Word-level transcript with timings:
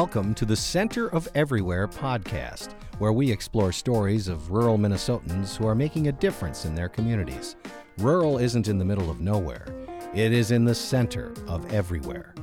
Welcome 0.00 0.32
to 0.36 0.46
the 0.46 0.56
Center 0.56 1.08
of 1.08 1.28
Everywhere 1.34 1.86
podcast, 1.86 2.72
where 2.96 3.12
we 3.12 3.30
explore 3.30 3.70
stories 3.70 4.28
of 4.28 4.50
rural 4.50 4.78
Minnesotans 4.78 5.58
who 5.58 5.66
are 5.66 5.74
making 5.74 6.08
a 6.08 6.12
difference 6.12 6.64
in 6.64 6.74
their 6.74 6.88
communities. 6.88 7.54
Rural 7.98 8.38
isn't 8.38 8.66
in 8.66 8.78
the 8.78 8.84
middle 8.86 9.10
of 9.10 9.20
nowhere, 9.20 9.66
it 10.14 10.32
is 10.32 10.52
in 10.52 10.64
the 10.64 10.74
center 10.74 11.34
of 11.46 11.70
everywhere. 11.70 12.34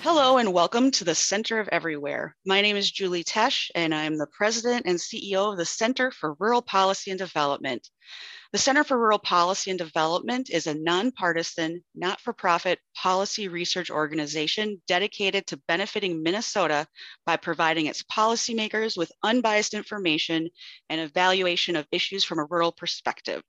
Hello 0.00 0.38
and 0.38 0.54
welcome 0.54 0.90
to 0.92 1.04
the 1.04 1.14
Center 1.14 1.60
of 1.60 1.68
Everywhere. 1.68 2.34
My 2.46 2.62
name 2.62 2.76
is 2.76 2.90
Julie 2.90 3.22
Tesch, 3.22 3.70
and 3.74 3.94
I'm 3.94 4.16
the 4.16 4.28
president 4.28 4.86
and 4.86 4.98
CEO 4.98 5.52
of 5.52 5.58
the 5.58 5.66
Center 5.66 6.10
for 6.10 6.36
Rural 6.38 6.62
Policy 6.62 7.10
and 7.10 7.18
Development. 7.18 7.86
The 8.50 8.58
Center 8.58 8.82
for 8.82 8.96
Rural 8.96 9.18
Policy 9.18 9.70
and 9.70 9.78
Development 9.78 10.48
is 10.48 10.66
a 10.66 10.72
nonpartisan, 10.72 11.84
not 11.94 12.18
for 12.18 12.32
profit 12.32 12.78
policy 12.96 13.46
research 13.46 13.90
organization 13.90 14.80
dedicated 14.88 15.46
to 15.48 15.60
benefiting 15.68 16.22
Minnesota 16.22 16.86
by 17.26 17.36
providing 17.36 17.86
its 17.86 18.02
policymakers 18.04 18.96
with 18.96 19.12
unbiased 19.22 19.74
information 19.74 20.48
and 20.88 20.98
evaluation 20.98 21.76
of 21.76 21.86
issues 21.92 22.24
from 22.24 22.38
a 22.38 22.46
rural 22.48 22.72
perspective. 22.72 23.42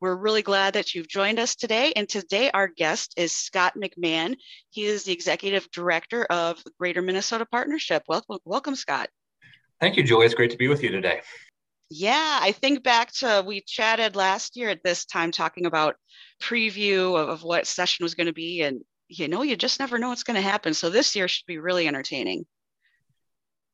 We're 0.00 0.16
really 0.16 0.40
glad 0.40 0.72
that 0.72 0.94
you've 0.94 1.08
joined 1.08 1.38
us 1.38 1.54
today. 1.54 1.92
And 1.94 2.08
today, 2.08 2.50
our 2.50 2.66
guest 2.66 3.12
is 3.18 3.32
Scott 3.32 3.74
McMahon. 3.76 4.36
He 4.70 4.86
is 4.86 5.04
the 5.04 5.12
executive 5.12 5.70
director 5.70 6.24
of 6.24 6.64
Greater 6.78 7.02
Minnesota 7.02 7.44
Partnership. 7.44 8.04
Welcome, 8.08 8.38
welcome 8.46 8.74
Scott. 8.74 9.10
Thank 9.82 9.98
you, 9.98 10.02
Julie. 10.02 10.24
It's 10.24 10.34
great 10.34 10.50
to 10.52 10.56
be 10.56 10.68
with 10.68 10.82
you 10.82 10.90
today. 10.90 11.20
Yeah, 11.92 12.38
I 12.40 12.52
think 12.52 12.84
back 12.84 13.10
to 13.14 13.42
we 13.44 13.62
chatted 13.62 14.14
last 14.14 14.56
year 14.56 14.70
at 14.70 14.84
this 14.84 15.04
time 15.04 15.32
talking 15.32 15.66
about 15.66 15.96
preview 16.40 17.20
of, 17.20 17.28
of 17.28 17.42
what 17.42 17.66
session 17.66 18.04
was 18.04 18.14
going 18.14 18.28
to 18.28 18.32
be. 18.32 18.62
And 18.62 18.82
you 19.08 19.26
know, 19.26 19.42
you 19.42 19.56
just 19.56 19.80
never 19.80 19.98
know 19.98 20.10
what's 20.10 20.22
going 20.22 20.36
to 20.36 20.40
happen. 20.40 20.72
So 20.72 20.88
this 20.88 21.16
year 21.16 21.26
should 21.26 21.46
be 21.46 21.58
really 21.58 21.88
entertaining. 21.88 22.46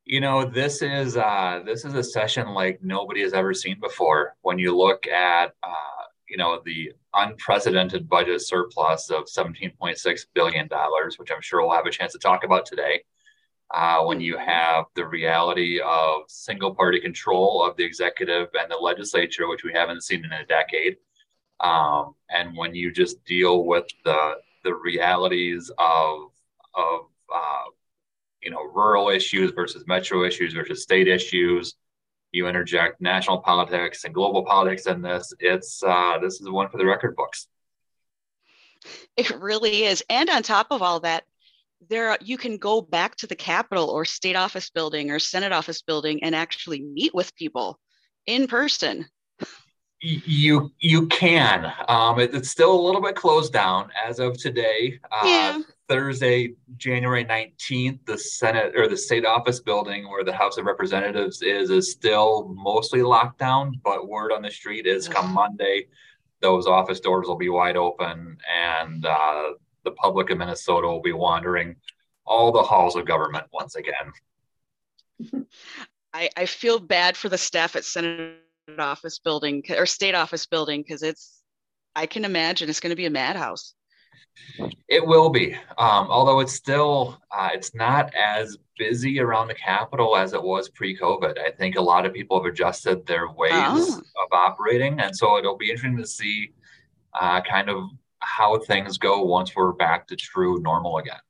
You 0.07 0.21
know, 0.21 0.47
this 0.47 0.81
is 0.81 1.19
uh, 1.19 1.61
this 1.67 1.85
is 1.85 1.93
a 1.93 2.03
session 2.03 2.49
like 2.49 2.83
nobody 2.83 3.21
has 3.21 3.35
ever 3.35 3.53
seen 3.53 3.79
before. 3.81 4.35
When 4.41 4.59
you 4.59 4.75
look 4.75 5.07
at 5.07 5.53
uh, 5.63 6.05
you 6.27 6.39
know 6.39 6.63
the 6.65 6.93
unprecedented 7.13 8.09
budget 8.09 8.41
surplus 8.41 9.11
of 9.11 9.25
17.6 9.25 10.27
billion 10.33 10.69
dollars, 10.69 11.19
which 11.19 11.31
I'm 11.31 11.43
sure 11.43 11.61
we'll 11.61 11.77
have 11.77 11.87
a 11.87 11.91
chance 11.91 12.13
to 12.13 12.19
talk 12.19 12.45
about 12.45 12.65
today 12.65 13.03
uh, 13.73 14.03
when 14.05 14.21
you 14.21 14.37
have 14.39 14.85
the 14.95 15.07
reality 15.07 15.81
of 15.81 16.23
single 16.29 16.75
party 16.75 17.01
control 17.01 17.65
of 17.65 17.77
the 17.77 17.85
executive 17.85 18.49
and 18.61 18.71
the 18.71 18.77
legislature, 18.77 19.49
which 19.49 19.65
we 19.65 19.73
haven't 19.73 20.05
seen 20.05 20.25
in 20.25 20.33
a 20.33 20.47
decade. 20.47 20.97
Um, 21.61 22.15
and 22.31 22.57
when 22.57 22.75
you 22.75 22.93
just 22.93 23.25
deal 23.25 23.65
with 23.65 23.87
the, 24.05 24.35
the 24.63 24.75
realities 24.75 25.71
of, 25.79 26.31
of 26.75 27.01
uh, 27.35 27.65
you 28.43 28.51
know, 28.51 28.63
rural 28.63 29.09
issues 29.09 29.51
versus 29.51 29.85
metro 29.87 30.25
issues 30.25 30.53
versus 30.53 30.83
state 30.83 31.09
issues, 31.09 31.75
you 32.33 32.47
interject 32.47 33.01
national 33.01 33.39
politics 33.39 34.05
and 34.05 34.15
global 34.15 34.45
politics 34.45 34.87
in 34.87 35.01
this. 35.03 35.33
It's 35.41 35.83
uh, 35.83 36.19
this 36.21 36.41
is 36.41 36.49
one 36.49 36.69
for 36.69 36.77
the 36.77 36.87
record 36.87 37.17
books. 37.17 37.49
It 39.17 39.31
really 39.41 39.85
is. 39.85 40.05
And 40.11 40.29
on 40.29 40.43
top 40.43 40.69
of 40.71 40.83
all 40.83 41.01
that, 41.01 41.25
there 41.89 42.17
you 42.21 42.39
can 42.39 42.57
go 42.57 42.81
back 42.81 43.17
to 43.17 43.27
the 43.27 43.37
capitol 43.37 43.89
or 43.89 44.05
state 44.05 44.37
office 44.37 44.71
building 44.71 45.11
or 45.11 45.19
senate 45.19 45.53
office 45.53 45.83
building 45.83 46.23
and 46.23 46.35
actually 46.35 46.83
meet 46.83 47.15
with 47.15 47.35
people 47.37 47.79
in 48.27 48.47
person. 48.47 49.07
You 50.01 50.73
you 50.79 51.07
can. 51.07 51.73
Um, 51.89 52.21
it, 52.21 52.35
it's 52.35 52.51
still 52.51 52.79
a 52.79 52.83
little 52.83 53.01
bit 53.01 53.17
closed 53.17 53.53
down 53.53 53.91
as 54.05 54.19
of 54.19 54.37
today 54.39 55.01
uh, 55.11 55.23
yeah. 55.25 55.59
thursday 55.89 56.55
january 56.77 57.25
19th 57.25 58.05
the 58.05 58.19
senate 58.19 58.77
or 58.77 58.89
the 58.89 58.97
state 58.97 59.25
office 59.25 59.61
building 59.61 60.09
where 60.09 60.23
the 60.23 60.33
house 60.33 60.59
of 60.59 60.67
representatives 60.67 61.43
is 61.43 61.71
is 61.71 61.91
still 61.91 62.53
mostly 62.55 63.03
locked 63.03 63.39
down 63.39 63.81
but 63.85 64.09
word 64.09 64.33
on 64.33 64.43
the 64.43 64.51
street 64.51 64.87
is 64.87 65.09
come 65.09 65.33
monday 65.33 65.87
those 66.41 66.67
office 66.67 67.01
doors 67.01 67.27
will 67.27 67.37
be 67.37 67.49
wide 67.49 67.77
open 67.77 68.37
and 68.55 69.07
uh, 69.07 69.51
the 69.87 69.93
public 69.93 70.29
of 70.31 70.39
Minnesota 70.39 70.87
will 70.87 71.01
be 71.01 71.13
wandering 71.13 71.77
all 72.27 72.53
the 72.53 72.63
halls 72.63 72.97
of 72.97 73.07
government 73.07 73.47
once 73.53 73.77
again. 73.77 75.47
I, 76.13 76.29
I 76.37 76.45
feel 76.45 76.79
bad 76.79 77.17
for 77.17 77.29
the 77.29 77.39
staff 77.39 77.77
at 77.77 77.85
Senate 77.85 78.35
office 78.79 79.21
building 79.21 79.63
or 79.71 79.87
state 79.87 80.17
office 80.17 80.45
building 80.45 80.83
because 80.83 81.05
it's, 81.05 81.41
I 81.95 82.07
can 82.07 82.25
imagine 82.25 82.69
it's 82.69 82.81
going 82.81 82.91
to 82.91 82.97
be 82.97 83.07
a 83.07 83.11
madhouse. 83.11 83.75
It 84.89 85.07
will 85.07 85.31
be, 85.31 85.55
um, 85.79 86.09
although 86.11 86.41
it's 86.41 86.53
still 86.53 87.19
uh, 87.31 87.51
it's 87.55 87.75
not 87.75 88.13
as 88.15 88.59
busy 88.77 89.21
around 89.21 89.49
the 89.49 89.55
Capitol 89.55 90.15
as 90.15 90.35
it 90.35 90.43
was 90.43 90.69
pre-COVID. 90.69 91.39
I 91.39 91.53
think 91.53 91.77
a 91.77 91.81
lot 91.81 92.05
of 92.05 92.13
people 92.13 92.43
have 92.43 92.53
adjusted 92.53 93.07
their 93.07 93.29
ways 93.29 93.53
oh. 93.55 93.99
of 93.99 94.33
operating, 94.33 95.01
and 95.01 95.17
so 95.17 95.39
it'll 95.39 95.57
be 95.57 95.71
interesting 95.71 95.97
to 95.97 96.07
see 96.07 96.53
uh, 97.19 97.41
kind 97.41 97.71
of 97.71 97.85
how 98.27 98.59
things 98.59 98.99
go 98.99 99.23
once 99.23 99.55
we're 99.55 99.73
back 99.73 100.09
to 100.09 100.17
true 100.17 100.61
normal 100.61 100.99
again. 100.99 101.21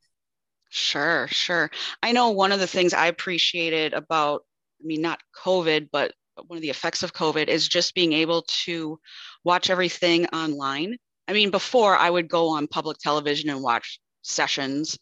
Sure, 0.70 1.28
sure. 1.28 1.70
I 2.02 2.12
know 2.12 2.30
one 2.30 2.52
of 2.52 2.60
the 2.60 2.66
things 2.66 2.94
I 2.94 3.06
appreciated 3.06 3.92
about, 3.92 4.42
I 4.82 4.86
mean, 4.86 5.02
not 5.02 5.20
COVID, 5.44 5.88
but 5.92 6.12
one 6.46 6.56
of 6.56 6.62
the 6.62 6.70
effects 6.70 7.02
of 7.02 7.12
COVID 7.12 7.48
is 7.48 7.68
just 7.68 7.94
being 7.94 8.12
able 8.12 8.42
to 8.64 8.98
watch 9.44 9.70
everything 9.70 10.26
online. 10.26 10.96
I 11.28 11.32
mean, 11.32 11.50
before 11.50 11.96
I 11.96 12.10
would 12.10 12.28
go 12.28 12.48
on 12.48 12.66
public 12.66 12.98
television 12.98 13.50
and 13.50 13.62
watch 13.62 14.00
sessions, 14.22 14.98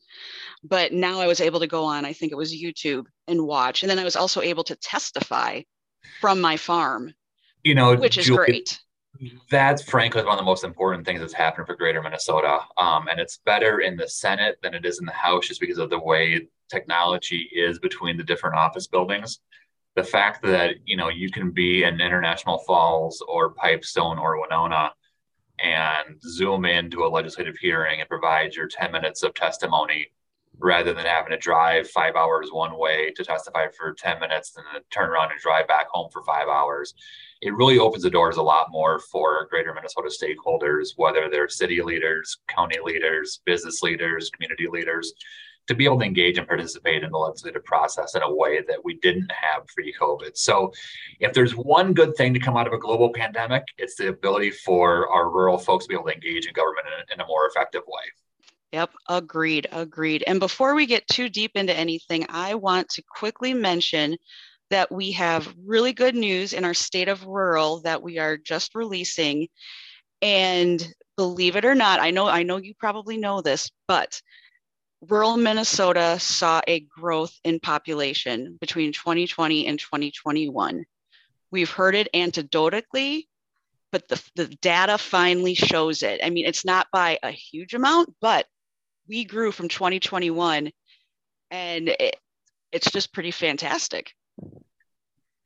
but 0.63 0.93
now 0.93 1.21
I 1.21 1.27
was 1.27 1.41
able 1.41 1.61
to 1.61 1.67
go 1.67 1.85
on, 1.85 2.05
I 2.05 2.13
think 2.13 2.33
it 2.33 2.37
was 2.37 2.55
YouTube 2.55 3.07
and 3.27 3.47
watch. 3.47 3.83
And 3.83 3.91
then 3.91 3.99
I 3.99 4.05
was 4.05 4.17
also 4.17 4.43
able 4.43 4.65
to 4.65 4.77
testify 4.77 5.63
from 6.21 6.41
my 6.41 6.57
farm, 6.57 7.15
you 7.63 7.75
know, 7.75 7.97
which 7.97 8.19
is 8.19 8.27
Julie, 8.27 8.37
great 8.37 8.81
that's 9.51 9.83
frankly 9.83 10.23
one 10.23 10.33
of 10.33 10.39
the 10.39 10.45
most 10.45 10.65
important 10.65 11.05
things 11.07 11.21
that's 11.21 11.33
happened 11.33 11.67
for 11.67 11.77
greater 11.77 12.03
minnesota. 12.03 12.61
Um, 12.77 13.09
and 13.09 13.21
it's 13.21 13.39
better 13.39 13.81
in 13.81 13.97
the 13.97 14.09
senate 14.09 14.59
than 14.63 14.75
it 14.75 14.85
is 14.85 14.99
in 14.99 15.07
the 15.07 15.13
house 15.13 15.49
just 15.49 15.61
because 15.61 15.79
of 15.79 15.91
the 15.91 15.99
way 15.99 16.49
technology 16.69 17.49
is 17.55 17.79
between 17.79 18.17
the 18.17 18.25
different 18.25 18.57
office 18.57 18.87
buildings. 18.87 19.41
The 19.95 20.05
fact 20.05 20.43
that 20.43 20.77
you 20.85 20.97
know 20.97 21.09
you 21.09 21.31
can 21.31 21.51
be 21.51 21.85
in 21.85 22.01
international 22.01 22.59
falls 22.59 23.23
or 23.29 23.51
pipestone 23.51 24.19
or 24.19 24.41
winona 24.41 24.93
and 25.63 26.21
zoom 26.23 26.65
into 26.65 27.05
a 27.05 27.09
legislative 27.09 27.57
hearing 27.57 28.01
and 28.01 28.09
provide 28.09 28.55
your 28.55 28.67
10 28.67 28.91
minutes 28.91 29.23
of 29.23 29.35
testimony 29.35 30.09
rather 30.59 30.93
than 30.93 31.07
having 31.07 31.31
to 31.31 31.37
drive 31.37 31.89
five 31.89 32.17
hours 32.17 32.49
one 32.51 32.77
way 32.77 33.13
to 33.15 33.25
testify 33.25 33.67
for 33.77 33.93
10 33.93 34.19
minutes 34.19 34.57
and 34.57 34.65
then 34.73 34.83
turn 34.91 35.11
around 35.11 35.31
and 35.31 35.41
drive 35.41 35.69
back 35.69 35.87
home 35.89 36.09
for 36.13 36.23
five 36.23 36.49
hours 36.49 36.95
it 37.41 37.55
really 37.55 37.79
opens 37.79 38.03
the 38.03 38.11
doors 38.11 38.37
a 38.37 38.43
lot 38.43 38.69
more 38.71 38.99
for 38.99 39.47
greater 39.51 39.75
Minnesota 39.75 40.09
stakeholders, 40.09 40.91
whether 40.97 41.29
they're 41.31 41.49
city 41.49 41.83
leaders, 41.83 42.39
county 42.49 42.79
leaders, 42.83 43.41
business 43.45 43.83
leaders, 43.83 44.31
community 44.31 44.67
leaders, 44.67 45.13
to 45.67 45.75
be 45.75 45.85
able 45.85 45.99
to 45.99 46.05
engage 46.05 46.37
and 46.39 46.47
participate 46.47 47.03
in 47.03 47.11
the 47.11 47.19
legislative 47.19 47.65
process 47.65 48.15
in 48.15 48.23
a 48.23 48.35
way 48.35 48.61
that 48.69 48.85
we 48.85 48.95
didn't 48.97 49.31
have 49.33 49.67
pre-COVID. 49.67 50.37
So, 50.37 50.73
if 51.21 51.33
there's 51.33 51.57
one 51.57 51.95
good 51.95 52.15
thing 52.17 52.35
to 52.35 52.41
come 52.41 52.57
out 52.57 52.67
of 52.67 52.73
a 52.73 52.79
global 52.79 53.11
pandemic, 53.11 53.65
it's 53.79 53.97
the 53.97 54.09
ability 54.09 54.51
for 54.51 55.09
our 55.09 55.31
rural 55.31 55.59
folks 55.59 55.87
to 55.87 55.89
be 55.89 55.95
able 55.95 56.07
to 56.07 56.15
engage 56.15 56.47
in 56.47 56.53
government 56.53 56.87
in 56.87 56.93
a, 56.93 57.15
in 57.15 57.21
a 57.25 57.27
more 57.27 57.47
effective 57.47 57.83
way. 57.87 58.03
Yep, 58.73 58.91
agreed, 59.09 59.69
agreed. 59.71 60.25
And 60.27 60.41
before 60.41 60.75
we 60.75 60.87
get 60.87 61.07
too 61.07 61.29
deep 61.29 61.53
into 61.55 61.75
anything, 61.75 62.27
I 62.29 62.57
want 62.57 62.89
to 62.91 63.03
quickly 63.03 63.55
mention 63.55 64.17
that 64.71 64.91
we 64.91 65.13
have 65.13 65.53
really 65.65 65.93
good 65.93 66.15
news 66.15 66.53
in 66.53 66.65
our 66.65 66.75
state 66.75 67.09
of 67.09 67.27
rural 67.27 67.81
that 67.81 68.03
we 68.03 68.19
are 68.19 68.37
just 68.37 68.75
releasing. 68.75 69.49
And 70.23 70.87
believe 71.17 71.57
it 71.57 71.65
or 71.65 71.75
not, 71.75 72.01
I 72.01 72.11
know 72.11 72.27
I 72.27 72.43
know 72.43 72.57
you 72.57 72.75
probably 72.75 73.17
know 73.17 73.41
this, 73.41 73.71
but 73.87 74.21
rural 75.09 75.37
Minnesota 75.37 76.19
saw 76.19 76.61
a 76.67 76.81
growth 76.81 77.39
in 77.45 77.61
population 77.61 78.57
between 78.61 78.93
2020 78.93 79.67
and 79.67 79.79
2021. 79.79 80.85
We've 81.51 81.71
heard 81.71 81.95
it 81.95 82.09
anecdotally, 82.15 83.27
but 83.93 84.09
the, 84.09 84.23
the 84.35 84.47
data 84.47 84.99
finally 84.99 85.55
shows 85.55 86.03
it. 86.03 86.21
I 86.25 86.31
mean, 86.31 86.47
it's 86.47 86.65
not 86.65 86.89
by 86.93 87.19
a 87.23 87.31
huge 87.31 87.75
amount, 87.75 88.15
but 88.21 88.47
we 89.07 89.25
grew 89.25 89.53
from 89.53 89.69
2021 89.69 90.73
and 91.51 91.89
it, 91.89 92.17
it's 92.73 92.91
just 92.91 93.13
pretty 93.13 93.31
fantastic. 93.31 94.13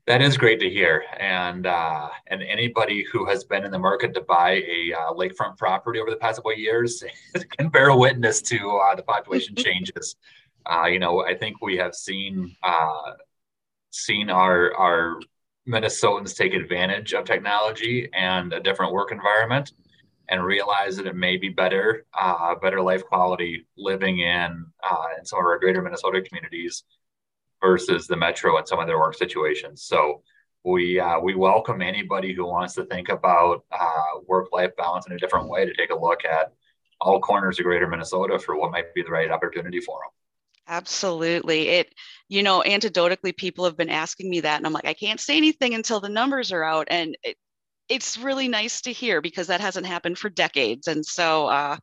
That 0.09 0.23
is 0.23 0.39
great 0.39 0.59
to 0.61 0.71
hear, 0.71 1.05
and 1.21 1.67
uh, 1.67 2.09
and 2.29 2.43
anybody 2.43 3.05
who 3.13 3.27
has 3.27 3.45
been 3.45 3.63
in 3.67 3.71
the 3.71 3.79
market 3.79 4.15
to 4.15 4.23
buy 4.23 4.53
a 4.53 4.95
uh, 4.99 5.13
lakefront 5.13 5.59
property 5.59 6.01
over 6.01 6.09
the 6.11 6.17
past 6.17 6.37
couple 6.37 6.53
of 6.53 6.59
years 6.59 7.05
can 7.59 7.69
bear 7.69 7.95
witness 7.95 8.41
to 8.41 8.57
uh, 8.79 8.95
the 8.95 9.03
population 9.03 9.55
changes. 9.57 10.17
Uh, 10.65 10.87
you 10.87 10.99
know, 10.99 11.27
I 11.27 11.35
think 11.35 11.61
we 11.61 11.77
have 11.77 11.95
seen 11.95 12.57
uh, 12.63 13.13
seen 13.91 14.31
our 14.31 14.75
our 14.77 15.21
Minnesotans 15.69 16.35
take 16.35 16.55
advantage 16.55 17.13
of 17.13 17.27
technology 17.27 18.09
and 18.15 18.55
a 18.55 18.61
different 18.61 18.95
work 18.95 19.13
environment, 19.13 19.73
and 20.31 20.43
realize 20.43 20.97
that 20.97 21.07
it 21.07 21.17
may 21.17 21.37
be 21.37 21.51
better, 21.51 22.07
uh, 22.19 22.55
better 22.55 22.81
life 22.81 23.05
quality 23.05 23.67
living 23.77 24.21
in 24.21 24.65
uh, 24.83 25.07
in 25.19 25.27
some 25.27 25.41
of 25.41 25.45
our 25.45 25.59
greater 25.59 25.83
Minnesota 25.83 26.23
communities 26.23 26.85
versus 27.61 28.07
the 28.07 28.17
metro 28.17 28.57
and 28.57 28.67
some 28.67 28.79
of 28.79 28.87
their 28.87 28.99
work 28.99 29.15
situations. 29.15 29.83
So 29.83 30.23
we 30.65 30.99
uh, 31.01 31.19
we 31.21 31.35
welcome 31.35 31.83
anybody 31.83 32.35
who 32.35 32.47
wants 32.47 32.75
to 32.75 32.85
think 32.85 33.09
about 33.09 33.65
uh, 33.73 34.21
work 34.27 34.49
life 34.53 34.77
balance 34.77 35.07
in 35.07 35.13
a 35.13 35.19
different 35.19 35.49
way 35.49 35.65
to 35.65 35.75
take 35.75 35.91
a 35.91 35.99
look 35.99 36.25
at 36.25 36.53
all 37.01 37.21
corners 37.21 37.59
of 37.59 37.65
greater 37.65 37.87
Minnesota 37.87 38.39
for 38.39 38.57
what 38.57 38.73
might 38.73 38.93
be 38.95 39.03
the 39.03 39.11
right 39.11 39.31
opportunity 39.31 39.81
for 39.81 40.01
them. 40.01 40.11
Absolutely. 40.69 41.69
It, 41.69 41.95
you 42.29 42.43
know, 42.43 42.63
anecdotally, 42.67 43.35
people 43.35 43.65
have 43.65 43.77
been 43.77 43.89
asking 43.89 44.29
me 44.29 44.41
that, 44.41 44.59
and 44.59 44.67
I'm 44.67 44.73
like, 44.73 44.87
I 44.87 44.93
can't 44.93 45.21
say 45.21 45.37
anything 45.37 45.75
until 45.75 46.01
the 46.01 46.11
numbers 46.11 46.53
are 46.53 46.63
out. 46.63 46.89
And 46.91 47.17
it, 47.23 47.37
it's 47.89 48.19
really 48.19 48.49
nice 48.49 48.83
to 48.83 48.93
hear 48.93 49.23
because 49.23 49.47
that 49.47 49.63
hasn't 49.63 49.87
happened 49.87 50.19
for 50.19 50.29
decades. 50.29 50.89
And 50.89 51.07
so, 51.07 51.47
uh, 51.47 51.79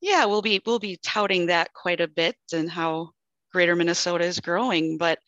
yeah, 0.00 0.24
we'll 0.24 0.42
be 0.42 0.60
we'll 0.66 0.80
be 0.80 0.98
touting 1.04 1.46
that 1.46 1.72
quite 1.72 2.00
a 2.00 2.08
bit 2.08 2.34
and 2.52 2.68
how 2.68 3.10
Greater 3.52 3.76
Minnesota 3.76 4.24
is 4.24 4.40
growing. 4.40 4.98
But 4.98 5.18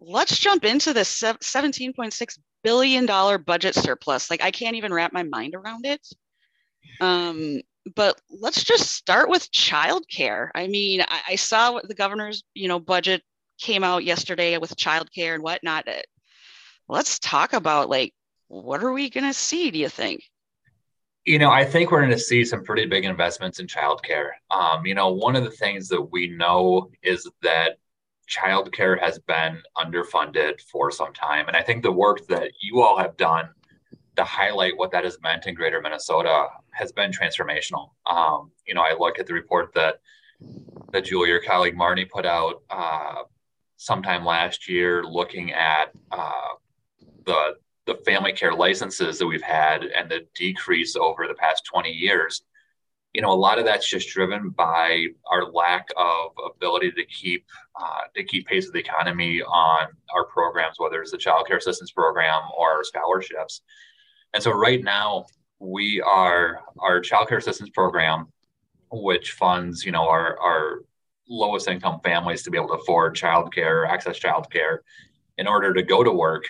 let's 0.00 0.38
jump 0.38 0.64
into 0.64 0.92
this 0.92 1.20
17.6 1.20 2.38
billion 2.62 3.06
dollar 3.06 3.38
budget 3.38 3.74
surplus. 3.74 4.30
Like 4.30 4.42
I 4.42 4.50
can't 4.50 4.76
even 4.76 4.92
wrap 4.92 5.12
my 5.12 5.22
mind 5.22 5.54
around 5.54 5.86
it. 5.86 6.06
Um, 7.00 7.60
but 7.94 8.20
let's 8.30 8.64
just 8.64 8.92
start 8.92 9.28
with 9.28 9.50
childcare. 9.52 10.48
I 10.54 10.66
mean, 10.66 11.00
I, 11.02 11.20
I 11.28 11.36
saw 11.36 11.72
what 11.72 11.88
the 11.88 11.94
governor's, 11.94 12.44
you 12.54 12.68
know, 12.68 12.78
budget 12.78 13.22
came 13.58 13.84
out 13.84 14.04
yesterday 14.04 14.56
with 14.58 14.76
childcare 14.76 15.34
and 15.34 15.42
whatnot. 15.42 15.88
Let's 16.88 17.18
talk 17.18 17.52
about 17.52 17.88
like 17.88 18.14
what 18.48 18.82
are 18.82 18.92
we 18.92 19.10
going 19.10 19.24
to 19.24 19.32
see? 19.32 19.70
Do 19.70 19.78
you 19.78 19.88
think? 19.88 20.24
You 21.24 21.38
know, 21.38 21.50
I 21.50 21.64
think 21.64 21.90
we're 21.90 22.00
going 22.00 22.10
to 22.10 22.18
see 22.18 22.44
some 22.44 22.64
pretty 22.64 22.86
big 22.86 23.04
investments 23.04 23.60
in 23.60 23.66
childcare. 23.66 24.30
Um, 24.50 24.86
you 24.86 24.94
know, 24.94 25.12
one 25.12 25.36
of 25.36 25.44
the 25.44 25.50
things 25.50 25.88
that 25.88 26.00
we 26.00 26.28
know 26.28 26.90
is 27.02 27.28
that 27.42 27.78
childcare 28.28 28.98
has 28.98 29.18
been 29.18 29.60
underfunded 29.76 30.60
for 30.62 30.90
some 30.90 31.12
time, 31.12 31.46
and 31.48 31.56
I 31.56 31.62
think 31.62 31.82
the 31.82 31.92
work 31.92 32.26
that 32.28 32.52
you 32.60 32.80
all 32.80 32.96
have 32.96 33.16
done 33.16 33.50
to 34.16 34.24
highlight 34.24 34.76
what 34.76 34.90
that 34.92 35.04
has 35.04 35.18
meant 35.22 35.46
in 35.46 35.54
greater 35.54 35.80
Minnesota 35.80 36.46
has 36.72 36.92
been 36.92 37.10
transformational. 37.10 37.90
Um, 38.06 38.50
you 38.66 38.74
know, 38.74 38.82
I 38.82 38.94
look 38.98 39.18
at 39.18 39.26
the 39.26 39.34
report 39.34 39.72
that 39.74 40.00
that 40.92 41.04
Julie, 41.04 41.28
your 41.28 41.42
colleague 41.42 41.76
Marnie, 41.76 42.08
put 42.08 42.24
out 42.24 42.62
uh, 42.70 43.22
sometime 43.76 44.24
last 44.24 44.68
year, 44.68 45.04
looking 45.04 45.52
at 45.52 45.92
uh, 46.10 46.54
the 47.26 47.54
the 47.90 48.04
family 48.04 48.32
care 48.32 48.54
licenses 48.54 49.18
that 49.18 49.26
we've 49.26 49.42
had 49.42 49.82
and 49.82 50.08
the 50.08 50.20
decrease 50.36 50.94
over 50.94 51.26
the 51.26 51.34
past 51.34 51.64
20 51.64 51.90
years. 51.90 52.42
You 53.12 53.20
know, 53.20 53.32
a 53.32 53.34
lot 53.34 53.58
of 53.58 53.64
that's 53.64 53.88
just 53.90 54.08
driven 54.08 54.50
by 54.50 55.06
our 55.28 55.50
lack 55.50 55.88
of 55.96 56.30
ability 56.54 56.92
to 56.92 57.04
keep 57.06 57.44
uh, 57.74 58.02
to 58.14 58.22
keep 58.22 58.46
pace 58.46 58.66
with 58.66 58.74
the 58.74 58.78
economy 58.78 59.42
on 59.42 59.88
our 60.14 60.24
programs, 60.26 60.76
whether 60.78 61.02
it's 61.02 61.10
the 61.10 61.18
child 61.18 61.48
care 61.48 61.56
assistance 61.56 61.90
program 61.90 62.42
or 62.56 62.84
scholarships. 62.84 63.62
And 64.34 64.40
so 64.40 64.52
right 64.52 64.84
now 64.84 65.26
we 65.58 66.00
are 66.00 66.60
our 66.78 67.00
child 67.00 67.28
care 67.28 67.38
assistance 67.38 67.70
program, 67.70 68.28
which 68.92 69.32
funds, 69.32 69.84
you 69.84 69.90
know, 69.90 70.08
our, 70.08 70.38
our 70.38 70.82
lowest 71.28 71.66
income 71.66 71.98
families 72.04 72.44
to 72.44 72.50
be 72.52 72.56
able 72.56 72.68
to 72.68 72.74
afford 72.74 73.16
childcare, 73.16 73.88
access 73.88 74.16
child 74.16 74.48
care, 74.52 74.82
in 75.36 75.48
order 75.48 75.74
to 75.74 75.82
go 75.82 76.04
to 76.04 76.12
work, 76.12 76.44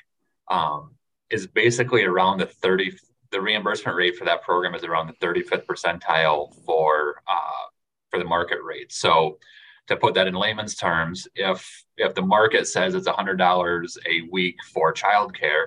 um, 0.49 0.91
is 1.31 1.47
basically 1.47 2.05
around 2.05 2.38
the 2.38 2.47
30, 2.47 2.97
the 3.31 3.41
reimbursement 3.41 3.97
rate 3.97 4.17
for 4.17 4.25
that 4.25 4.43
program 4.43 4.75
is 4.75 4.85
around 4.85 5.06
the 5.06 5.27
35th 5.27 5.67
percentile 5.67 6.53
for, 6.65 7.23
uh, 7.29 7.69
for 8.11 8.19
the 8.19 8.25
market 8.25 8.59
rate. 8.62 8.93
So 8.93 9.38
to 9.87 9.97
put 9.97 10.15
that 10.15 10.27
in 10.27 10.35
layman's 10.35 10.75
terms, 10.75 11.29
if, 11.35 11.85
if 11.97 12.15
the 12.15 12.23
market 12.23 12.67
says 12.67 12.94
it's 12.94 13.09
$100 13.09 13.97
a 14.06 14.29
week 14.31 14.56
for 14.73 14.93
childcare, 14.93 15.67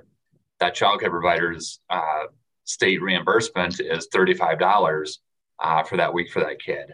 that 0.60 0.76
childcare 0.76 1.10
provider's 1.10 1.80
uh, 1.90 2.26
state 2.64 3.02
reimbursement 3.02 3.80
is 3.80 4.08
$35 4.14 5.18
uh, 5.60 5.84
for 5.84 5.98
that 5.98 6.14
week 6.14 6.32
for 6.32 6.40
that 6.42 6.60
kid. 6.60 6.94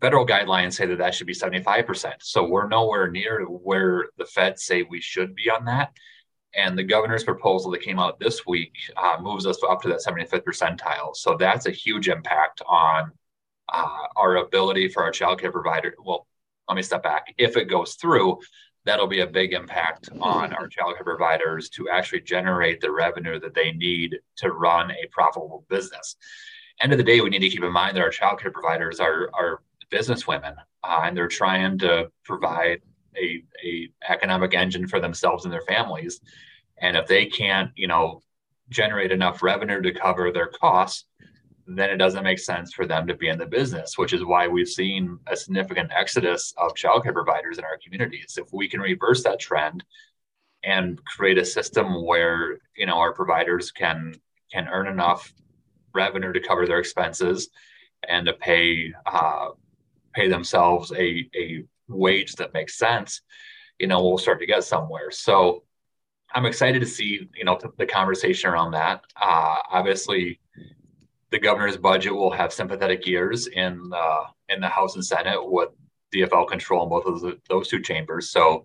Federal 0.00 0.26
guidelines 0.26 0.74
say 0.74 0.86
that 0.86 0.98
that 0.98 1.14
should 1.14 1.26
be 1.26 1.34
75%. 1.34 2.14
So 2.20 2.44
we're 2.44 2.68
nowhere 2.68 3.10
near 3.10 3.44
where 3.44 4.06
the 4.18 4.24
feds 4.24 4.64
say 4.64 4.82
we 4.82 5.00
should 5.00 5.34
be 5.34 5.48
on 5.50 5.64
that. 5.66 5.92
And 6.54 6.76
the 6.76 6.84
governor's 6.84 7.24
proposal 7.24 7.70
that 7.70 7.82
came 7.82 7.98
out 7.98 8.20
this 8.20 8.46
week 8.46 8.74
uh, 8.96 9.16
moves 9.20 9.46
us 9.46 9.58
up 9.68 9.82
to 9.82 9.88
that 9.88 10.04
75th 10.06 10.44
percentile. 10.44 11.16
So 11.16 11.36
that's 11.38 11.66
a 11.66 11.70
huge 11.70 12.08
impact 12.08 12.62
on 12.66 13.12
uh, 13.72 14.06
our 14.16 14.36
ability 14.36 14.88
for 14.88 15.02
our 15.02 15.10
childcare 15.10 15.52
provider. 15.52 15.94
Well, 16.04 16.26
let 16.68 16.76
me 16.76 16.82
step 16.82 17.02
back. 17.02 17.34
If 17.38 17.56
it 17.56 17.64
goes 17.64 17.94
through, 17.94 18.38
that'll 18.84 19.06
be 19.06 19.20
a 19.20 19.26
big 19.26 19.52
impact 19.52 20.10
on 20.20 20.52
our 20.52 20.68
childcare 20.68 21.04
providers 21.04 21.68
to 21.70 21.88
actually 21.88 22.20
generate 22.20 22.80
the 22.80 22.90
revenue 22.90 23.38
that 23.40 23.54
they 23.54 23.72
need 23.72 24.18
to 24.36 24.50
run 24.50 24.90
a 24.90 25.06
profitable 25.10 25.64
business. 25.68 26.16
End 26.80 26.92
of 26.92 26.98
the 26.98 27.04
day, 27.04 27.20
we 27.20 27.30
need 27.30 27.40
to 27.40 27.48
keep 27.48 27.62
in 27.62 27.72
mind 27.72 27.96
that 27.96 28.02
our 28.02 28.10
childcare 28.10 28.52
providers 28.52 29.00
are, 29.00 29.30
are 29.34 29.62
business 29.90 30.26
women 30.26 30.54
uh, 30.82 31.02
and 31.04 31.16
they're 31.16 31.28
trying 31.28 31.78
to 31.78 32.10
provide 32.24 32.80
a, 33.16 33.42
a 33.64 33.90
economic 34.08 34.54
engine 34.54 34.86
for 34.86 35.00
themselves 35.00 35.44
and 35.44 35.52
their 35.52 35.62
families. 35.62 36.20
And 36.80 36.96
if 36.96 37.06
they 37.06 37.26
can't, 37.26 37.70
you 37.76 37.86
know, 37.86 38.22
generate 38.70 39.12
enough 39.12 39.42
revenue 39.42 39.80
to 39.82 39.92
cover 39.92 40.32
their 40.32 40.48
costs, 40.48 41.04
then 41.66 41.90
it 41.90 41.96
doesn't 41.96 42.24
make 42.24 42.38
sense 42.38 42.72
for 42.72 42.86
them 42.86 43.06
to 43.06 43.14
be 43.14 43.28
in 43.28 43.38
the 43.38 43.46
business, 43.46 43.96
which 43.96 44.12
is 44.12 44.24
why 44.24 44.48
we've 44.48 44.68
seen 44.68 45.18
a 45.28 45.36
significant 45.36 45.90
exodus 45.94 46.52
of 46.56 46.74
childcare 46.74 47.12
providers 47.12 47.58
in 47.58 47.64
our 47.64 47.78
communities. 47.82 48.36
If 48.36 48.52
we 48.52 48.68
can 48.68 48.80
reverse 48.80 49.22
that 49.22 49.38
trend 49.38 49.84
and 50.64 51.02
create 51.04 51.38
a 51.38 51.44
system 51.44 52.04
where 52.04 52.58
you 52.76 52.86
know 52.86 52.98
our 52.98 53.12
providers 53.12 53.70
can 53.70 54.14
can 54.52 54.68
earn 54.68 54.86
enough 54.86 55.32
revenue 55.94 56.32
to 56.32 56.40
cover 56.40 56.66
their 56.66 56.78
expenses 56.78 57.48
and 58.08 58.26
to 58.26 58.32
pay 58.34 58.92
uh, 59.06 59.48
pay 60.14 60.28
themselves 60.28 60.92
a, 60.92 61.28
a 61.36 61.64
wage 61.94 62.34
that 62.36 62.54
makes 62.54 62.78
sense, 62.78 63.20
you 63.78 63.86
know, 63.86 64.02
we'll 64.02 64.18
start 64.18 64.40
to 64.40 64.46
get 64.46 64.64
somewhere. 64.64 65.10
So 65.10 65.64
I'm 66.34 66.46
excited 66.46 66.80
to 66.80 66.86
see, 66.86 67.28
you 67.34 67.44
know, 67.44 67.58
the 67.78 67.86
conversation 67.86 68.50
around 68.50 68.72
that. 68.72 69.04
Uh, 69.20 69.58
obviously, 69.70 70.40
the 71.30 71.38
governor's 71.38 71.76
budget 71.76 72.14
will 72.14 72.30
have 72.30 72.52
sympathetic 72.52 73.06
ears 73.06 73.46
in 73.46 73.90
uh, 73.94 74.24
in 74.48 74.60
the 74.60 74.68
House 74.68 74.94
and 74.94 75.04
Senate 75.04 75.38
with 75.42 75.70
DFL 76.14 76.46
control 76.46 76.84
in 76.84 76.90
both 76.90 77.06
of 77.06 77.20
the, 77.20 77.38
those 77.48 77.68
two 77.68 77.80
chambers. 77.80 78.30
So, 78.30 78.64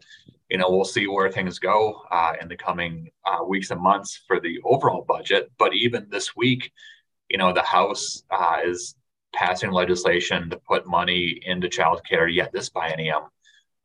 you 0.49 0.57
know, 0.57 0.69
we'll 0.69 0.85
see 0.85 1.07
where 1.07 1.31
things 1.31 1.59
go 1.59 2.01
uh, 2.11 2.33
in 2.41 2.47
the 2.47 2.57
coming 2.57 3.09
uh, 3.25 3.43
weeks 3.43 3.71
and 3.71 3.81
months 3.81 4.21
for 4.27 4.39
the 4.39 4.59
overall 4.63 5.03
budget. 5.07 5.49
But 5.57 5.73
even 5.73 6.07
this 6.09 6.35
week, 6.35 6.71
you 7.29 7.37
know, 7.37 7.53
the 7.53 7.63
House 7.63 8.23
uh, 8.29 8.57
is 8.65 8.95
passing 9.33 9.71
legislation 9.71 10.49
to 10.49 10.57
put 10.57 10.87
money 10.87 11.39
into 11.45 11.67
childcare 11.67 12.33
yet 12.33 12.51
this 12.51 12.69
biennium 12.69 13.27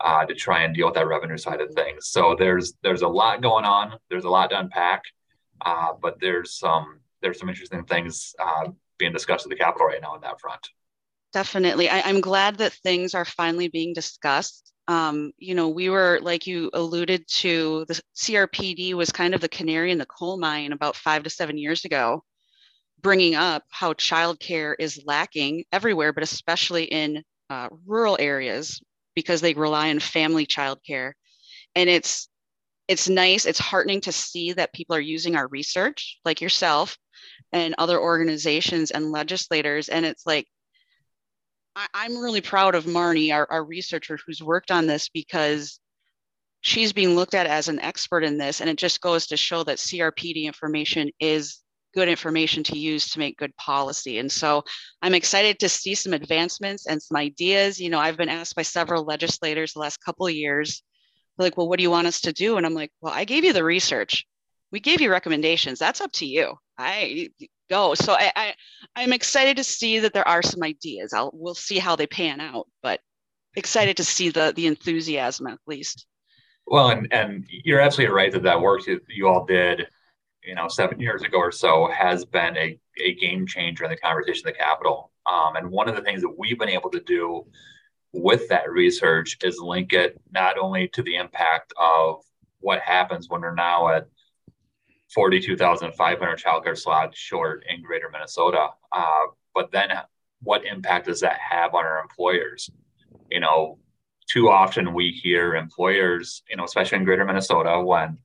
uh, 0.00 0.24
to 0.24 0.34
try 0.34 0.62
and 0.62 0.74
deal 0.74 0.86
with 0.86 0.94
that 0.94 1.06
revenue 1.06 1.36
side 1.36 1.60
of 1.60 1.72
things. 1.74 2.08
So 2.08 2.36
there's 2.38 2.74
there's 2.82 3.02
a 3.02 3.08
lot 3.08 3.42
going 3.42 3.64
on. 3.64 3.94
There's 4.10 4.24
a 4.24 4.30
lot 4.30 4.50
to 4.50 4.58
unpack, 4.58 5.02
uh, 5.64 5.92
but 6.00 6.20
there's 6.20 6.58
some 6.58 7.00
there's 7.22 7.38
some 7.38 7.48
interesting 7.48 7.84
things 7.84 8.34
uh, 8.38 8.68
being 8.98 9.12
discussed 9.12 9.46
at 9.46 9.50
the 9.50 9.56
Capitol 9.56 9.86
right 9.86 10.00
now 10.00 10.14
on 10.14 10.20
that 10.22 10.40
front. 10.40 10.66
Definitely. 11.32 11.88
I, 11.88 12.10
am 12.10 12.20
glad 12.20 12.58
that 12.58 12.72
things 12.72 13.14
are 13.14 13.24
finally 13.24 13.68
being 13.68 13.94
discussed. 13.94 14.72
Um, 14.86 15.32
you 15.38 15.54
know, 15.54 15.68
we 15.68 15.88
were, 15.88 16.18
like 16.20 16.46
you 16.46 16.70
alluded 16.74 17.26
to, 17.36 17.86
the 17.88 18.00
CRPD 18.16 18.92
was 18.94 19.10
kind 19.10 19.34
of 19.34 19.40
the 19.40 19.48
canary 19.48 19.92
in 19.92 19.98
the 19.98 20.06
coal 20.06 20.38
mine 20.38 20.72
about 20.72 20.94
five 20.94 21.22
to 21.22 21.30
seven 21.30 21.56
years 21.56 21.84
ago, 21.86 22.22
bringing 23.02 23.34
up 23.34 23.64
how 23.70 23.92
childcare 23.94 24.74
is 24.78 25.02
lacking 25.04 25.64
everywhere, 25.72 26.12
but 26.12 26.22
especially 26.22 26.84
in 26.84 27.22
uh, 27.50 27.68
rural 27.86 28.16
areas 28.18 28.80
because 29.14 29.40
they 29.40 29.54
rely 29.54 29.90
on 29.90 30.00
family 30.00 30.46
childcare. 30.46 31.12
And 31.74 31.90
it's 31.90 32.28
it's 32.88 33.08
nice, 33.08 33.46
it's 33.46 33.58
heartening 33.58 34.00
to 34.02 34.12
see 34.12 34.52
that 34.52 34.72
people 34.72 34.96
are 34.96 35.00
using 35.00 35.36
our 35.36 35.48
research, 35.48 36.18
like 36.24 36.40
yourself, 36.40 36.98
and 37.52 37.74
other 37.78 38.00
organizations 38.00 38.90
and 38.90 39.12
legislators. 39.12 39.88
And 39.88 40.04
it's 40.04 40.26
like, 40.26 40.46
I, 41.76 41.86
am 41.94 42.18
really 42.18 42.40
proud 42.40 42.74
of 42.74 42.84
Marnie, 42.84 43.32
our, 43.32 43.50
our 43.50 43.64
researcher 43.64 44.18
who's 44.26 44.42
worked 44.42 44.70
on 44.70 44.86
this 44.86 45.08
because 45.08 45.80
she's 46.60 46.92
being 46.92 47.14
looked 47.14 47.34
at 47.34 47.46
as 47.46 47.68
an 47.68 47.78
expert 47.80 48.24
in 48.24 48.36
this. 48.36 48.60
And 48.60 48.68
it 48.68 48.76
just 48.76 49.00
goes 49.00 49.26
to 49.28 49.36
show 49.36 49.62
that 49.64 49.78
CRPD 49.78 50.44
information 50.44 51.10
is 51.18 51.60
good 51.92 52.08
information 52.08 52.62
to 52.64 52.78
use 52.78 53.10
to 53.10 53.18
make 53.18 53.38
good 53.38 53.56
policy. 53.56 54.18
And 54.18 54.30
so 54.30 54.64
I'm 55.02 55.14
excited 55.14 55.58
to 55.60 55.68
see 55.68 55.94
some 55.94 56.12
advancements 56.12 56.86
and 56.86 57.02
some 57.02 57.16
ideas. 57.16 57.80
You 57.80 57.90
know, 57.90 57.98
I've 57.98 58.16
been 58.16 58.28
asked 58.28 58.56
by 58.56 58.62
several 58.62 59.04
legislators 59.04 59.72
the 59.72 59.80
last 59.80 59.98
couple 60.04 60.26
of 60.26 60.34
years, 60.34 60.82
like, 61.38 61.56
well, 61.56 61.68
what 61.68 61.78
do 61.78 61.82
you 61.82 61.90
want 61.90 62.06
us 62.06 62.20
to 62.22 62.32
do? 62.32 62.56
And 62.56 62.66
I'm 62.66 62.74
like, 62.74 62.92
well, 63.00 63.12
I 63.12 63.24
gave 63.24 63.44
you 63.44 63.52
the 63.52 63.64
research. 63.64 64.26
We 64.70 64.80
gave 64.80 65.00
you 65.00 65.10
recommendations. 65.10 65.78
That's 65.78 66.00
up 66.00 66.12
to 66.12 66.26
you. 66.26 66.54
I 66.78 67.30
go. 67.72 67.94
So 67.94 68.12
I, 68.12 68.32
I 68.36 68.54
I'm 68.96 69.12
excited 69.12 69.56
to 69.56 69.64
see 69.64 69.98
that 70.00 70.12
there 70.12 70.26
are 70.26 70.42
some 70.42 70.62
ideas. 70.62 71.12
I'll 71.12 71.30
we'll 71.34 71.54
see 71.54 71.78
how 71.78 71.96
they 71.96 72.06
pan 72.06 72.40
out, 72.40 72.66
but 72.82 73.00
excited 73.56 73.96
to 73.98 74.04
see 74.04 74.30
the 74.30 74.52
the 74.54 74.66
enthusiasm 74.66 75.46
at 75.46 75.58
least. 75.66 76.06
Well, 76.66 76.90
and 76.90 77.08
and 77.12 77.44
you're 77.48 77.80
absolutely 77.80 78.14
right 78.14 78.32
that 78.32 78.42
that 78.44 78.60
work 78.60 78.84
that 78.84 79.00
you 79.08 79.28
all 79.28 79.44
did, 79.44 79.88
you 80.44 80.54
know, 80.54 80.68
seven 80.68 81.00
years 81.00 81.22
ago 81.22 81.38
or 81.38 81.52
so 81.52 81.88
has 81.88 82.24
been 82.24 82.56
a, 82.56 82.78
a 83.00 83.14
game 83.14 83.46
changer 83.46 83.84
in 83.84 83.90
the 83.90 83.96
conversation 83.96 84.48
of 84.48 84.54
the 84.54 84.58
Capitol 84.58 85.12
Um, 85.30 85.56
and 85.56 85.70
one 85.70 85.88
of 85.88 85.96
the 85.96 86.02
things 86.02 86.22
that 86.22 86.38
we've 86.38 86.58
been 86.58 86.68
able 86.68 86.90
to 86.90 87.00
do 87.00 87.46
with 88.12 88.48
that 88.48 88.70
research 88.70 89.38
is 89.42 89.58
link 89.58 89.92
it 89.92 90.20
not 90.30 90.58
only 90.58 90.88
to 90.88 91.02
the 91.02 91.16
impact 91.16 91.72
of 91.78 92.22
what 92.60 92.80
happens 92.80 93.28
when 93.28 93.40
we're 93.40 93.54
now 93.54 93.88
at 93.88 94.06
42,500 95.14 96.38
childcare 96.38 96.78
slots 96.78 97.18
short 97.18 97.64
in 97.68 97.82
greater 97.82 98.10
Minnesota, 98.10 98.68
uh, 98.92 99.26
but 99.54 99.70
then 99.70 99.90
what 100.42 100.64
impact 100.64 101.06
does 101.06 101.20
that 101.20 101.38
have 101.38 101.74
on 101.74 101.84
our 101.84 102.00
employers? 102.00 102.70
You 103.30 103.40
know, 103.40 103.78
too 104.28 104.48
often 104.48 104.94
we 104.94 105.10
hear 105.10 105.54
employers, 105.54 106.42
you 106.48 106.56
know, 106.56 106.64
especially 106.64 106.98
in 106.98 107.04
greater 107.04 107.24
Minnesota, 107.24 107.80
when 107.80 108.18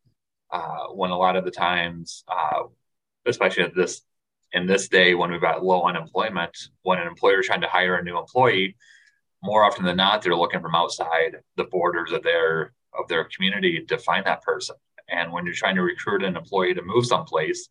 uh, 0.51 0.87
when 0.87 1.11
a 1.11 1.17
lot 1.17 1.35
of 1.35 1.45
the 1.45 1.51
times, 1.51 2.23
uh, 2.27 2.63
especially 3.25 3.63
at 3.63 3.75
this 3.75 4.01
in 4.53 4.65
this 4.65 4.87
day 4.87 5.13
when 5.13 5.29
we've 5.31 5.41
got 5.41 5.63
low 5.63 5.83
unemployment, 5.83 6.57
when 6.83 6.99
an 6.99 7.07
employer 7.07 7.41
is 7.41 7.47
trying 7.47 7.61
to 7.61 7.67
hire 7.67 7.95
a 7.95 8.03
new 8.03 8.17
employee, 8.17 8.75
more 9.43 9.63
often 9.63 9.83
than 9.83 9.97
not, 9.97 10.21
they're 10.21 10.35
looking 10.35 10.61
from 10.61 10.75
outside 10.75 11.37
the 11.57 11.65
borders 11.65 12.11
of 12.11 12.23
their 12.23 12.73
of 12.97 13.07
their 13.07 13.25
community 13.25 13.83
to 13.87 13.97
find 13.97 14.25
that 14.25 14.41
person. 14.41 14.75
And 15.09 15.31
when 15.31 15.45
you're 15.45 15.53
trying 15.53 15.75
to 15.75 15.83
recruit 15.83 16.23
an 16.23 16.35
employee 16.35 16.73
to 16.73 16.81
move 16.81 17.05
someplace, 17.05 17.69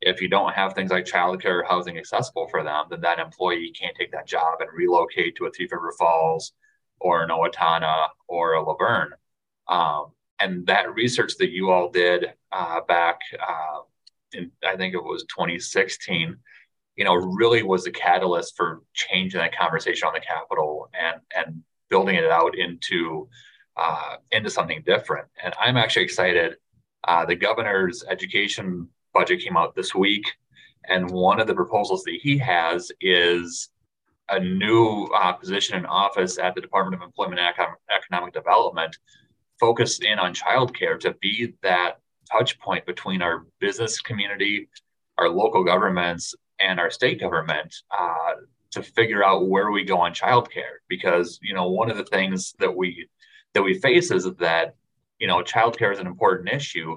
if 0.00 0.20
you 0.20 0.28
don't 0.28 0.54
have 0.54 0.74
things 0.74 0.90
like 0.90 1.04
childcare 1.04 1.60
or 1.60 1.64
housing 1.64 1.98
accessible 1.98 2.48
for 2.48 2.62
them, 2.62 2.86
then 2.90 3.00
that 3.02 3.18
employee 3.18 3.72
can't 3.78 3.96
take 3.96 4.12
that 4.12 4.26
job 4.26 4.60
and 4.60 4.68
relocate 4.72 5.36
to 5.36 5.46
a 5.46 5.50
Thief 5.50 5.72
River 5.72 5.92
Falls 5.98 6.52
or 7.00 7.22
an 7.22 7.30
Owatonna 7.30 8.08
or 8.26 8.54
a 8.54 8.64
Luverne. 8.64 9.12
Um, 9.68 10.12
and 10.40 10.66
that 10.66 10.94
research 10.94 11.34
that 11.38 11.50
you 11.50 11.70
all 11.70 11.90
did 11.90 12.32
uh, 12.52 12.80
back 12.86 13.20
uh, 13.40 13.80
in, 14.32 14.50
I 14.66 14.76
think 14.76 14.94
it 14.94 15.02
was 15.02 15.24
2016, 15.24 16.36
you 16.96 17.04
know, 17.04 17.14
really 17.14 17.62
was 17.62 17.84
the 17.84 17.90
catalyst 17.90 18.56
for 18.56 18.82
changing 18.92 19.40
that 19.40 19.56
conversation 19.56 20.06
on 20.08 20.14
the 20.14 20.20
Capitol 20.20 20.88
and 20.98 21.20
and 21.34 21.62
building 21.90 22.16
it 22.16 22.24
out 22.24 22.56
into 22.56 23.28
uh, 23.76 24.16
into 24.32 24.50
something 24.50 24.82
different. 24.84 25.26
And 25.42 25.54
I'm 25.58 25.76
actually 25.76 26.04
excited. 26.04 26.56
Uh, 27.06 27.24
the 27.24 27.36
governor's 27.36 28.04
education 28.08 28.88
budget 29.14 29.40
came 29.40 29.56
out 29.56 29.74
this 29.74 29.94
week, 29.94 30.26
and 30.88 31.10
one 31.10 31.40
of 31.40 31.46
the 31.46 31.54
proposals 31.54 32.02
that 32.04 32.18
he 32.20 32.36
has 32.38 32.90
is 33.00 33.70
a 34.30 34.38
new 34.38 35.08
uh, 35.16 35.32
position 35.32 35.78
in 35.78 35.86
office 35.86 36.38
at 36.38 36.54
the 36.54 36.60
Department 36.60 37.00
of 37.00 37.06
Employment 37.06 37.40
and 37.40 37.68
Economic 37.96 38.34
Development 38.34 38.94
focused 39.60 40.04
in 40.04 40.18
on 40.18 40.34
childcare 40.34 40.98
to 41.00 41.14
be 41.20 41.54
that 41.62 42.00
touch 42.30 42.58
point 42.58 42.86
between 42.86 43.22
our 43.22 43.46
business 43.60 44.00
community, 44.00 44.68
our 45.16 45.28
local 45.28 45.64
governments, 45.64 46.34
and 46.60 46.80
our 46.80 46.90
state 46.90 47.20
government 47.20 47.74
uh, 47.96 48.34
to 48.70 48.82
figure 48.82 49.24
out 49.24 49.48
where 49.48 49.70
we 49.70 49.84
go 49.84 49.98
on 49.98 50.12
childcare. 50.12 50.78
Because 50.88 51.38
you 51.42 51.54
know, 51.54 51.68
one 51.68 51.90
of 51.90 51.96
the 51.96 52.04
things 52.04 52.54
that 52.58 52.74
we 52.74 53.08
that 53.54 53.62
we 53.62 53.74
face 53.78 54.10
is 54.10 54.24
that 54.38 54.74
you 55.18 55.26
know, 55.26 55.42
childcare 55.42 55.92
is 55.92 55.98
an 55.98 56.06
important 56.06 56.48
issue, 56.48 56.96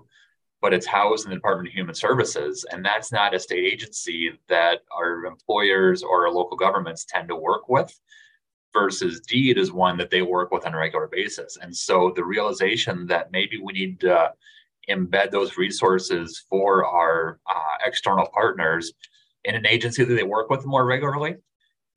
but 0.61 0.73
it's 0.73 0.85
housed 0.85 1.25
in 1.25 1.31
the 1.31 1.35
Department 1.35 1.69
of 1.69 1.73
Human 1.73 1.95
Services, 1.95 2.65
and 2.71 2.85
that's 2.85 3.11
not 3.11 3.33
a 3.33 3.39
state 3.39 3.65
agency 3.65 4.31
that 4.47 4.81
our 4.95 5.25
employers 5.25 6.03
or 6.03 6.27
our 6.27 6.33
local 6.33 6.57
governments 6.57 7.05
tend 7.05 7.27
to 7.29 7.35
work 7.35 7.67
with. 7.67 7.99
Versus 8.73 9.19
DEED 9.21 9.57
is 9.57 9.71
one 9.71 9.97
that 9.97 10.09
they 10.09 10.21
work 10.21 10.51
with 10.51 10.65
on 10.65 10.73
a 10.73 10.77
regular 10.77 11.07
basis, 11.07 11.57
and 11.61 11.75
so 11.75 12.13
the 12.15 12.23
realization 12.23 13.05
that 13.07 13.31
maybe 13.31 13.59
we 13.61 13.73
need 13.73 13.99
to 13.99 14.31
embed 14.89 15.29
those 15.31 15.57
resources 15.57 16.45
for 16.49 16.85
our 16.85 17.39
uh, 17.47 17.85
external 17.85 18.27
partners 18.33 18.93
in 19.43 19.55
an 19.55 19.67
agency 19.67 20.03
that 20.03 20.13
they 20.13 20.23
work 20.23 20.49
with 20.49 20.65
more 20.65 20.85
regularly 20.85 21.35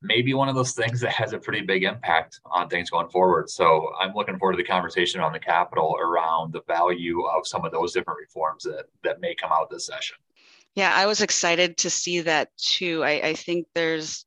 maybe 0.05 0.33
one 0.33 0.49
of 0.49 0.55
those 0.55 0.73
things 0.73 0.99
that 1.01 1.11
has 1.11 1.33
a 1.33 1.39
pretty 1.39 1.61
big 1.61 1.83
impact 1.83 2.39
on 2.45 2.69
things 2.69 2.89
going 2.89 3.09
forward. 3.09 3.49
So 3.49 3.89
I'm 3.99 4.13
looking 4.13 4.37
forward 4.37 4.53
to 4.53 4.57
the 4.57 4.67
conversation 4.67 5.21
on 5.21 5.33
the 5.33 5.39
Capitol 5.39 5.97
around 5.99 6.53
the 6.53 6.61
value 6.67 7.23
of 7.25 7.47
some 7.47 7.65
of 7.65 7.71
those 7.71 7.93
different 7.93 8.19
reforms 8.19 8.63
that 8.63 8.85
that 9.03 9.19
may 9.19 9.35
come 9.35 9.51
out 9.51 9.69
this 9.69 9.87
session. 9.87 10.17
Yeah, 10.75 10.93
I 10.93 11.05
was 11.05 11.21
excited 11.21 11.77
to 11.77 11.89
see 11.89 12.21
that 12.21 12.49
too. 12.57 13.03
I, 13.03 13.11
I 13.29 13.33
think 13.33 13.67
there's 13.73 14.25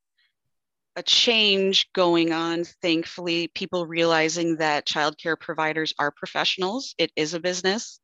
a 0.99 1.03
change 1.03 1.91
going 1.93 2.33
on. 2.33 2.65
Thankfully, 2.65 3.49
people 3.49 3.87
realizing 3.87 4.57
that 4.57 4.87
childcare 4.87 5.39
providers 5.39 5.95
are 5.99 6.11
professionals. 6.11 6.95
It 6.99 7.13
is 7.15 7.35
a 7.35 7.41
business. 7.41 8.01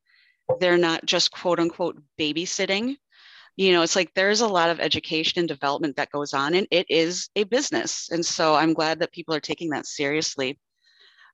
They're 0.59 0.77
not 0.77 1.05
just 1.05 1.31
quote 1.31 1.59
unquote 1.59 2.01
babysitting 2.19 2.95
you 3.57 3.71
know 3.71 3.81
it's 3.81 3.95
like 3.95 4.13
there's 4.13 4.41
a 4.41 4.47
lot 4.47 4.69
of 4.69 4.79
education 4.79 5.39
and 5.39 5.47
development 5.47 5.95
that 5.95 6.11
goes 6.11 6.33
on 6.33 6.53
and 6.53 6.67
it 6.71 6.85
is 6.89 7.29
a 7.35 7.43
business 7.43 8.09
and 8.11 8.25
so 8.25 8.53
i'm 8.53 8.73
glad 8.73 8.99
that 8.99 9.11
people 9.11 9.33
are 9.33 9.39
taking 9.39 9.69
that 9.69 9.85
seriously 9.85 10.59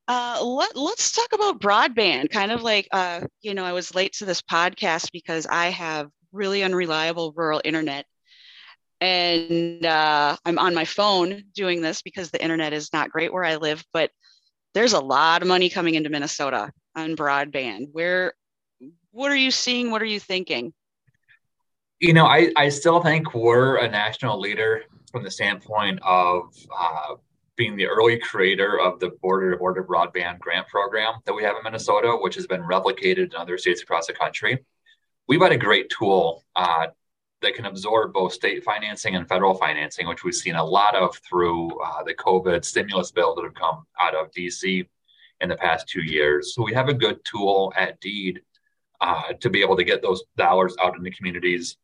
uh, 0.08 0.44
let, 0.44 0.75
let's 0.75 1.12
talk 1.12 1.30
about 1.34 1.62
broadband 1.62 2.30
kind 2.30 2.51
of 2.51 2.62
like 2.63 2.88
uh, 2.91 3.22
you 3.41 3.53
know 3.53 3.63
i 3.63 3.74
was 3.74 3.96
late 3.96 4.13
to 4.13 4.25
this 4.25 4.41
podcast 4.41 5.12
because 5.12 5.48
i 5.48 5.68
have 5.68 6.10
really 6.32 6.63
unreliable 6.63 7.34
rural 7.36 7.62
internet 7.65 8.06
and 9.01 9.86
uh, 9.86 10.36
i'm 10.46 10.60
on 10.60 10.74
my 10.74 10.86
phone 10.86 11.43
doing 11.53 11.81
this 11.81 12.01
because 12.01 12.31
the 12.31 12.41
internet 12.41 12.72
is 12.72 12.93
not 12.93 13.10
great 13.10 13.34
where 13.34 13.43
i 13.43 13.58
live 13.58 13.84
but 13.91 14.12
there's 14.74 14.93
a 14.93 15.00
lot 15.00 15.41
of 15.41 15.48
money 15.48 15.70
coming 15.70 15.96
into 15.96 16.10
minnesota 16.10 16.72
on 16.96 17.15
broadband. 17.15 17.89
Where 17.91 18.34
what 19.12 19.31
are 19.31 19.38
you 19.38 19.51
seeing? 19.51 19.91
What 19.91 20.01
are 20.01 20.05
you 20.05 20.20
thinking? 20.20 20.74
You 22.00 22.13
know, 22.13 22.25
I, 22.25 22.51
I 22.55 22.70
still 22.70 23.01
think 23.01 23.34
we're 23.34 23.77
a 23.77 23.89
national 23.89 24.39
leader 24.39 24.84
from 25.12 25.24
the 25.24 25.31
standpoint 25.31 26.00
of 26.01 26.55
uh, 26.75 27.15
being 27.58 27.75
the 27.75 27.86
early 27.86 28.17
creator 28.17 28.79
of 28.79 29.00
the 29.00 29.10
border 29.22 29.51
to 29.51 29.58
border 29.58 29.84
broadband 29.84 30.39
grant 30.39 30.67
program 30.67 31.15
that 31.25 31.34
we 31.34 31.43
have 31.43 31.55
in 31.58 31.63
Minnesota, 31.63 32.17
which 32.20 32.36
has 32.36 32.48
been 32.48 32.62
replicated 32.62 33.25
in 33.25 33.36
other 33.36 33.58
states 33.58 33.84
across 33.84 34.08
the 34.08 34.13
country. 34.13 34.58
We've 35.27 35.39
got 35.39 35.51
a 35.51 35.58
great 35.58 35.89
tool 35.89 36.43
uh, 36.55 36.88
that 37.42 37.56
can 37.56 37.66
absorb 37.66 38.14
both 38.14 38.34
state 38.34 38.64
financing 38.64 39.16
and 39.16 39.28
federal 39.28 39.56
financing, 39.56 40.08
which 40.08 40.24
we've 40.24 40.36
seen 40.36 40.56
a 40.56 40.64
lot 40.64 40.96
of 40.96 41.16
through 41.18 41.70
uh, 41.82 42.04
the 42.04 42.14
COVID 42.14 42.64
stimulus 42.64 43.12
bill 43.12 43.36
that 43.36 43.44
have 43.44 43.54
come 43.54 43.86
out 44.00 44.16
of 44.16 44.32
DC 44.32 44.88
in 45.42 45.50
the 45.50 45.56
past 45.56 45.88
two 45.88 46.04
years. 46.04 46.54
So 46.54 46.64
we 46.64 46.74
have 46.74 46.88
a 46.88 46.94
good 46.94 47.20
tool 47.26 47.74
at 47.76 48.00
DEED 48.00 48.42
uh, 49.02 49.34
to 49.40 49.50
be 49.50 49.62
able 49.62 49.76
to 49.78 49.84
get 49.84 50.02
those 50.02 50.24
dollars 50.38 50.76
out 50.82 50.96
in 50.96 51.04
the 51.04 51.12
communities 51.12 51.78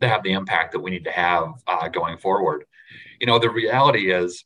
to 0.00 0.08
have 0.08 0.22
the 0.22 0.32
impact 0.32 0.72
that 0.72 0.80
we 0.80 0.90
need 0.90 1.04
to 1.04 1.10
have 1.10 1.54
uh, 1.66 1.88
going 1.88 2.18
forward. 2.18 2.64
You 3.20 3.26
know, 3.26 3.38
the 3.38 3.50
reality 3.50 4.12
is 4.12 4.44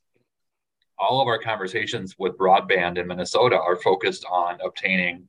all 0.99 1.21
of 1.21 1.29
our 1.29 1.39
conversations 1.39 2.15
with 2.19 2.39
broadband 2.39 2.99
in 2.99 3.07
Minnesota 3.07 3.59
are 3.59 3.77
focused 3.77 4.25
on 4.31 4.59
obtaining 4.65 5.29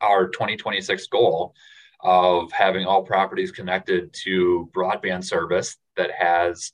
our 0.00 0.28
2026 0.28 1.06
goal 1.06 1.54
of 2.00 2.52
having 2.52 2.86
all 2.86 3.02
properties 3.02 3.50
connected 3.50 4.12
to 4.12 4.70
broadband 4.74 5.24
service 5.24 5.76
that 5.96 6.10
has 6.10 6.72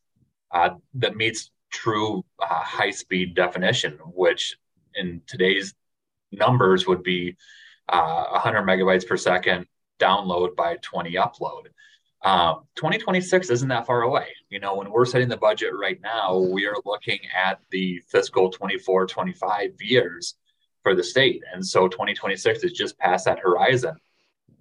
uh, 0.51 0.71
that 0.95 1.17
meets 1.17 1.51
true 1.71 2.25
uh, 2.41 2.47
high 2.47 2.91
speed 2.91 3.35
definition, 3.35 3.99
which 4.05 4.57
in 4.95 5.23
today's 5.27 5.75
numbers 6.31 6.87
would 6.87 7.03
be 7.03 7.37
uh, 7.89 8.25
100 8.31 8.63
megabytes 8.63 9.07
per 9.07 9.17
second 9.17 9.67
download 9.99 10.55
by 10.57 10.77
20 10.83 11.15
upload. 11.15 11.67
Um, 12.25 12.65
2026 12.77 13.51
isn't 13.51 13.69
that 13.69 13.87
far 13.87 14.03
away. 14.03 14.29
You 14.49 14.61
know, 14.61 14.77
when 14.77 14.91
we're 14.91 15.05
setting 15.05 15.29
the 15.29 15.37
budget 15.37 15.73
right 15.75 16.01
now, 16.03 16.39
we 16.39 16.67
are 16.67 16.77
looking 16.85 17.19
at 17.35 17.61
the 17.71 18.01
fiscal 18.09 18.49
24, 18.51 19.07
25 19.07 19.71
years 19.81 20.37
for 20.83 20.95
the 20.95 21.03
state. 21.03 21.43
And 21.53 21.65
so 21.67 21.89
2026 21.89 22.63
is 22.63 22.73
just 22.73 22.99
past 22.99 23.25
that 23.25 23.41
horizon. 23.41 23.97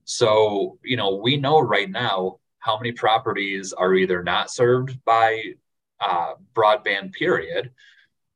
So, 0.05 0.79
you 0.84 0.98
know, 0.98 1.15
we 1.15 1.38
know 1.38 1.60
right 1.60 1.89
now 1.89 2.38
how 2.60 2.77
many 2.77 2.91
properties 2.91 3.74
are 3.74 3.93
either 3.93 4.24
not 4.24 4.51
served 4.51 5.03
by 5.03 5.41
uh, 6.00 6.34
broadband, 6.53 7.13
period, 7.13 7.72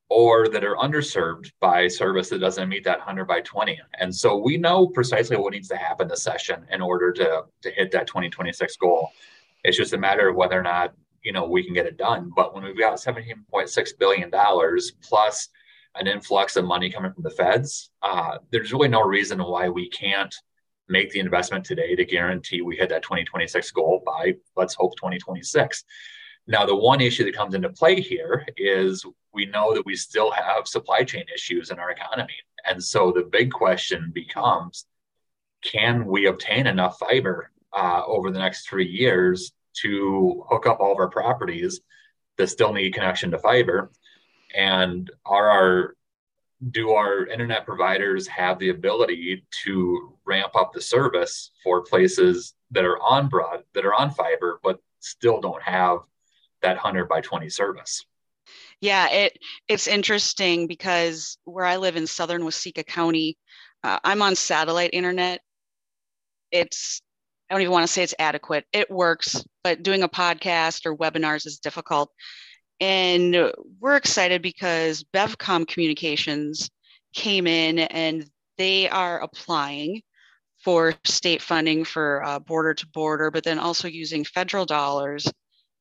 or 0.10 0.48
that 0.50 0.64
are 0.64 0.76
underserved 0.76 1.52
by 1.60 1.88
service 1.88 2.30
that 2.30 2.40
doesn't 2.40 2.70
meet 2.70 2.84
that 2.84 3.00
100 3.00 3.26
by 3.26 3.42
20. 3.42 3.80
And 4.00 4.14
so 4.14 4.38
we 4.38 4.58
know 4.58 4.88
precisely 4.88 5.36
what 5.36 5.54
needs 5.54 5.68
to 5.70 5.78
happen 5.78 6.08
this 6.08 6.24
session 6.24 6.66
in 6.72 6.82
order 6.82 7.12
to, 7.14 7.44
to 7.64 7.72
hit 7.72 7.92
that 7.92 8.08
2026 8.08 8.78
goal. 8.78 9.10
It's 9.64 9.78
just 9.78 9.94
a 9.94 9.98
matter 9.98 10.30
of 10.30 10.36
whether 10.36 10.60
or 10.60 10.64
not, 10.64 10.94
you 11.24 11.32
know, 11.32 11.48
we 11.48 11.64
can 11.64 11.74
get 11.74 11.88
it 11.88 11.98
done. 11.98 12.32
But 12.36 12.54
when 12.54 12.64
we've 12.64 12.78
got 12.78 12.98
$17.6 12.98 13.98
billion 13.98 14.32
plus 15.02 15.50
an 15.96 16.08
influx 16.08 16.56
of 16.56 16.66
money 16.66 16.92
coming 16.92 17.14
from 17.14 17.24
the 17.24 17.32
feds, 17.32 17.90
uh, 18.04 18.38
there's 18.52 18.74
really 18.74 18.90
no 18.90 19.02
reason 19.02 19.40
why 19.40 19.70
we 19.70 19.90
can't 19.90 20.34
make 20.88 21.10
the 21.12 21.20
investment 21.20 21.66
today 21.66 21.96
to 21.96 22.06
guarantee 22.06 22.62
we 22.62 22.76
hit 22.76 22.90
that 22.90 23.04
2026 23.04 23.72
goal 23.72 24.04
by 24.06 24.36
let's 24.56 24.76
hope 24.76 24.96
2026. 24.98 25.84
Now, 26.48 26.66
the 26.66 26.76
one 26.76 27.02
issue 27.02 27.24
that 27.26 27.36
comes 27.36 27.56
into 27.56 27.70
play 27.70 28.00
here 28.00 28.46
is 28.56 29.04
we 29.34 29.46
know 29.48 29.74
that 29.74 29.86
we 29.86 29.96
still 29.96 30.32
have 30.32 30.68
supply 30.68 31.04
chain 31.04 31.26
issues 31.34 31.72
in 31.72 31.80
our 31.80 31.90
economy. 31.90 32.36
And 32.66 32.84
so 32.84 33.12
the 33.12 33.24
big 33.24 33.52
question 33.52 34.12
becomes 34.14 34.86
can 35.64 36.06
we 36.06 36.28
obtain 36.28 36.68
enough 36.68 37.00
fiber 37.00 37.52
uh, 37.74 38.04
over 38.06 38.30
the 38.30 38.38
next 38.38 38.68
three 38.68 38.88
years 38.88 39.52
to 39.82 40.46
hook 40.48 40.68
up 40.68 40.80
all 40.80 40.92
of 40.92 41.00
our 41.00 41.10
properties 41.10 41.82
that 42.38 42.48
still 42.48 42.72
need 42.72 42.94
connection 42.94 43.32
to 43.32 43.40
fiber? 43.40 43.92
And 44.56 45.10
are 45.26 45.50
our 45.50 45.95
do 46.72 46.92
our 46.92 47.28
internet 47.28 47.66
providers 47.66 48.28
have 48.28 48.58
the 48.60 48.70
ability 48.70 49.46
to 49.64 50.18
ramp 50.26 50.56
up 50.56 50.74
the 50.74 50.82
service 50.82 51.52
for 51.64 51.84
places 51.84 52.56
that 52.72 52.86
are 52.86 53.00
on 53.02 53.28
broad 53.30 53.64
that 53.74 53.86
are 53.86 53.94
on 53.94 54.10
fiber 54.10 54.60
but 54.64 54.80
still 55.00 55.40
don't 55.40 55.62
have 55.62 56.00
that 56.62 56.76
100 56.76 57.08
by 57.08 57.22
20 57.22 57.50
service? 57.50 58.06
Yeah 58.82 59.10
it 59.10 59.38
it's 59.68 59.88
interesting 59.88 60.68
because 60.68 61.38
where 61.46 61.66
i 61.66 61.78
live 61.78 61.96
in 61.96 62.08
southern 62.08 62.42
waseca 62.42 62.86
county 62.86 63.38
uh, 63.84 64.00
i'm 64.04 64.22
on 64.22 64.36
satellite 64.36 64.92
internet. 64.94 65.42
It's 66.52 67.02
i 67.50 67.54
don't 67.54 67.62
even 67.62 67.72
want 67.72 67.86
to 67.86 67.92
say 67.92 68.04
it's 68.04 68.16
adequate. 68.18 68.66
It 68.74 68.90
works 68.90 69.44
but 69.64 69.84
doing 69.84 70.04
a 70.04 70.10
podcast 70.10 70.86
or 70.86 70.96
webinars 70.96 71.46
is 71.46 71.60
difficult 71.60 72.12
and 72.80 73.52
we're 73.80 73.96
excited 73.96 74.42
because 74.42 75.04
Bevcomm 75.14 75.68
communications 75.68 76.70
came 77.14 77.48
in 77.48 77.80
and 77.80 78.30
they 78.58 78.90
are 78.90 79.22
applying 79.22 80.02
for 80.64 80.94
state 81.04 81.42
funding 81.42 81.84
for 81.84 82.24
uh, 82.24 82.40
border 82.40 82.74
to 82.74 82.88
border 82.88 83.32
but 83.32 83.44
then 83.44 83.60
also 83.60 83.88
using 83.88 84.24
federal 84.26 84.66
dollars 84.66 85.28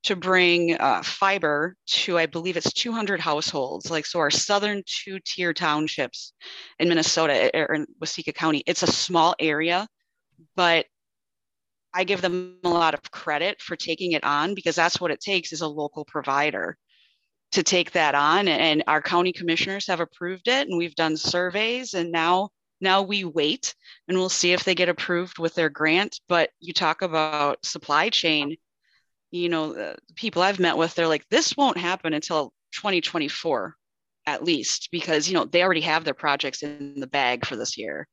to 0.05 0.15
bring 0.15 0.77
uh, 0.79 1.03
fiber 1.03 1.75
to, 1.87 2.19
I 2.19 2.27
believe 2.27 2.59
it's 2.59 2.73
200 2.75 3.21
households. 3.21 3.91
Like, 3.91 4.05
so 4.05 4.19
our 4.19 4.31
southern 4.31 4.83
two 4.87 5.19
tier 5.25 5.55
townships 5.55 6.35
in 6.79 6.89
Minnesota 6.91 7.51
or 7.55 7.75
in 7.75 7.87
Waseca 8.03 8.35
County, 8.35 8.63
it's 8.67 8.83
a 8.83 8.87
small 8.87 9.35
area, 9.41 9.89
but 10.57 10.85
I 11.95 12.05
give 12.05 12.21
them 12.21 12.59
a 12.65 12.69
lot 12.69 12.93
of 12.93 13.11
credit 13.11 13.63
for 13.63 13.77
taking 13.77 14.13
it 14.13 14.25
on 14.25 14.55
because 14.55 14.77
that's 14.77 15.01
what 15.01 15.11
it 15.11 15.21
takes 15.21 15.53
is 15.53 15.63
a 15.63 15.69
local 15.69 16.05
provider 16.05 16.77
to 17.55 17.63
take 17.63 17.93
that 17.93 18.15
on. 18.15 18.49
And 18.49 18.85
our 18.87 19.03
county 19.03 19.33
commissioners 19.33 19.87
have 19.89 20.01
approved 20.01 20.49
it 20.49 20.69
and 20.69 20.79
we've 20.79 20.95
done 20.95 21.17
surveys 21.17 21.95
and 21.95 22.13
now 22.13 22.51
now 22.81 23.03
we 23.03 23.25
wait 23.25 23.75
and 24.09 24.19
we'll 24.19 24.29
see 24.29 24.53
if 24.53 24.65
they 24.65 24.75
get 24.75 24.89
approved 24.89 25.39
with 25.39 25.55
their 25.55 25.71
grant. 25.71 26.21
But 26.29 26.51
you 26.61 26.73
talk 26.73 27.03
about 27.03 27.65
supply 27.65 28.11
chain 28.11 28.57
you 29.35 29.49
know, 29.49 29.97
people 30.15 30.43
I've 30.43 30.61
met 30.61 30.77
with, 30.77 30.95
they're 30.95 31.09
like, 31.09 31.29
this 31.29 31.57
won't 31.57 31.77
happen 31.77 32.15
until 32.15 32.53
2024 32.75 33.75
at 34.27 34.45
least, 34.45 34.89
because, 34.93 35.29
you 35.29 35.35
know, 35.35 35.45
they 35.45 35.63
already 35.63 35.81
have 35.81 36.05
their 36.05 36.15
projects 36.15 36.63
in 36.63 37.01
the 37.01 37.09
bag 37.09 37.45
for 37.45 37.57
this 37.57 37.77
year 37.77 38.07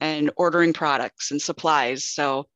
and 0.00 0.30
ordering 0.36 0.74
products 0.74 1.30
and 1.30 1.40
supplies. 1.40 2.04
So 2.04 2.46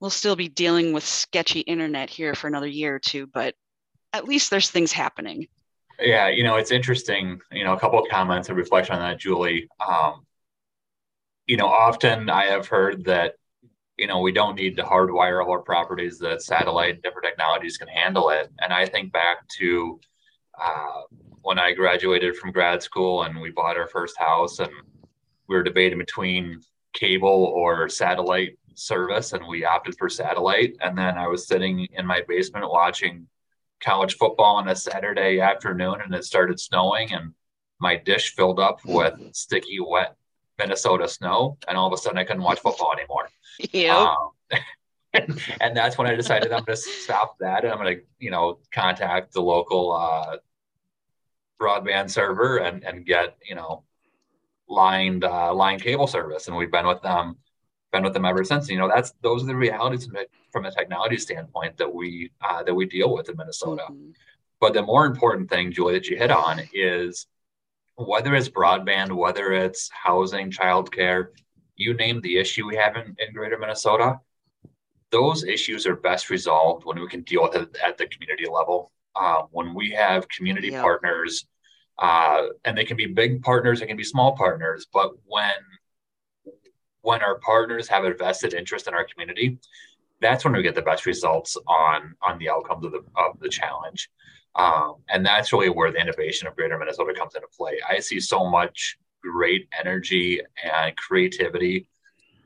we'll 0.00 0.10
still 0.10 0.36
be 0.36 0.48
dealing 0.48 0.92
with 0.92 1.04
sketchy 1.04 1.60
internet 1.60 2.08
here 2.08 2.34
for 2.36 2.46
another 2.46 2.68
year 2.68 2.94
or 2.94 3.00
two, 3.00 3.26
but 3.26 3.56
at 4.12 4.26
least 4.26 4.50
there's 4.50 4.70
things 4.70 4.92
happening. 4.92 5.48
Yeah, 6.00 6.28
you 6.28 6.44
know, 6.44 6.56
it's 6.56 6.70
interesting. 6.70 7.40
You 7.50 7.64
know, 7.64 7.72
a 7.72 7.80
couple 7.80 7.98
of 7.98 8.08
comments 8.08 8.48
and 8.48 8.56
reflection 8.56 8.94
on 8.94 9.00
that, 9.00 9.18
Julie. 9.18 9.68
Um, 9.86 10.24
you 11.46 11.56
know, 11.56 11.66
often 11.66 12.30
I 12.30 12.44
have 12.44 12.68
heard 12.68 13.04
that 13.06 13.34
you 13.98 14.06
know, 14.06 14.20
we 14.20 14.32
don't 14.32 14.54
need 14.54 14.76
to 14.76 14.84
hardwire 14.84 15.44
all 15.44 15.50
our 15.50 15.60
properties 15.60 16.18
that 16.20 16.40
satellite 16.40 16.94
and 16.94 17.02
different 17.02 17.26
technologies 17.26 17.76
can 17.76 17.88
handle 17.88 18.30
it. 18.30 18.50
And 18.60 18.72
I 18.72 18.86
think 18.86 19.12
back 19.12 19.46
to 19.58 20.00
uh, 20.58 21.02
when 21.42 21.58
I 21.58 21.72
graduated 21.72 22.36
from 22.36 22.52
grad 22.52 22.82
school 22.82 23.24
and 23.24 23.40
we 23.40 23.50
bought 23.50 23.76
our 23.76 23.88
first 23.88 24.16
house 24.16 24.60
and 24.60 24.70
we 25.48 25.56
were 25.56 25.64
debating 25.64 25.98
between 25.98 26.60
cable 26.92 27.28
or 27.28 27.88
satellite 27.88 28.56
service 28.74 29.32
and 29.32 29.46
we 29.48 29.64
opted 29.64 29.96
for 29.98 30.08
satellite. 30.08 30.76
And 30.80 30.96
then 30.96 31.18
I 31.18 31.26
was 31.26 31.48
sitting 31.48 31.88
in 31.92 32.06
my 32.06 32.22
basement 32.28 32.70
watching 32.70 33.26
college 33.80 34.16
football 34.16 34.56
on 34.56 34.68
a 34.68 34.76
Saturday 34.76 35.40
afternoon 35.40 36.00
and 36.02 36.14
it 36.14 36.24
started 36.24 36.58
snowing 36.58 37.12
and 37.12 37.32
my 37.80 37.96
dish 37.96 38.34
filled 38.34 38.58
up 38.58 38.80
with 38.84 39.14
sticky, 39.32 39.78
wet 39.80 40.16
Minnesota 40.58 41.08
snow. 41.08 41.58
And 41.68 41.78
all 41.78 41.86
of 41.86 41.92
a 41.92 41.96
sudden 41.96 42.18
I 42.18 42.24
couldn't 42.24 42.42
watch 42.42 42.60
football 42.60 42.92
anymore. 42.92 43.28
Yeah. 43.72 44.14
Um, 44.52 44.58
and 45.60 45.76
that's 45.76 45.96
when 45.96 46.06
I 46.06 46.14
decided 46.14 46.52
I'm 46.52 46.64
going 46.64 46.76
to 46.76 46.82
stop 46.82 47.36
that 47.38 47.64
and 47.64 47.72
I'm 47.72 47.78
going 47.78 47.96
to, 47.96 48.02
you 48.18 48.30
know, 48.30 48.58
contact 48.72 49.32
the 49.32 49.42
local 49.42 49.92
uh, 49.92 50.36
broadband 51.60 52.10
server 52.10 52.58
and, 52.58 52.84
and 52.84 53.06
get, 53.06 53.36
you 53.48 53.54
know, 53.54 53.84
lined 54.68 55.24
uh, 55.24 55.52
line 55.54 55.80
cable 55.80 56.06
service. 56.06 56.48
And 56.48 56.56
we've 56.56 56.70
been 56.70 56.86
with 56.86 57.02
them, 57.02 57.36
been 57.92 58.02
with 58.02 58.12
them 58.12 58.24
ever 58.24 58.44
since. 58.44 58.68
You 58.68 58.78
know, 58.78 58.88
that's 58.88 59.12
those 59.22 59.42
are 59.42 59.46
the 59.46 59.56
realities 59.56 60.08
from 60.52 60.64
a 60.64 60.70
technology 60.70 61.18
standpoint 61.18 61.76
that 61.78 61.92
we 61.92 62.30
uh, 62.40 62.62
that 62.62 62.74
we 62.74 62.86
deal 62.86 63.12
with 63.14 63.28
in 63.28 63.36
Minnesota. 63.36 63.84
Mm-hmm. 63.90 64.10
But 64.60 64.74
the 64.74 64.82
more 64.82 65.06
important 65.06 65.48
thing, 65.48 65.72
Julie, 65.72 65.94
that 65.94 66.08
you 66.08 66.16
hit 66.16 66.30
on 66.30 66.60
is 66.72 67.26
whether 67.96 68.34
it's 68.34 68.48
broadband, 68.48 69.12
whether 69.12 69.52
it's 69.52 69.88
housing, 69.90 70.50
childcare, 70.50 71.28
you 71.76 71.94
name 71.94 72.20
the 72.20 72.38
issue 72.38 72.66
we 72.66 72.76
have 72.76 72.96
in, 72.96 73.16
in 73.18 73.32
greater 73.32 73.58
Minnesota, 73.58 74.20
those 75.10 75.44
issues 75.44 75.86
are 75.86 75.96
best 75.96 76.28
resolved 76.28 76.84
when 76.84 77.00
we 77.00 77.08
can 77.08 77.22
deal 77.22 77.42
with 77.42 77.54
it 77.54 77.76
at 77.84 77.96
the 77.98 78.06
community 78.06 78.46
level. 78.50 78.90
Um, 79.16 79.48
when 79.50 79.74
we 79.74 79.90
have 79.92 80.28
community 80.28 80.70
partners, 80.70 81.46
uh, 81.98 82.46
and 82.64 82.76
they 82.76 82.84
can 82.84 82.96
be 82.96 83.06
big 83.06 83.42
partners, 83.42 83.80
they 83.80 83.86
can 83.86 83.96
be 83.96 84.04
small 84.04 84.36
partners, 84.36 84.86
but 84.92 85.12
when 85.24 85.54
when 87.02 87.22
our 87.22 87.38
partners 87.38 87.88
have 87.88 88.04
a 88.04 88.14
vested 88.14 88.54
interest 88.54 88.88
in 88.88 88.94
our 88.94 89.04
community, 89.04 89.58
that's 90.20 90.44
when 90.44 90.54
we 90.54 90.62
get 90.62 90.74
the 90.74 90.82
best 90.82 91.06
results 91.06 91.56
on 91.66 92.14
on 92.22 92.38
the 92.38 92.50
outcomes 92.50 92.84
of 92.84 92.92
the 92.92 93.04
of 93.16 93.38
the 93.40 93.48
challenge. 93.48 94.10
Um, 94.56 94.96
and 95.08 95.24
that's 95.24 95.52
really 95.52 95.68
where 95.68 95.92
the 95.92 96.00
innovation 96.00 96.48
of 96.48 96.56
Greater 96.56 96.78
Minnesota 96.78 97.14
comes 97.14 97.34
into 97.34 97.46
play. 97.56 97.78
I 97.88 98.00
see 98.00 98.18
so 98.18 98.48
much 98.48 98.98
great 99.22 99.68
energy 99.78 100.40
and 100.64 100.96
creativity 100.96 101.88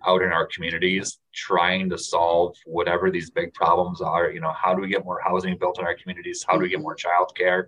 out 0.07 0.23
in 0.23 0.33
our 0.33 0.47
communities 0.47 1.19
trying 1.33 1.89
to 1.89 1.97
solve 1.97 2.57
whatever 2.67 3.11
these 3.11 3.31
big 3.31 3.55
problems 3.55 4.01
are. 4.01 4.31
You 4.31 4.41
know 4.41 4.53
how 4.53 4.75
do 4.75 4.83
we 4.83 4.89
get 4.89 5.05
more 5.05 5.21
housing 5.25 5.57
built 5.57 5.79
in 5.79 5.87
our 5.87 5.95
communities? 5.95 6.45
How 6.47 6.55
do 6.55 6.61
we 6.61 6.69
get 6.69 6.81
more 6.81 6.97
childcare? 6.97 7.67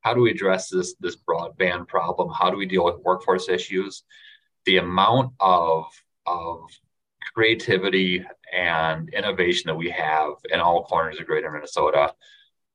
How 0.00 0.14
do 0.14 0.22
we 0.22 0.30
address 0.30 0.68
this 0.68 0.94
this 1.00 1.16
broadband 1.16 1.88
problem? 1.88 2.32
How 2.32 2.50
do 2.50 2.56
we 2.56 2.66
deal 2.66 2.84
with 2.84 3.04
workforce 3.04 3.48
issues? 3.48 4.04
The 4.64 4.78
amount 4.78 5.32
of 5.38 5.86
of 6.26 6.60
creativity 7.34 8.24
and 8.54 9.08
innovation 9.10 9.64
that 9.66 9.76
we 9.76 9.90
have 9.90 10.30
in 10.50 10.60
all 10.60 10.84
corners 10.84 11.18
of 11.18 11.26
greater 11.26 11.50
minnesota 11.50 12.12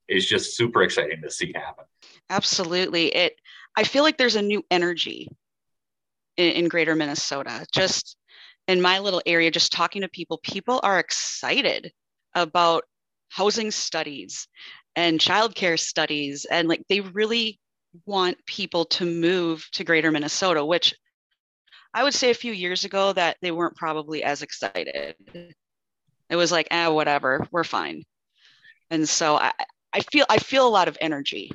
is 0.08 0.28
just 0.28 0.56
super 0.56 0.84
exciting 0.84 1.22
to 1.22 1.32
see 1.32 1.54
happen 1.56 1.86
absolutely 2.30 3.08
it 3.16 3.34
i 3.76 3.84
feel 3.84 4.04
like 4.04 4.18
there's 4.18 4.36
a 4.36 4.42
new 4.42 4.64
energy 4.70 5.28
in, 6.38 6.52
in 6.54 6.68
greater 6.68 6.96
Minnesota. 6.96 7.66
Just 7.74 8.18
in 8.68 8.82
my 8.82 9.00
little 9.00 9.22
area, 9.26 9.52
just 9.52 9.72
talking 9.72 10.02
to 10.02 10.10
people, 10.10 10.40
people 10.44 10.80
are 10.84 11.00
excited 11.00 11.92
about 12.34 12.84
housing 13.30 13.72
studies 13.72 14.48
and 14.96 15.20
childcare 15.20 15.80
studies. 15.80 16.46
And 16.50 16.68
like 16.68 16.84
they 16.90 17.02
really 17.02 17.60
want 18.06 18.38
people 18.46 18.86
to 18.86 19.06
move 19.06 19.68
to 19.74 19.84
greater 19.84 20.12
Minnesota, 20.12 20.64
which 20.64 20.96
I 21.94 22.04
would 22.04 22.14
say 22.14 22.30
a 22.30 22.36
few 22.36 22.54
years 22.54 22.86
ago 22.86 23.14
that 23.14 23.38
they 23.42 23.52
weren't 23.52 23.76
probably 23.76 24.24
as 24.24 24.42
excited. 24.42 25.16
It 26.30 26.36
was 26.36 26.52
like, 26.52 26.68
ah, 26.72 26.92
whatever, 26.92 27.46
we're 27.52 27.64
fine. 27.64 28.04
And 28.90 29.08
so 29.08 29.36
I, 29.36 29.52
I 29.94 30.00
feel 30.12 30.26
I 30.30 30.38
feel 30.38 30.68
a 30.68 30.70
lot 30.70 30.88
of 30.88 30.98
energy. 31.02 31.52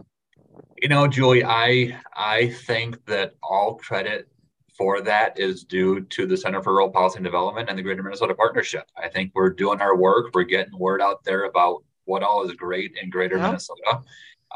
You 0.83 0.89
know, 0.89 1.07
Julie, 1.07 1.45
I 1.45 1.99
I 2.15 2.49
think 2.49 3.05
that 3.07 3.35
all 3.43 3.77
credit 3.77 4.29
for 4.77 5.01
that 5.01 5.39
is 5.39 5.65
due 5.65 6.03
to 6.03 6.27
the 6.27 6.37
Center 6.37 6.63
for 6.63 6.73
Rural 6.73 6.91
Policy 6.91 7.17
and 7.17 7.25
Development 7.25 7.69
and 7.69 7.79
the 7.79 7.83
Greater 7.83 8.03
Minnesota 8.03 8.35
Partnership. 8.35 8.85
I 8.97 9.09
think 9.09 9.33
we're 9.35 9.51
doing 9.51 9.81
our 9.81 9.97
work. 9.97 10.33
We're 10.35 10.45
getting 10.45 10.79
word 10.79 11.01
out 11.01 11.25
there 11.25 11.45
about 11.45 11.83
what 12.05 12.23
all 12.23 12.45
is 12.45 12.53
great 12.53 12.93
in 13.01 13.09
Greater 13.09 13.37
yeah. 13.37 13.47
Minnesota. 13.47 14.03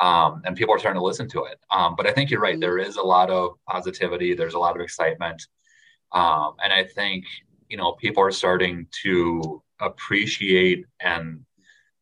Um, 0.01 0.43
and 0.45 0.57
people 0.57 0.75
are 0.75 0.79
starting 0.79 1.01
to 1.01 1.05
listen 1.05 1.29
to 1.31 1.45
it. 1.45 1.59
Um, 1.71 1.95
but 1.97 2.07
I 2.07 2.13
think 2.13 2.31
you're 2.31 2.41
right. 2.41 2.55
Mm-hmm. 2.55 2.61
There 2.61 2.79
is 2.79 2.97
a 2.97 3.03
lot 3.03 3.31
of 3.31 3.57
positivity. 3.69 4.35
There's 4.35 4.55
a 4.55 4.59
lot 4.59 4.77
of 4.77 4.83
excitement. 4.83 5.47
Um, 6.13 6.55
and 6.63 6.73
I 6.73 6.85
think, 6.85 7.25
you 7.69 7.77
know, 7.77 7.93
people 7.93 8.23
are 8.23 8.31
starting 8.31 8.87
to 9.03 9.63
appreciate 9.81 10.85
and 11.01 11.41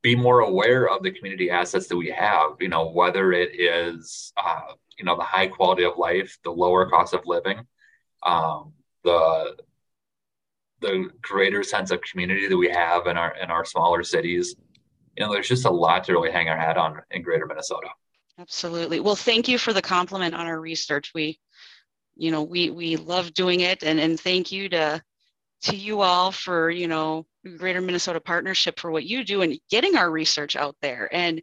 be 0.03 0.15
more 0.15 0.41
aware 0.41 0.89
of 0.89 1.03
the 1.03 1.11
community 1.11 1.51
assets 1.51 1.87
that 1.89 1.97
we 1.97 2.11
have, 2.11 2.53
you 2.61 2.69
know, 2.69 2.91
whether 2.91 3.33
it 3.33 3.61
is, 3.61 4.33
uh, 4.37 4.73
you 4.99 5.05
know, 5.05 5.17
the 5.17 5.23
high 5.23 5.47
quality 5.47 5.85
of 5.85 5.99
life, 5.99 6.39
the 6.45 6.51
lower 6.51 6.89
cost 6.89 7.15
of 7.15 7.21
living, 7.27 7.61
um, 8.23 8.73
the 9.05 9.57
the 10.81 11.11
greater 11.23 11.65
sense 11.65 11.91
of 11.91 12.01
community 12.03 12.47
that 12.47 12.57
we 12.57 12.71
have 12.71 13.07
in 13.09 13.17
our 13.17 13.35
in 13.37 13.51
our 13.51 13.65
smaller 13.65 14.03
cities. 14.05 14.55
You 15.17 15.27
know, 15.27 15.33
there's 15.33 15.49
just 15.49 15.65
a 15.65 15.71
lot 15.71 16.05
to 16.05 16.13
really 16.13 16.31
hang 16.31 16.49
our 16.49 16.57
hat 16.57 16.77
on 16.77 17.01
in 17.11 17.23
greater 17.23 17.47
Minnesota. 17.47 17.89
Absolutely. 18.39 19.01
Well, 19.01 19.17
thank 19.17 19.49
you 19.49 19.59
for 19.59 19.73
the 19.73 19.83
compliment 19.83 20.33
on 20.33 20.47
our 20.47 20.61
research. 20.61 21.11
We, 21.13 21.41
you 22.19 22.31
know, 22.31 22.43
we 22.43 22.71
we 22.71 22.97
love 22.97 23.33
doing 23.33 23.61
it 23.61 23.83
and 23.83 23.99
and 23.99 24.21
thank 24.21 24.53
you 24.53 24.69
to 24.71 25.03
to 25.63 25.77
you 25.77 26.03
all 26.03 26.31
for, 26.31 26.71
you 26.71 26.89
know, 26.89 27.27
Greater 27.57 27.81
Minnesota 27.81 28.21
Partnership 28.21 28.79
for 28.79 28.91
what 28.91 29.05
you 29.05 29.25
do 29.25 29.43
and 29.43 29.59
getting 29.71 29.97
our 29.97 30.11
research 30.11 30.57
out 30.57 30.77
there. 30.83 31.09
And 31.13 31.43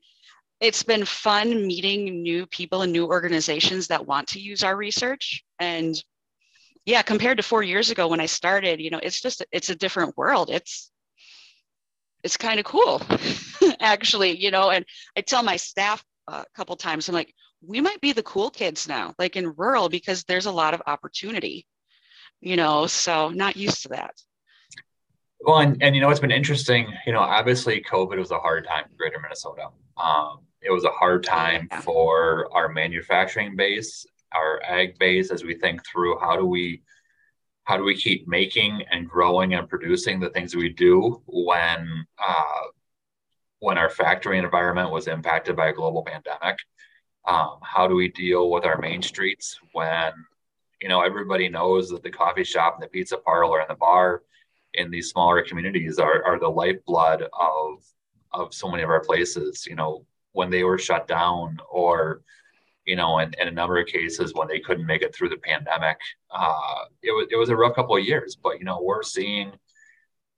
it's 0.61 0.83
been 0.83 1.03
fun 1.05 1.67
meeting 1.67 2.21
new 2.21 2.45
people 2.45 2.81
and 2.81 2.91
new 2.91 3.05
organizations 3.05 3.88
that 3.88 4.05
want 4.05 4.27
to 4.29 4.39
use 4.39 4.63
our 4.63 4.75
research. 4.75 5.43
And 5.59 6.01
yeah, 6.85 7.01
compared 7.01 7.38
to 7.38 7.43
four 7.43 7.63
years 7.63 7.89
ago 7.89 8.07
when 8.07 8.21
I 8.21 8.25
started, 8.25 8.79
you 8.79 8.89
know, 8.89 8.99
it's 9.01 9.21
just 9.21 9.43
it's 9.51 9.69
a 9.69 9.75
different 9.75 10.15
world. 10.17 10.49
It's 10.49 10.91
it's 12.23 12.38
kind 12.38 12.59
of 12.59 12.65
cool, 12.65 13.01
actually, 13.79 14.38
you 14.38 14.51
know. 14.51 14.71
And 14.71 14.85
I 15.15 15.21
tell 15.21 15.43
my 15.43 15.57
staff 15.57 16.03
a 16.27 16.45
couple 16.55 16.75
times, 16.75 17.07
I'm 17.07 17.15
like, 17.15 17.33
we 17.67 17.82
might 17.82 18.01
be 18.01 18.12
the 18.12 18.23
cool 18.23 18.49
kids 18.49 18.88
now, 18.88 19.13
like 19.17 19.36
in 19.36 19.54
rural, 19.56 19.89
because 19.89 20.23
there's 20.23 20.45
a 20.45 20.51
lot 20.51 20.73
of 20.73 20.82
opportunity, 20.88 21.65
you 22.41 22.56
know. 22.56 22.88
So 22.88 23.30
not 23.30 23.58
used 23.58 23.84
to 23.84 23.89
that. 23.89 24.13
Well, 25.41 25.60
and, 25.60 25.82
and 25.82 25.95
you 25.95 26.01
know, 26.01 26.10
it's 26.10 26.19
been 26.19 26.32
interesting. 26.32 26.88
You 27.06 27.13
know, 27.13 27.19
obviously, 27.19 27.82
COVID 27.82 28.17
was 28.17 28.32
a 28.32 28.39
hard 28.39 28.65
time 28.65 28.86
for 28.89 28.95
Greater 28.95 29.19
Minnesota. 29.21 29.67
Um, 29.97 30.39
it 30.62 30.71
was 30.71 30.84
a 30.84 30.89
hard 30.89 31.23
time 31.23 31.67
yeah. 31.71 31.82
for 31.82 32.49
our 32.54 32.69
manufacturing 32.69 33.56
base, 33.56 34.06
our 34.34 34.62
ag 34.63 34.97
base, 34.97 35.32
as 35.32 35.43
we 35.43 35.56
think 35.56 35.82
through 35.86 36.19
how 36.19 36.36
do 36.36 36.45
we 36.45 36.82
how 37.65 37.78
do 37.78 37.84
we 37.84 37.95
keep 37.95 38.28
making 38.28 38.84
and 38.91 39.10
growing 39.10 39.56
and 39.56 39.67
producing 39.67 40.19
the 40.19 40.30
things 40.30 40.56
we 40.56 40.69
do 40.69 41.21
when 41.25 42.06
uh, 42.19 42.62
when 43.60 43.78
our 43.78 43.89
factory 43.89 44.38
environment 44.38 44.91
was 44.91 45.08
impacted 45.08 45.56
by 45.56 45.67
a 45.67 45.73
global 45.73 46.04
pandemic? 46.04 46.58
Um, 47.27 47.57
how 47.63 47.88
do 47.88 47.95
we 47.95 48.09
deal 48.09 48.51
with 48.51 48.65
our 48.65 48.77
main 48.77 49.01
streets 49.01 49.59
when 49.73 50.13
you 50.81 50.89
know 50.89 51.01
everybody 51.01 51.49
knows 51.49 51.89
that 51.89 52.03
the 52.03 52.11
coffee 52.11 52.43
shop 52.43 52.75
and 52.75 52.83
the 52.83 52.88
pizza 52.88 53.17
parlor 53.17 53.59
and 53.59 53.69
the 53.69 53.75
bar 53.75 54.21
in 54.75 54.91
these 54.91 55.09
smaller 55.09 55.41
communities 55.41 55.97
are, 55.97 56.23
are 56.23 56.39
the 56.39 56.49
lifeblood 56.49 57.23
of 57.23 57.83
of 58.31 58.53
so 58.53 58.69
many 58.69 58.83
of 58.83 58.89
our 58.89 59.03
places 59.03 59.65
you 59.65 59.75
know 59.75 60.05
when 60.33 60.49
they 60.49 60.63
were 60.63 60.77
shut 60.77 61.07
down 61.07 61.57
or 61.69 62.21
you 62.85 62.95
know 62.95 63.17
in, 63.19 63.33
in 63.39 63.47
a 63.47 63.51
number 63.51 63.79
of 63.79 63.88
cases 63.88 64.33
when 64.35 64.47
they 64.47 64.59
couldn't 64.59 64.85
make 64.85 65.01
it 65.01 65.15
through 65.15 65.29
the 65.29 65.38
pandemic 65.38 65.97
uh, 66.31 66.83
it, 67.01 67.11
was, 67.11 67.27
it 67.31 67.38
was 67.38 67.49
a 67.49 67.55
rough 67.55 67.75
couple 67.75 67.95
of 67.95 68.03
years 68.03 68.35
but 68.35 68.59
you 68.59 68.65
know 68.65 68.79
we're 68.81 69.01
seeing 69.01 69.51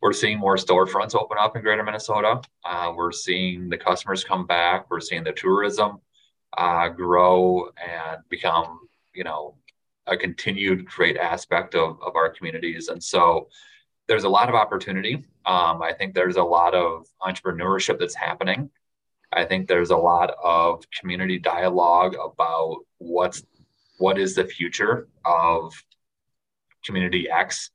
we're 0.01 0.13
seeing 0.13 0.37
more 0.37 0.55
storefronts 0.55 1.15
open 1.15 1.37
up 1.39 1.55
in 1.55 1.63
greater 1.63 1.83
minnesota. 1.83 2.39
Uh, 2.63 2.93
we're 2.95 3.11
seeing 3.11 3.67
the 3.67 3.77
customers 3.77 4.23
come 4.23 4.45
back. 4.45 4.85
We're 4.91 4.99
seeing 4.99 5.23
the 5.23 5.31
tourism 5.31 5.99
uh, 6.57 6.89
grow 6.89 7.69
and 7.77 8.21
become 8.29 8.79
you 9.13 9.23
know 9.23 9.55
a 10.07 10.15
continued 10.15 10.85
great 10.85 11.17
aspect 11.17 11.75
of, 11.75 12.01
of 12.01 12.15
our 12.15 12.29
communities 12.29 12.87
and 12.87 13.03
so 13.03 13.47
there's 14.07 14.23
a 14.23 14.29
lot 14.29 14.49
of 14.49 14.55
opportunity. 14.55 15.15
Um, 15.45 15.81
I 15.81 15.93
think 15.93 16.13
there's 16.13 16.37
a 16.37 16.43
lot 16.43 16.73
of 16.73 17.07
entrepreneurship 17.21 17.99
that's 17.99 18.15
happening. 18.15 18.69
I 19.33 19.43
think 19.43 19.67
there's 19.67 19.89
a 19.89 19.97
lot 19.97 20.33
of 20.43 20.83
community 20.97 21.37
dialogue 21.37 22.15
about 22.15 22.77
what's 22.97 23.43
what 23.97 24.17
is 24.17 24.35
the 24.35 24.45
future 24.45 25.07
of 25.25 25.73
community 26.85 27.29
X, 27.29 27.71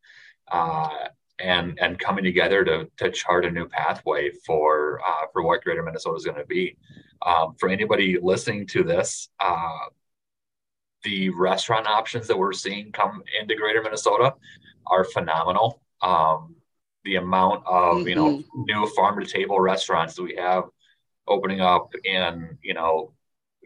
uh, 0.51 1.09
and 1.39 1.79
and 1.81 1.99
coming 1.99 2.25
together 2.25 2.65
to 2.65 2.89
to 2.99 3.11
chart 3.11 3.45
a 3.45 3.51
new 3.51 3.67
pathway 3.67 4.31
for 4.45 5.01
uh, 5.07 5.27
for 5.33 5.43
what 5.43 5.63
Greater 5.63 5.83
Minnesota 5.83 6.17
is 6.17 6.25
going 6.25 6.39
to 6.39 6.47
be. 6.47 6.77
Um, 7.25 7.55
for 7.59 7.69
anybody 7.69 8.19
listening 8.21 8.67
to 8.69 8.83
this, 8.83 9.29
uh, 9.39 9.87
the 11.05 11.31
restaurant 11.31 11.87
options 11.87 12.27
that 12.27 12.39
we're 12.39 12.53
seeing 12.53 12.91
come 12.93 13.23
into 13.41 13.55
Greater 13.55 13.83
Minnesota 13.83 14.35
are 14.87 15.05
phenomenal 15.05 15.81
um, 16.03 16.57
the 17.05 17.17
amount 17.17 17.65
of 17.67 17.99
mm-hmm. 17.99 18.09
you 18.09 18.15
know 18.15 18.39
mm-hmm. 18.39 18.63
new 18.65 18.87
farm 18.95 19.21
to 19.21 19.27
table 19.27 19.59
restaurants 19.61 20.15
that 20.15 20.23
we 20.23 20.37
have 20.37 20.65
opening 21.29 21.61
up 21.61 21.93
in 22.05 22.59
you 22.63 22.75
know 22.75 23.13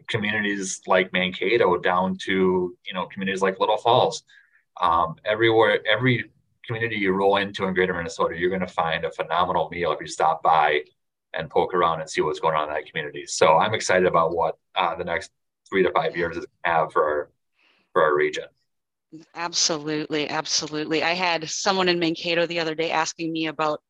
communities 0.07 0.81
like 0.87 1.11
Mankato 1.11 1.77
down 1.77 2.17
to 2.17 2.75
you 2.85 2.93
know 2.93 3.05
communities 3.07 3.41
like 3.41 3.59
Little 3.59 3.77
Falls. 3.77 4.23
Um, 4.79 5.15
everywhere, 5.25 5.79
every 5.89 6.29
community 6.67 6.97
you 6.97 7.13
roll 7.13 7.37
into 7.37 7.65
in 7.65 7.73
Greater 7.73 7.93
Minnesota, 7.93 8.37
you're 8.37 8.49
going 8.49 8.61
to 8.61 8.67
find 8.67 9.05
a 9.05 9.11
phenomenal 9.11 9.69
meal 9.69 9.91
if 9.91 9.99
you 9.99 10.07
stop 10.07 10.43
by 10.43 10.81
and 11.33 11.49
poke 11.49 11.73
around 11.73 12.01
and 12.01 12.09
see 12.09 12.21
what's 12.21 12.39
going 12.39 12.55
on 12.55 12.67
in 12.67 12.73
that 12.75 12.85
community. 12.85 13.25
So 13.25 13.57
I'm 13.57 13.73
excited 13.73 14.05
about 14.05 14.35
what 14.35 14.57
uh, 14.75 14.95
the 14.95 15.03
next 15.03 15.31
three 15.69 15.83
to 15.83 15.91
five 15.91 16.15
years 16.15 16.37
is 16.37 16.45
going 16.45 16.63
to 16.65 16.69
have 16.69 16.91
for 16.91 17.03
our 17.03 17.29
for 17.93 18.03
our 18.03 18.15
region. 18.15 18.45
Absolutely, 19.35 20.29
absolutely. 20.29 21.01
I 21.03 21.13
had 21.13 21.49
someone 21.49 21.89
in 21.89 21.97
Mankato 21.97 22.45
the 22.45 22.59
other 22.59 22.75
day 22.75 22.91
asking 22.91 23.31
me 23.31 23.47
about 23.47 23.81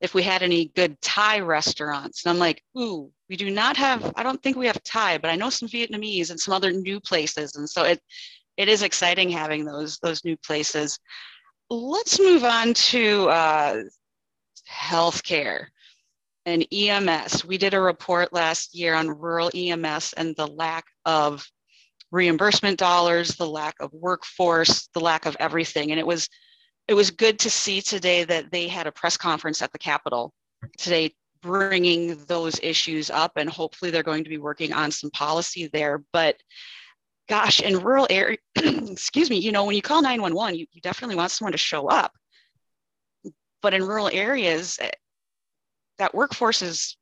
if 0.00 0.14
we 0.14 0.22
had 0.22 0.42
any 0.42 0.66
good 0.76 1.00
Thai 1.00 1.40
restaurants. 1.40 2.24
And 2.24 2.30
I'm 2.30 2.38
like, 2.38 2.62
ooh, 2.78 3.10
we 3.28 3.36
do 3.36 3.50
not 3.50 3.76
have, 3.76 4.12
I 4.16 4.22
don't 4.22 4.42
think 4.42 4.56
we 4.56 4.66
have 4.66 4.82
Thai, 4.82 5.18
but 5.18 5.30
I 5.30 5.36
know 5.36 5.50
some 5.50 5.68
Vietnamese 5.68 6.30
and 6.30 6.40
some 6.40 6.54
other 6.54 6.72
new 6.72 7.00
places. 7.00 7.56
And 7.56 7.68
so 7.68 7.84
it 7.84 8.00
it 8.56 8.68
is 8.68 8.82
exciting 8.82 9.30
having 9.30 9.64
those 9.64 9.98
those 9.98 10.24
new 10.24 10.36
places. 10.36 10.98
Let's 11.70 12.18
move 12.18 12.42
on 12.42 12.74
to 12.74 13.28
uh, 13.28 13.82
healthcare 14.68 15.66
and 16.44 16.66
EMS. 16.72 17.44
We 17.44 17.58
did 17.58 17.74
a 17.74 17.80
report 17.80 18.32
last 18.32 18.74
year 18.74 18.94
on 18.94 19.08
rural 19.08 19.52
EMS 19.54 20.14
and 20.14 20.34
the 20.34 20.48
lack 20.48 20.86
of 21.04 21.46
reimbursement 22.10 22.76
dollars, 22.76 23.36
the 23.36 23.48
lack 23.48 23.76
of 23.78 23.92
workforce, 23.92 24.88
the 24.94 25.00
lack 25.00 25.26
of 25.26 25.36
everything. 25.38 25.92
And 25.92 26.00
it 26.00 26.06
was 26.06 26.28
it 26.88 26.94
was 26.94 27.12
good 27.12 27.38
to 27.38 27.50
see 27.50 27.80
today 27.80 28.24
that 28.24 28.50
they 28.50 28.66
had 28.66 28.88
a 28.88 28.92
press 28.92 29.16
conference 29.16 29.62
at 29.62 29.70
the 29.70 29.78
Capitol 29.78 30.32
today 30.76 31.14
bringing 31.40 32.16
those 32.26 32.58
issues 32.62 33.10
up 33.10 33.32
and 33.36 33.48
hopefully 33.48 33.90
they're 33.90 34.02
going 34.02 34.24
to 34.24 34.30
be 34.30 34.38
working 34.38 34.72
on 34.72 34.90
some 34.90 35.10
policy 35.12 35.70
there 35.72 36.04
but 36.12 36.36
gosh 37.30 37.60
in 37.60 37.78
rural 37.78 38.08
area 38.10 38.36
excuse 38.56 39.30
me 39.30 39.38
you 39.38 39.52
know 39.52 39.64
when 39.64 39.76
you 39.76 39.82
call 39.82 40.02
911 40.02 40.58
you, 40.58 40.66
you 40.72 40.80
definitely 40.80 41.14
want 41.14 41.30
someone 41.30 41.52
to 41.52 41.58
show 41.58 41.86
up 41.86 42.12
but 43.62 43.72
in 43.72 43.86
rural 43.86 44.10
areas 44.12 44.78
eh, 44.80 44.90
that 45.98 46.12
workforce 46.12 46.60
is 46.60 46.96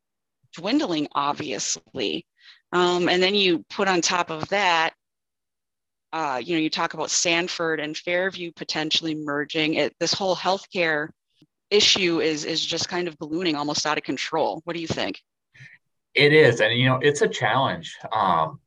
dwindling 0.55 1.09
obviously 1.13 2.27
um, 2.73 3.09
and 3.09 3.23
then 3.23 3.35
you 3.35 3.65
put 3.71 3.89
on 3.89 4.03
top 4.03 4.31
of 4.31 4.47
that 4.51 4.93
uh, 6.11 6.41
you 6.43 6.57
know, 6.57 6.61
you 6.61 6.71
talk 6.71 6.95
about 6.95 7.11
Sanford 7.11 7.81
and 7.81 7.95
Fairview 7.95 8.51
potentially 8.57 9.15
merging. 9.15 9.75
It, 9.75 9.95
this 10.01 10.15
whole 10.15 10.35
healthcare 10.35 11.11
issue 11.71 12.21
is 12.21 12.47
is 12.47 12.65
just 12.65 12.89
kind 12.89 13.09
of 13.09 13.19
ballooning, 13.19 13.57
almost 13.57 13.85
out 13.85 13.99
of 13.99 14.05
control. 14.05 14.63
What 14.65 14.73
do 14.73 14.81
you 14.81 14.87
think? 14.87 15.21
It 16.15 16.33
is, 16.33 16.63
and 16.63 16.73
you 16.73 16.87
know, 16.87 16.99
it's 17.03 17.21
a 17.21 17.29
challenge. 17.29 17.95
Um, 18.11 18.59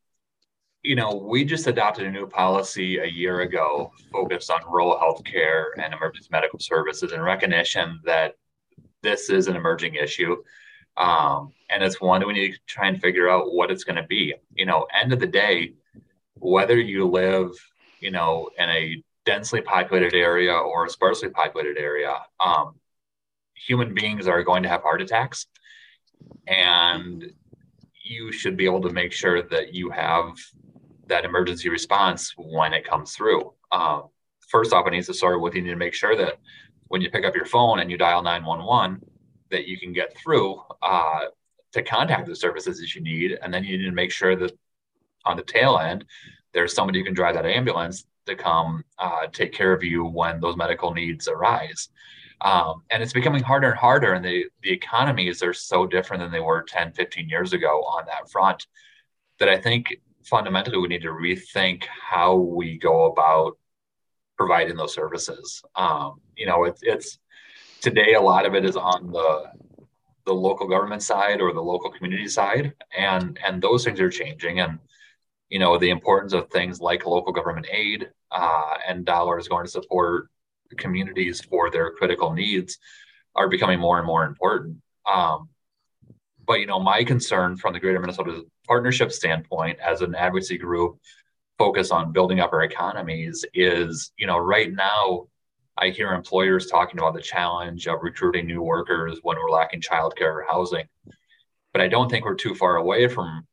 you 0.83 0.95
know, 0.95 1.13
we 1.15 1.45
just 1.45 1.67
adopted 1.67 2.07
a 2.07 2.11
new 2.11 2.25
policy 2.25 2.97
a 2.97 3.05
year 3.05 3.41
ago 3.41 3.91
focused 4.11 4.49
on 4.49 4.61
rural 4.67 4.97
healthcare 4.97 5.65
and 5.77 5.93
emergency 5.93 6.29
medical 6.31 6.59
services 6.59 7.11
in 7.11 7.21
recognition 7.21 7.99
that 8.03 8.35
this 9.03 9.29
is 9.29 9.47
an 9.47 9.55
emerging 9.55 9.95
issue. 9.95 10.37
Um, 10.97 11.53
and 11.69 11.83
it's 11.83 12.01
one 12.01 12.19
that 12.19 12.27
we 12.27 12.33
need 12.33 12.53
to 12.53 12.59
try 12.65 12.87
and 12.87 12.99
figure 12.99 13.29
out 13.29 13.53
what 13.53 13.71
it's 13.71 13.83
going 13.83 13.95
to 13.95 14.03
be. 14.03 14.33
You 14.55 14.65
know, 14.65 14.87
end 14.99 15.13
of 15.13 15.19
the 15.19 15.27
day, 15.27 15.73
whether 16.35 16.79
you 16.79 17.07
live, 17.07 17.51
you 17.99 18.11
know, 18.11 18.49
in 18.57 18.69
a 18.69 19.03
densely 19.25 19.61
populated 19.61 20.15
area 20.15 20.53
or 20.53 20.85
a 20.85 20.89
sparsely 20.89 21.29
populated 21.29 21.77
area, 21.77 22.17
um, 22.39 22.75
human 23.53 23.93
beings 23.93 24.27
are 24.27 24.43
going 24.43 24.63
to 24.63 24.69
have 24.69 24.81
heart 24.81 25.01
attacks. 25.01 25.45
And 26.47 27.31
you 28.03 28.31
should 28.31 28.57
be 28.57 28.65
able 28.65 28.81
to 28.81 28.91
make 28.91 29.13
sure 29.13 29.43
that 29.43 29.73
you 29.73 29.91
have 29.91 30.35
that 31.11 31.25
emergency 31.25 31.69
response 31.69 32.33
when 32.37 32.73
it 32.73 32.87
comes 32.87 33.13
through. 33.13 33.53
Um, 33.71 34.03
first 34.47 34.73
off, 34.73 34.87
it 34.87 34.91
needs 34.91 35.07
to 35.07 35.13
start 35.13 35.41
with 35.41 35.55
you 35.55 35.61
need 35.61 35.69
to 35.69 35.75
make 35.75 35.93
sure 35.93 36.15
that 36.15 36.39
when 36.87 37.01
you 37.01 37.11
pick 37.11 37.25
up 37.25 37.35
your 37.35 37.45
phone 37.45 37.79
and 37.79 37.91
you 37.91 37.97
dial 37.97 38.23
911, 38.23 39.01
that 39.51 39.67
you 39.67 39.77
can 39.77 39.91
get 39.91 40.17
through 40.17 40.61
uh, 40.81 41.25
to 41.73 41.83
contact 41.83 42.27
the 42.27 42.35
services 42.35 42.79
that 42.79 42.95
you 42.95 43.01
need. 43.01 43.37
And 43.41 43.53
then 43.53 43.63
you 43.63 43.77
need 43.77 43.85
to 43.85 43.91
make 43.91 44.11
sure 44.11 44.35
that 44.37 44.57
on 45.25 45.35
the 45.35 45.43
tail 45.43 45.77
end, 45.77 46.05
there's 46.53 46.73
somebody 46.73 46.99
who 46.99 47.05
can 47.05 47.13
drive 47.13 47.35
that 47.35 47.45
ambulance 47.45 48.05
to 48.25 48.35
come 48.35 48.83
uh, 48.97 49.27
take 49.31 49.51
care 49.51 49.73
of 49.73 49.83
you 49.83 50.05
when 50.05 50.39
those 50.39 50.55
medical 50.55 50.93
needs 50.93 51.27
arise. 51.27 51.89
Um, 52.39 52.83
and 52.89 53.03
it's 53.03 53.13
becoming 53.13 53.43
harder 53.43 53.69
and 53.69 53.77
harder, 53.77 54.13
and 54.13 54.25
the, 54.25 54.45
the 54.63 54.71
economies 54.71 55.43
are 55.43 55.53
so 55.53 55.85
different 55.85 56.23
than 56.23 56.31
they 56.31 56.39
were 56.39 56.63
10, 56.63 56.93
15 56.93 57.29
years 57.29 57.53
ago 57.53 57.83
on 57.83 58.05
that 58.07 58.31
front 58.31 58.65
that 59.39 59.47
I 59.47 59.57
think 59.57 59.97
fundamentally 60.23 60.77
we 60.77 60.87
need 60.87 61.01
to 61.01 61.09
rethink 61.09 61.85
how 61.85 62.35
we 62.35 62.77
go 62.77 63.11
about 63.11 63.57
providing 64.37 64.75
those 64.75 64.93
services. 64.93 65.61
Um, 65.75 66.21
you 66.35 66.45
know, 66.45 66.63
it's, 66.63 66.81
it's 66.83 67.19
today 67.81 68.13
a 68.13 68.21
lot 68.21 68.45
of 68.45 68.55
it 68.55 68.65
is 68.65 68.75
on 68.75 69.11
the 69.11 69.51
the 70.25 70.33
local 70.33 70.67
government 70.67 71.01
side 71.01 71.41
or 71.41 71.51
the 71.51 71.61
local 71.61 71.91
community 71.91 72.27
side 72.27 72.73
and 72.95 73.39
and 73.45 73.61
those 73.61 73.83
things 73.83 73.99
are 73.99 74.09
changing 74.09 74.59
and 74.59 74.77
you 75.49 75.59
know 75.59 75.77
the 75.77 75.89
importance 75.89 76.31
of 76.31 76.49
things 76.49 76.79
like 76.79 77.05
local 77.05 77.33
government 77.33 77.67
aid 77.71 78.09
uh, 78.31 78.75
and 78.87 79.03
dollars 79.03 79.47
going 79.47 79.65
to 79.65 79.71
support 79.71 80.29
communities 80.77 81.41
for 81.41 81.69
their 81.69 81.91
critical 81.91 82.31
needs 82.31 82.77
are 83.35 83.49
becoming 83.49 83.79
more 83.79 83.97
and 83.97 84.07
more 84.07 84.25
important 84.25 84.77
um, 85.11 85.49
but 86.51 86.59
you 86.59 86.65
know 86.65 86.81
my 86.81 87.01
concern 87.01 87.55
from 87.55 87.71
the 87.71 87.79
greater 87.79 87.97
minnesota 87.97 88.43
partnership 88.67 89.09
standpoint 89.09 89.79
as 89.79 90.01
an 90.01 90.13
advocacy 90.15 90.57
group 90.57 90.99
focus 91.57 91.91
on 91.91 92.11
building 92.11 92.41
up 92.41 92.51
our 92.51 92.63
economies 92.63 93.45
is 93.53 94.11
you 94.17 94.27
know 94.27 94.37
right 94.37 94.73
now 94.73 95.27
I 95.77 95.89
hear 95.89 96.11
employers 96.11 96.67
talking 96.67 96.99
about 96.99 97.13
the 97.13 97.21
challenge 97.21 97.87
of 97.87 97.99
recruiting 98.03 98.45
new 98.45 98.61
workers 98.61 99.19
when 99.23 99.37
we're 99.37 99.49
lacking 99.49 99.81
childcare 99.81 100.33
or 100.33 100.45
housing. 100.47 100.85
But 101.71 101.81
I 101.81 101.87
don't 101.87 102.09
think 102.09 102.25
we're 102.25 102.35
too 102.35 102.53
far 102.55 102.75
away 102.75 103.07
from 103.07 103.47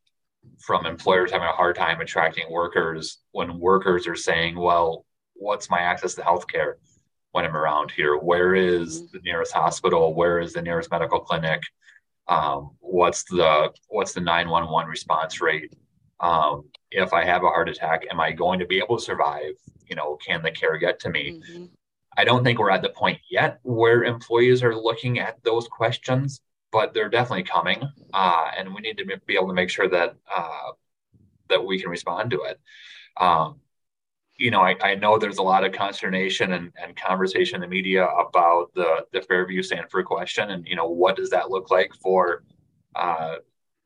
from 0.59 0.85
employers 0.85 1.31
having 1.31 1.47
a 1.47 1.53
hard 1.53 1.77
time 1.77 2.01
attracting 2.01 2.51
workers 2.51 3.19
when 3.31 3.61
workers 3.61 4.09
are 4.09 4.17
saying, 4.17 4.57
well, 4.57 5.05
what's 5.35 5.71
my 5.71 5.79
access 5.79 6.15
to 6.15 6.23
healthcare 6.23 6.75
when 7.31 7.45
I'm 7.45 7.57
around 7.57 7.93
here? 7.93 8.17
Where 8.17 8.57
is 8.57 9.03
mm-hmm. 9.03 9.17
the 9.17 9.23
nearest 9.23 9.53
hospital? 9.53 10.15
Where 10.15 10.41
is 10.41 10.53
the 10.53 10.63
nearest 10.63 10.91
medical 10.91 11.21
clinic? 11.21 11.63
Um, 12.29 12.71
what's 12.81 13.25
the 13.25 13.73
what's 13.89 14.13
the 14.13 14.21
911 14.21 14.91
response 14.91 15.41
rate? 15.41 15.75
Um, 16.21 16.65
if 16.91 17.13
I 17.13 17.25
have 17.25 17.45
a 17.45 17.49
heart 17.49 17.69
attack, 17.69 18.05
am 18.11 18.21
I 18.21 18.33
going 18.33 18.59
to 18.59 18.67
be 18.67 18.79
able 18.79 18.99
to 18.99 19.03
survive? 19.03 19.53
You 19.87 19.97
know, 19.97 20.17
can 20.17 20.43
the 20.43 20.51
care 20.51 20.77
get 20.77 21.01
to 21.01 21.11
me? 21.11 21.41
Mm-hmm. 21.41 21.65
I 22.17 22.25
don't 22.25 22.43
think 22.43 22.59
we're 22.59 22.71
at 22.71 22.83
the 22.83 22.89
point 22.89 23.19
yet 23.31 23.61
where 23.63 24.03
employees 24.03 24.63
are 24.63 24.75
looking 24.75 25.21
at 25.21 25.43
those 25.45 25.69
questions, 25.69 26.41
but 26.73 26.93
they're 26.93 27.09
definitely 27.09 27.45
coming, 27.45 27.83
uh, 28.13 28.51
and 28.57 28.75
we 28.75 28.81
need 28.81 28.99
to 28.99 29.05
be 29.05 29.37
able 29.37 29.49
to 29.49 29.55
make 29.55 29.71
sure 29.71 29.89
that 29.89 30.17
uh, 30.35 30.73
that 31.49 31.65
we 31.65 31.81
can 31.81 31.91
respond 31.91 32.31
to 32.33 32.43
it. 32.43 32.61
Um, 33.17 33.61
you 34.39 34.53
know, 34.53 34.61
I, 34.61 34.77
I, 34.83 34.95
know 34.95 35.19
there's 35.19 35.39
a 35.39 35.43
lot 35.43 35.65
of 35.65 35.73
consternation 35.73 36.53
and, 36.53 36.73
and 36.81 36.95
conversation 36.97 37.57
in 37.57 37.61
the 37.61 37.67
media 37.67 38.07
about 38.07 38.73
the 38.75 39.05
the 39.13 39.21
Fairview 39.23 39.63
Sanford 39.63 40.05
question, 40.05 40.51
and 40.51 40.67
you 40.67 40.77
know, 40.77 40.87
what 40.87 41.17
does 41.17 41.31
that 41.31 41.51
look 41.51 41.71
like 41.71 41.93
for 42.01 42.45
uh, 42.95 43.37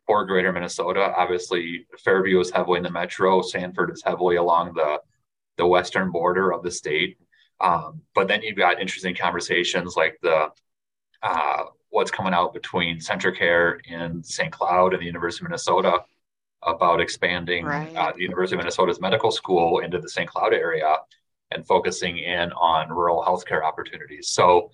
for 0.06 0.26
Greater 0.26 0.52
Minnesota? 0.52 1.14
Obviously, 1.16 1.86
Fairview 2.04 2.38
is 2.38 2.50
heavily 2.50 2.76
in 2.76 2.82
the 2.82 2.90
metro. 2.90 3.40
Sanford 3.40 3.90
is 3.90 4.02
heavily 4.04 4.36
along 4.36 4.74
the 4.74 5.00
the 5.56 5.66
western 5.66 6.10
border 6.10 6.52
of 6.52 6.62
the 6.62 6.70
state. 6.70 7.18
Um, 7.60 8.02
but 8.14 8.28
then 8.28 8.42
you've 8.42 8.56
got 8.56 8.80
interesting 8.80 9.14
conversations 9.14 9.96
like 9.96 10.18
the 10.22 10.48
uh, 11.22 11.64
what's 11.88 12.10
coming 12.10 12.34
out 12.34 12.52
between 12.52 12.98
CentraCare 12.98 13.80
in 13.86 14.22
St. 14.22 14.52
Cloud 14.52 14.92
and 14.92 15.00
the 15.00 15.06
University 15.06 15.44
of 15.44 15.50
Minnesota 15.50 16.00
about 16.64 17.01
expanding 17.01 17.64
right. 17.64 17.94
uh, 17.96 18.12
the 18.12 18.22
University 18.22 18.57
of 18.57 18.59
Minnesota's 18.59 19.01
medical 19.01 19.31
school 19.31 19.81
into 19.81 19.98
the 19.98 20.09
St. 20.09 20.29
Cloud 20.29 20.55
area 20.55 20.96
and 21.51 21.66
focusing 21.66 22.18
in 22.18 22.53
on 22.53 22.90
rural 22.90 23.22
healthcare 23.22 23.62
opportunities. 23.62 24.29
So, 24.29 24.70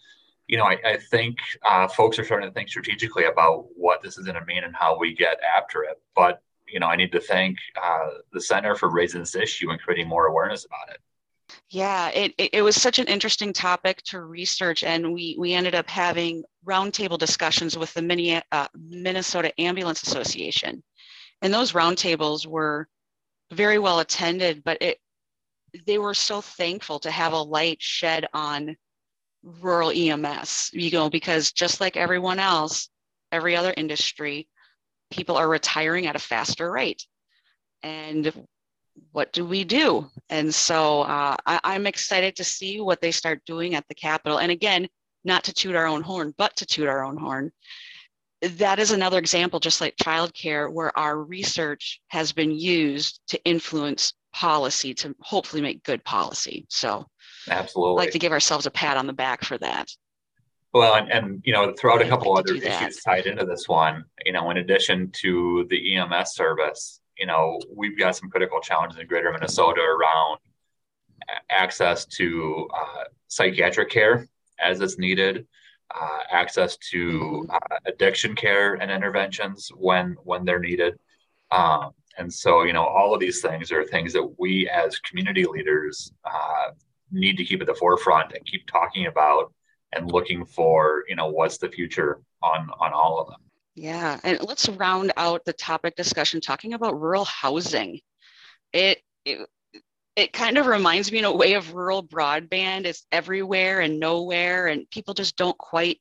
you 0.47 0.57
know, 0.57 0.65
I, 0.65 0.79
I 0.85 0.97
think 1.11 1.39
uh, 1.67 1.89
folks 1.89 2.19
are 2.19 2.25
starting 2.25 2.49
to 2.49 2.55
think 2.55 2.69
strategically 2.69 3.25
about 3.25 3.67
what 3.75 4.03
this 4.03 4.19
is 4.19 4.27
going 4.27 4.39
to 4.39 4.45
mean 4.47 4.65
and 4.65 4.75
how 4.75 4.99
we 4.99 5.15
get 5.15 5.39
after 5.57 5.83
it. 5.83 6.01
But, 6.15 6.43
you 6.67 6.81
know, 6.81 6.87
I 6.87 6.97
need 6.97 7.13
to 7.13 7.21
thank 7.21 7.59
uh, 7.83 8.09
the 8.33 8.41
center 8.41 8.75
for 8.75 8.91
raising 8.91 9.21
this 9.21 9.35
issue 9.35 9.71
and 9.71 9.81
creating 9.81 10.09
more 10.09 10.27
awareness 10.27 10.65
about 10.65 10.95
it. 10.95 11.01
Yeah, 11.71 12.11
it, 12.11 12.35
it, 12.37 12.51
it, 12.55 12.63
was 12.63 12.77
such 12.77 12.99
an 12.99 13.07
interesting 13.07 13.55
topic 13.55 14.03
to 14.05 14.21
research, 14.21 14.85
and 14.85 15.15
we, 15.15 15.35
we 15.39 15.55
ended 15.55 15.75
up 15.75 15.89
having 15.89 16.45
roundtable 16.67 17.19
discussions 17.19 17.77
with 17.77 17.93
the 17.95 18.43
uh, 18.53 18.69
Minnesota 18.77 19.59
Ambulance 19.59 20.03
Association. 20.03 20.83
And 21.43 21.53
those 21.53 21.73
roundtables 21.73 22.47
were 22.47 22.89
very 23.53 23.79
well 23.79 24.01
attended, 24.01 24.65
but 24.65 24.79
it, 24.81 24.99
they 25.87 25.99
were 25.99 26.15
so 26.15 26.41
thankful 26.41 26.99
to 27.01 27.11
have 27.11 27.33
a 27.33 27.43
light 27.43 27.81
shed 27.81 28.27
on 28.33 28.77
rural 29.43 29.91
EMS, 29.91 30.71
you 30.73 30.91
know, 30.91 31.09
because 31.09 31.53
just 31.53 31.81
like 31.81 31.97
everyone 31.97 32.39
else, 32.39 32.89
every 33.31 33.57
other 33.57 33.73
industry, 33.77 34.49
people 35.11 35.37
are 35.37 35.49
retiring 35.49 36.07
at 36.07 36.17
a 36.17 36.21
faster 36.21 36.71
rate. 36.71 37.07
And 37.83 38.47
what 39.13 39.33
do 39.33 39.45
we 39.45 39.65
do? 39.65 40.11
And 40.29 40.53
so 40.53 41.03
uh, 41.03 41.37
I, 41.47 41.75
am 41.77 41.87
excited 41.87 42.37
to 42.37 42.45
see 42.45 42.81
what 42.81 43.01
they 43.01 43.13
start 43.13 43.45
doing 43.47 43.75
at 43.75 43.87
the 43.89 43.95
Capitol. 43.95 44.39
And 44.39 44.51
again, 44.51 44.89
not 45.25 45.45
to 45.45 45.53
toot 45.53 45.77
our 45.77 45.87
own 45.87 46.03
horn, 46.03 46.35
but 46.37 46.57
to 46.57 46.67
toot 46.67 46.89
our 46.89 47.05
own 47.05 47.17
horn. 47.17 47.53
That 48.41 48.79
is 48.79 48.93
another 48.93 49.19
example, 49.19 49.59
just 49.59 49.81
like 49.81 49.97
childcare, 49.97 50.73
where 50.73 50.97
our 50.97 51.19
research 51.19 52.01
has 52.09 52.33
been 52.33 52.53
used 52.53 53.21
to 53.29 53.43
influence 53.45 54.15
policy 54.33 54.95
to 54.95 55.15
hopefully 55.21 55.61
make 55.61 55.83
good 55.83 56.05
policy. 56.05 56.67
So, 56.69 57.07
absolutely, 57.51 58.03
I'd 58.03 58.05
like 58.07 58.13
to 58.13 58.19
give 58.19 58.33
ourselves 58.33 58.67
a 58.67 58.71
pat 58.71 58.97
on 58.97 59.07
the 59.07 59.13
back 59.13 59.45
for 59.45 59.59
that. 59.59 59.89
Well, 60.73 60.95
and, 60.95 61.11
and 61.11 61.43
you 61.45 61.53
know, 61.53 61.73
throw 61.79 61.95
out 61.95 62.03
a 62.03 62.09
couple 62.09 62.37
other 62.37 62.55
issues 62.55 63.03
tied 63.03 63.27
into 63.27 63.45
this 63.45 63.69
one, 63.69 64.05
you 64.25 64.33
know, 64.33 64.51
in 64.51 64.59
addition 64.59 65.11
to 65.23 65.67
the 65.71 65.97
EMS 65.97 66.35
service, 66.35 67.01
you 67.19 67.27
know, 67.27 67.59
we've 67.75 67.99
got 67.99 68.17
some 68.17 68.31
critical 68.31 68.61
challenges 68.61 68.99
in 68.99 69.07
greater 69.07 69.33
Minnesota 69.33 69.81
around 69.81 70.39
access 71.51 72.05
to 72.07 72.69
uh, 72.75 73.05
psychiatric 73.29 73.91
care 73.91 74.29
as 74.61 74.81
it's 74.81 74.99
needed, 74.99 75.47
uh, 75.95 76.19
access 76.31 76.77
to 76.77 77.47
uh, 77.51 77.59
addiction 77.87 78.35
care 78.35 78.75
and 78.75 78.91
interventions 78.91 79.71
when 79.77 80.17
when 80.25 80.45
they're 80.45 80.59
needed. 80.59 80.99
Um, 81.51 81.91
and 82.19 82.33
so, 82.33 82.65
you 82.65 82.73
know, 82.73 82.85
all 82.85 83.15
of 83.15 83.21
these 83.21 83.41
things 83.41 83.71
are 83.71 83.85
things 83.85 84.13
that 84.13 84.39
we 84.39 84.69
as 84.69 84.99
community 84.99 85.45
leaders 85.45 86.13
uh, 86.25 86.71
need 87.11 87.37
to 87.37 87.45
keep 87.45 87.61
at 87.61 87.67
the 87.67 87.75
forefront 87.75 88.33
and 88.33 88.45
keep 88.45 88.67
talking 88.67 89.07
about 89.07 89.53
and 89.93 90.11
looking 90.13 90.45
for, 90.45 91.05
you 91.09 91.17
know, 91.17 91.29
what's 91.29 91.59
the 91.59 91.69
future 91.69 92.21
on 92.43 92.69
on 92.81 92.93
all 92.93 93.21
of 93.21 93.29
them. 93.29 93.41
Yeah, 93.75 94.19
and 94.25 94.41
let's 94.43 94.69
round 94.69 95.13
out 95.17 95.45
the 95.45 95.53
topic 95.53 95.95
discussion 95.95 96.41
talking 96.41 96.75
about 96.75 97.01
rural 97.01 97.25
housing. 97.25 98.01
It, 98.73 98.99
it 99.25 99.49
it 100.19 100.33
kind 100.33 100.59
of 100.59 100.67
reminds 100.67 101.13
me 101.13 101.19
in 101.19 101.25
a 101.25 101.35
way 101.35 101.55
of 101.55 101.75
rural 101.75 102.03
broadband. 102.03 102.87
It's 102.87 103.07
everywhere 103.13 103.81
and 103.81 104.01
nowhere, 104.01 104.67
and 104.67 104.91
people 104.91 105.15
just 105.15 105.37
don't 105.37 105.57
quite, 105.57 106.01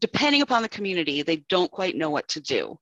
depending 0.00 0.42
upon 0.42 0.62
the 0.62 0.68
community, 0.68 1.22
they 1.22 1.36
don't 1.48 1.70
quite 1.70 1.94
know 1.94 2.10
what 2.10 2.26
to 2.30 2.40
do. 2.40 2.76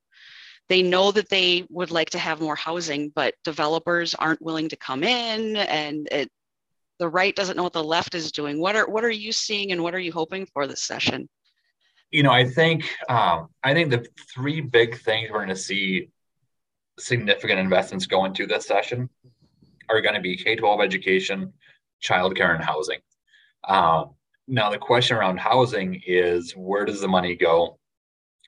They 0.71 0.83
know 0.83 1.13
that 1.13 1.29
they 1.29 1.67
would 1.69 1.91
like 1.91 2.09
to 2.11 2.19
have 2.19 2.41
more 2.41 2.57
housing, 2.57 3.11
but 3.15 3.35
developers 3.45 4.15
aren't 4.15 4.41
willing 4.41 4.71
to 4.71 4.77
come 4.77 5.05
in, 5.05 5.57
and 5.57 6.09
it, 6.11 6.31
the 6.99 7.09
right 7.09 7.37
doesn't 7.37 7.59
know 7.59 7.65
what 7.65 7.75
the 7.75 7.85
left 7.85 8.15
is 8.15 8.33
doing. 8.33 8.59
What 8.59 8.75
are 8.75 8.89
what 8.89 9.05
are 9.05 9.11
you 9.11 9.31
seeing, 9.31 9.73
and 9.73 9.83
what 9.83 9.95
are 9.95 10.01
you 10.01 10.13
hoping 10.13 10.47
for 10.47 10.67
this 10.67 10.83
session? 10.83 11.29
you 12.13 12.23
know, 12.23 12.31
I 12.31 12.45
think 12.45 12.85
um, 13.09 13.49
I 13.65 13.75
think 13.75 13.91
the 13.91 14.07
three 14.33 14.61
big 14.61 14.99
things 15.01 15.31
we're 15.31 15.39
going 15.39 15.49
to 15.49 15.57
see 15.57 16.09
significant 16.99 17.59
investments 17.59 18.07
go 18.07 18.27
into 18.27 18.47
this 18.47 18.67
session 18.67 19.09
are 19.89 20.01
going 20.01 20.15
to 20.15 20.21
be 20.21 20.37
K-12 20.37 20.85
education, 20.85 21.53
childcare, 22.03 22.55
and 22.55 22.65
housing. 22.65 22.99
Um, 23.65 24.15
now, 24.49 24.71
the 24.71 24.79
question 24.79 25.17
around 25.17 25.39
housing 25.39 26.03
is 26.07 26.53
where 26.53 26.85
does 26.85 27.01
the 27.01 27.09
money 27.09 27.35
go, 27.37 27.79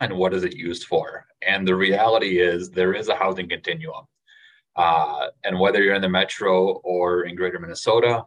and 0.01 0.13
what 0.15 0.35
is 0.35 0.45
it 0.45 0.57
used 0.57 0.85
for? 0.85 1.27
And 1.43 1.67
the 1.67 1.75
reality 1.75 2.41
is 2.41 2.71
there 2.71 2.95
is 2.95 3.09
a 3.09 3.15
housing 3.15 3.49
continuum, 3.49 4.07
uh, 4.77 5.29
and 5.45 5.59
whether 5.59 5.83
you're 5.83 5.95
in 5.95 6.03
the 6.03 6.09
metro 6.09 6.81
or 6.85 7.25
in 7.25 7.37
Greater 7.37 7.61
Minnesota, 7.61 8.25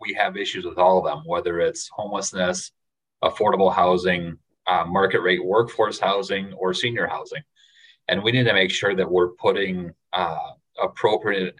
we 0.00 0.14
have 0.14 0.36
issues 0.36 0.64
with 0.64 0.78
all 0.78 0.98
of 0.98 1.04
them. 1.04 1.22
Whether 1.26 1.60
it's 1.60 1.88
homelessness, 1.88 2.72
affordable 3.22 3.72
housing, 3.72 4.38
uh, 4.66 4.84
market 4.86 5.20
rate 5.20 5.44
workforce 5.44 5.98
housing 5.98 6.52
or 6.54 6.74
senior 6.74 7.06
housing. 7.06 7.42
And 8.08 8.22
we 8.22 8.32
need 8.32 8.44
to 8.44 8.52
make 8.52 8.70
sure 8.70 8.94
that 8.94 9.10
we're 9.10 9.30
putting 9.30 9.92
uh, 10.12 10.50
appropriate 10.80 11.56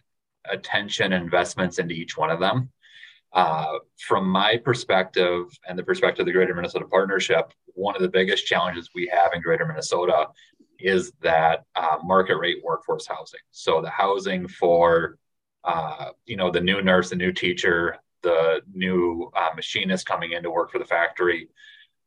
attention 0.51 1.13
investments 1.13 1.79
into 1.79 1.95
each 1.95 2.17
one 2.17 2.31
of 2.31 2.41
them. 2.41 2.71
Uh, 3.33 3.79
from 3.99 4.27
my 4.29 4.57
perspective 4.57 5.47
and 5.69 5.79
the 5.79 5.83
perspective 5.83 6.21
of 6.21 6.27
the 6.27 6.33
Greater 6.33 6.55
Minnesota 6.55 6.87
Partnership, 6.87 7.53
one 7.75 7.95
of 7.95 8.03
the 8.03 8.09
biggest 8.09 8.47
challenges 8.47 8.91
we 8.95 9.11
have 9.13 9.33
in 9.35 9.43
Greater 9.43 9.67
Minnesota 9.67 10.29
is 10.79 11.13
that 11.23 11.65
uh, 11.75 11.99
market 12.03 12.37
rate 12.37 12.63
workforce 12.65 13.07
housing. 13.07 13.41
So 13.51 13.81
the 13.81 13.91
housing 13.91 14.49
for 14.49 15.19
uh, 15.65 16.11
you 16.27 16.37
know 16.37 16.51
the 16.51 16.61
new 16.61 16.81
nurse, 16.81 17.11
the 17.11 17.17
new 17.17 17.33
teacher, 17.33 17.97
the 18.23 18.63
new 18.73 19.31
uh, 19.35 19.51
machinist 19.55 20.07
coming 20.07 20.33
in 20.33 20.43
to 20.43 20.51
work 20.51 20.71
for 20.71 20.79
the 20.79 20.85
factory, 20.85 21.49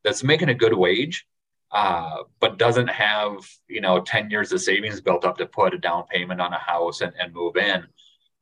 that's 0.04 0.23
making 0.23 0.49
a 0.49 0.54
good 0.54 0.73
wage, 0.73 1.28
uh, 1.71 2.23
but 2.39 2.58
doesn't 2.58 2.88
have 2.88 3.47
you 3.67 3.82
know 3.82 4.02
10 4.02 4.30
years 4.30 4.52
of 4.52 4.62
savings 4.62 5.02
built 5.02 5.25
up 5.25 5.38
to 5.38 5.45
put 5.45 5.73
a 5.73 5.78
down 5.78 6.06
payment 6.10 6.41
on 6.41 6.54
a 6.54 6.60
house 6.60 7.02
and, 7.02 7.13
and 7.19 7.34
move 7.34 7.58
in, 7.58 7.86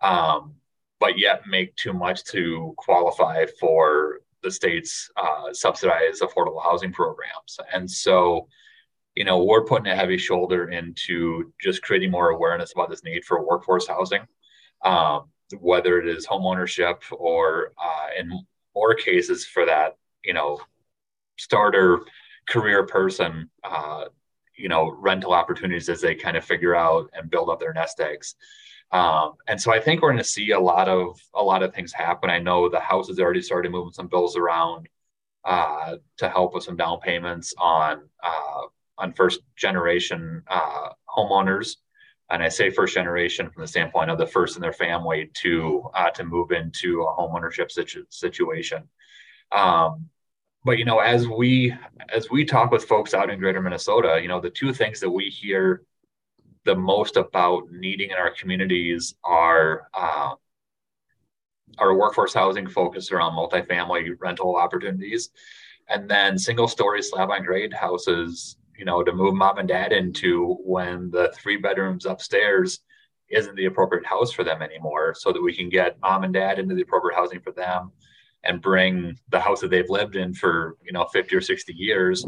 um, 0.02 0.54
but 1.00 1.18
yet 1.18 1.48
make 1.48 1.76
too 1.76 1.94
much 1.94 2.24
to 2.26 2.74
qualify 2.78 3.46
for 3.60 4.22
the 4.44 4.52
state's 4.52 5.10
uh, 5.18 5.52
subsidized 5.54 6.22
affordable 6.22 6.62
housing 6.62 6.92
programs. 6.92 7.60
And 7.74 7.90
so, 7.90 8.48
you 9.16 9.24
know, 9.24 9.44
we're 9.44 9.66
putting 9.66 9.92
a 9.92 9.96
heavy 9.96 10.18
shoulder 10.18 10.70
into 10.70 11.52
just 11.62 11.82
creating 11.82 12.12
more 12.12 12.30
awareness 12.30 12.72
about 12.74 12.90
this 12.90 13.04
need 13.04 13.26
for 13.26 13.46
workforce 13.46 13.88
housing, 13.88 14.22
um, 14.84 15.30
whether 15.60 16.00
it 16.00 16.08
is 16.08 16.26
home 16.26 16.46
ownership 16.46 17.04
or 17.12 17.74
uh, 17.82 18.08
in 18.18 18.32
more 18.76 18.94
cases 18.94 19.46
for 19.46 19.66
that, 19.66 19.98
you 20.24 20.34
know, 20.34 20.60
starter 21.38 22.02
career 22.48 22.86
person, 22.86 23.50
uh, 23.64 24.06
you 24.56 24.70
know, 24.70 24.90
rental 25.00 25.34
opportunities 25.34 25.90
as 25.90 26.02
they 26.02 26.16
kind 26.16 26.38
of 26.38 26.46
figure 26.46 26.76
out 26.76 27.10
and 27.14 27.30
build 27.30 27.50
up 27.50 27.60
their 27.60 27.74
nest 27.74 28.00
eggs. 28.00 28.36
Um, 28.92 29.34
and 29.48 29.60
so 29.60 29.74
I 29.74 29.80
think 29.80 30.02
we're 30.02 30.12
going 30.12 30.24
to 30.24 30.30
see 30.30 30.52
a 30.52 30.60
lot 30.60 30.88
of 30.88 31.20
a 31.34 31.44
lot 31.44 31.64
of 31.64 31.74
things 31.74 31.92
happen. 31.92 32.30
I 32.30 32.40
know 32.40 32.70
the 32.70 32.80
House 32.80 33.08
has 33.10 33.20
already 33.20 33.42
started 33.42 33.72
moving 33.72 33.92
some 33.92 34.08
bills 34.08 34.38
around 34.38 34.88
uh, 35.44 35.98
to 36.18 36.30
help 36.30 36.54
with 36.54 36.64
some 36.64 36.78
down 36.78 37.00
payments 37.00 37.54
on 37.58 38.02
uh, 38.24 38.62
on 38.98 39.14
first 39.14 39.42
generation 39.56 40.44
uh, 40.48 40.90
homeowners. 41.10 41.78
And 42.30 42.44
I 42.44 42.50
say 42.50 42.70
first 42.70 42.94
generation 42.94 43.50
from 43.50 43.62
the 43.62 43.68
standpoint 43.68 44.10
of 44.10 44.18
the 44.18 44.28
first 44.28 44.58
in 44.58 44.62
their 44.62 44.74
family 44.74 45.32
to 45.36 45.90
uh, 45.94 46.10
to 46.12 46.24
move 46.24 46.52
into 46.52 47.04
a 47.04 47.14
home 47.14 47.36
ownership 47.36 47.72
situ- 47.72 48.06
situation. 48.10 48.84
Um, 49.52 50.10
but 50.64 50.78
you 50.78 50.86
know, 50.86 51.00
as 51.00 51.28
we 51.28 51.74
as 52.10 52.30
we 52.30 52.46
talk 52.46 52.72
with 52.72 52.86
folks 52.86 53.14
out 53.14 53.30
in 53.30 53.40
Greater 53.40 53.62
Minnesota, 53.62 54.20
you 54.22 54.28
know, 54.28 54.42
the 54.42 54.50
two 54.50 54.74
things 54.74 55.00
that 55.00 55.10
we 55.10 55.26
hear 55.26 55.84
the 56.68 56.76
most 56.76 57.16
about 57.16 57.72
needing 57.72 58.12
in 58.12 58.18
our 58.18 58.30
communities 58.30 59.16
are 59.24 59.88
uh, 59.94 60.36
our 61.80 61.96
workforce 61.96 62.34
housing 62.34 62.68
focused 62.68 63.12
around 63.12 63.32
multifamily 63.32 64.14
rental 64.20 64.58
opportunities, 64.58 65.30
and 65.88 66.10
then 66.10 66.38
single 66.38 66.68
story 66.68 67.02
slab 67.02 67.32
on 67.32 67.44
grade 67.44 67.74
houses. 67.74 68.58
You 68.78 68.86
know, 68.86 69.02
to 69.02 69.14
move 69.14 69.34
mom 69.34 69.58
and 69.58 69.68
dad 69.68 69.92
into 69.94 70.58
when 70.64 71.10
the 71.10 71.34
three 71.36 71.58
bedrooms 71.58 72.06
upstairs 72.06 72.82
isn't 73.30 73.56
the 73.56 73.66
appropriate 73.66 74.06
house 74.06 74.32
for 74.32 74.44
them 74.44 74.62
anymore, 74.62 75.16
so 75.18 75.32
that 75.32 75.42
we 75.42 75.56
can 75.56 75.70
get 75.70 76.00
mom 76.02 76.26
and 76.26 76.34
dad 76.34 76.60
into 76.60 76.76
the 76.76 76.82
appropriate 76.82 77.16
housing 77.16 77.40
for 77.40 77.54
them 77.54 77.92
and 78.44 78.62
bring 78.62 79.18
the 79.30 79.40
house 79.40 79.62
that 79.62 79.70
they've 79.72 79.90
lived 79.90 80.18
in 80.18 80.34
for 80.34 80.76
you 80.84 80.92
know 80.92 81.06
50 81.06 81.34
or 81.34 81.42
60 81.42 81.74
years 81.74 82.26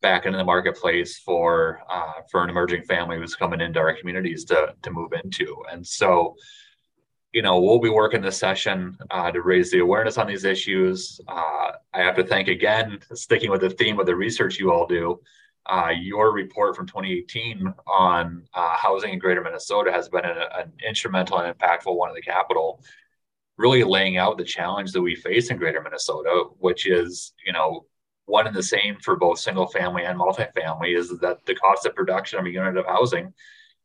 back 0.00 0.26
into 0.26 0.38
the 0.38 0.44
marketplace 0.44 1.18
for 1.18 1.80
uh, 1.90 2.22
for 2.30 2.42
an 2.42 2.50
emerging 2.50 2.82
family 2.82 3.16
who's 3.16 3.34
coming 3.34 3.60
into 3.60 3.78
our 3.80 3.94
communities 3.94 4.44
to 4.46 4.74
to 4.82 4.90
move 4.90 5.12
into. 5.12 5.56
And 5.70 5.86
so, 5.86 6.36
you 7.32 7.42
know, 7.42 7.60
we'll 7.60 7.80
be 7.80 7.90
working 7.90 8.20
this 8.20 8.38
session 8.38 8.96
uh, 9.10 9.30
to 9.30 9.42
raise 9.42 9.70
the 9.70 9.80
awareness 9.80 10.18
on 10.18 10.26
these 10.26 10.44
issues. 10.44 11.20
Uh, 11.28 11.72
I 11.94 12.00
have 12.00 12.16
to 12.16 12.24
thank 12.24 12.48
again, 12.48 12.98
sticking 13.14 13.50
with 13.50 13.60
the 13.60 13.70
theme 13.70 13.98
of 13.98 14.06
the 14.06 14.16
research 14.16 14.58
you 14.58 14.72
all 14.72 14.86
do. 14.86 15.20
Uh, 15.66 15.90
your 16.00 16.32
report 16.32 16.74
from 16.74 16.86
2018 16.86 17.74
on 17.86 18.42
uh, 18.54 18.76
housing 18.76 19.12
in 19.12 19.18
Greater 19.18 19.42
Minnesota 19.42 19.92
has 19.92 20.08
been 20.08 20.24
an, 20.24 20.38
an 20.56 20.72
instrumental 20.86 21.38
and 21.38 21.58
impactful 21.58 21.94
one 21.94 22.08
in 22.08 22.14
the 22.14 22.22
Capitol 22.22 22.82
really 23.58 23.82
laying 23.84 24.16
out 24.16 24.38
the 24.38 24.44
challenge 24.44 24.92
that 24.92 25.02
we 25.02 25.14
face 25.14 25.50
in 25.50 25.58
greater 25.58 25.82
minnesota 25.82 26.44
which 26.58 26.86
is 26.86 27.34
you 27.44 27.52
know 27.52 27.84
one 28.28 28.46
and 28.46 28.54
the 28.54 28.62
same 28.62 28.96
for 29.02 29.16
both 29.16 29.38
single 29.38 29.66
family 29.66 30.04
and 30.04 30.18
multifamily 30.18 30.96
is 30.96 31.18
that 31.20 31.44
the 31.46 31.54
cost 31.54 31.86
of 31.86 31.94
production 31.94 32.38
of 32.38 32.46
a 32.46 32.50
unit 32.50 32.76
of 32.76 32.86
housing 32.86 33.32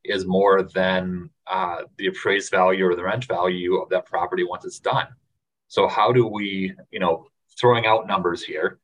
is 0.04 0.26
more 0.26 0.64
than 0.64 1.30
uh, 1.48 1.84
the 1.98 2.08
appraised 2.08 2.52
value 2.52 2.86
or 2.86 2.96
the 2.96 3.04
rent 3.04 3.26
value 3.26 3.78
of 3.78 3.90
that 3.90 4.06
property 4.06 4.44
once 4.44 4.66
it's 4.66 4.80
done. 4.80 5.08
So 5.70 5.88
how 5.88 6.12
do 6.12 6.28
we, 6.28 6.74
you 6.92 7.00
know, 7.00 7.28
throwing 7.58 7.86
out 7.86 8.08
numbers 8.08 8.44
here, 8.44 8.80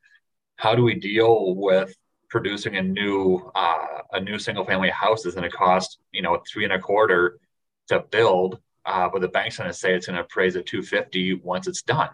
how 0.56 0.76
do 0.76 0.84
we 0.84 0.96
deal 0.96 1.56
with 1.56 1.94
producing 2.30 2.78
a 2.78 2.82
new 2.82 3.52
uh, 3.56 4.02
a 4.14 4.20
new 4.20 4.40
single 4.40 4.64
family 4.64 4.90
house 4.90 5.26
is 5.26 5.36
going 5.36 5.50
to 5.50 5.56
cost 5.56 6.00
you 6.12 6.22
know 6.22 6.42
three 6.52 6.64
and 6.64 6.74
a 6.74 6.80
quarter 6.80 7.40
to 7.88 8.00
build, 8.12 8.60
uh, 8.86 9.10
but 9.10 9.22
the 9.22 9.28
bank's 9.28 9.58
going 9.58 9.70
to 9.70 9.74
say 9.74 9.94
it's 9.94 10.06
going 10.06 10.16
to 10.16 10.24
appraise 10.24 10.56
at 10.56 10.66
250 10.66 11.36
once 11.36 11.68
it's 11.68 11.82
done. 11.82 12.10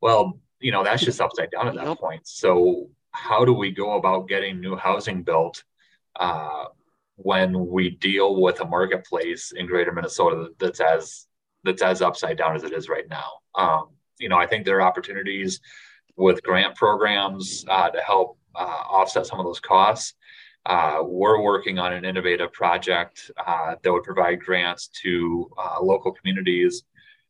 Well, 0.00 0.38
you 0.64 0.72
know 0.72 0.82
that's 0.82 1.04
just 1.04 1.20
upside 1.20 1.50
down 1.50 1.68
at 1.68 1.74
that 1.74 1.98
point. 1.98 2.26
So 2.26 2.88
how 3.10 3.44
do 3.44 3.52
we 3.52 3.70
go 3.70 3.96
about 3.98 4.28
getting 4.28 4.60
new 4.60 4.76
housing 4.76 5.22
built 5.22 5.62
uh, 6.18 6.64
when 7.16 7.66
we 7.68 7.90
deal 7.90 8.40
with 8.40 8.60
a 8.60 8.64
marketplace 8.64 9.52
in 9.52 9.66
greater 9.66 9.92
minnesota 9.92 10.48
that's 10.58 10.80
as 10.80 11.26
that's 11.64 11.82
as 11.82 12.00
upside 12.00 12.38
down 12.38 12.56
as 12.56 12.64
it 12.64 12.72
is 12.72 12.88
right 12.88 13.08
now? 13.08 13.28
Um, 13.54 13.88
you 14.18 14.28
know 14.30 14.38
i 14.38 14.46
think 14.46 14.64
there 14.64 14.78
are 14.78 14.88
opportunities 14.90 15.60
with 16.16 16.42
grant 16.42 16.74
programs 16.76 17.64
uh, 17.68 17.90
to 17.90 18.00
help 18.00 18.38
uh, 18.54 18.82
offset 18.98 19.26
some 19.26 19.40
of 19.40 19.44
those 19.44 19.60
costs. 19.60 20.14
Uh, 20.64 21.00
we're 21.02 21.40
working 21.42 21.78
on 21.78 21.92
an 21.92 22.04
innovative 22.04 22.52
project 22.52 23.30
uh, 23.46 23.74
that 23.82 23.92
would 23.92 24.04
provide 24.04 24.40
grants 24.40 24.88
to 25.02 25.50
uh, 25.58 25.82
local 25.82 26.12
communities 26.12 26.84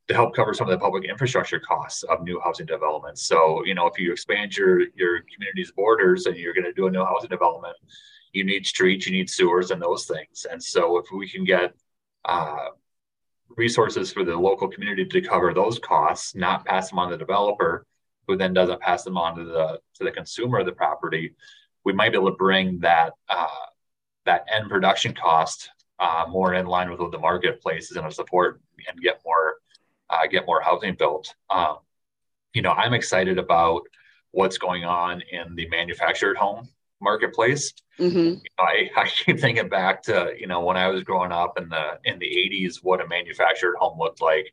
to 0.09 0.15
help 0.15 0.35
cover 0.35 0.53
some 0.53 0.69
of 0.69 0.73
the 0.73 0.83
public 0.83 1.05
infrastructure 1.05 1.59
costs 1.59 2.03
of 2.05 2.23
new 2.23 2.41
housing 2.45 2.67
developments. 2.67 3.27
So, 3.27 3.65
you 3.65 3.75
know, 3.75 3.87
if 3.87 3.99
you 3.99 4.13
expand 4.13 4.57
your 4.57 4.81
your 4.95 5.21
community's 5.33 5.73
borders 5.73 6.27
and 6.27 6.37
you're 6.37 6.55
going 6.55 6.65
to 6.65 6.73
do 6.73 6.87
a 6.87 6.91
new 6.91 7.05
housing 7.05 7.31
development, 7.31 7.77
you 8.33 8.45
need 8.45 8.67
streets, 8.67 9.07
you 9.07 9.13
need 9.13 9.31
sewers, 9.31 9.71
and 9.71 9.81
those 9.81 10.07
things. 10.07 10.47
And 10.51 10.63
so, 10.63 10.99
if 10.99 11.07
we 11.13 11.29
can 11.29 11.45
get 11.45 11.75
uh, 12.25 12.69
resources 13.57 14.13
for 14.13 14.25
the 14.25 14.37
local 14.37 14.69
community 14.69 15.07
to 15.07 15.21
cover 15.23 15.55
those 15.55 15.79
costs, 15.79 16.35
not 16.35 16.65
pass 16.67 16.91
them 16.91 16.99
on 16.99 17.11
to 17.11 17.17
the 17.17 17.25
developer, 17.25 17.87
who 18.27 18.37
then 18.37 18.53
doesn't 18.53 18.81
pass 18.81 19.05
them 19.05 19.17
on 19.17 19.37
to 19.37 19.45
the 19.45 19.81
to 19.95 20.05
the 20.05 20.11
consumer 20.11 20.59
of 20.59 20.67
the 20.67 20.73
property, 20.73 21.35
we 21.85 21.93
might 21.93 22.11
be 22.11 22.19
able 22.19 22.31
to 22.31 22.37
bring 22.37 22.79
that 22.81 23.15
uh, 23.29 23.47
that 24.27 24.45
end 24.53 24.69
production 24.69 25.15
cost 25.15 25.71
uh, 25.99 26.25
more 26.29 26.55
in 26.55 26.67
line 26.67 26.91
with 26.91 27.01
what 27.01 27.13
the 27.13 27.19
marketplace 27.19 27.91
is 27.91 27.97
going 27.97 28.09
to 28.09 28.15
support 28.15 28.61
and 28.89 29.01
get 29.01 29.21
more 29.25 29.57
uh, 30.15 30.27
get 30.27 30.47
more 30.47 30.61
housing 30.61 30.95
built. 30.95 31.35
Um, 31.51 31.79
you 32.53 32.63
know, 32.63 32.71
I'm 32.71 32.95
excited 32.95 33.39
about 33.39 33.83
what's 34.31 34.59
going 34.59 34.85
on 34.85 35.23
in 35.31 35.55
the 35.55 35.69
manufactured 35.69 36.37
home 36.37 36.69
marketplace. 37.01 37.73
Mm-hmm. 37.99 38.17
You 38.19 38.35
know, 38.35 38.65
I, 38.65 38.91
I 38.97 39.09
keep 39.09 39.41
thinking 39.41 39.69
back 39.69 40.03
to 40.05 40.33
you 40.39 40.47
know 40.47 40.61
when 40.61 40.77
I 40.77 40.89
was 40.89 41.03
growing 41.03 41.33
up 41.33 41.59
in 41.59 41.69
the 41.69 41.99
in 42.05 42.19
the 42.19 42.27
80s, 42.27 42.77
what 42.83 43.01
a 43.01 43.07
manufactured 43.07 43.75
home 43.79 43.99
looked 43.99 44.21
like 44.21 44.53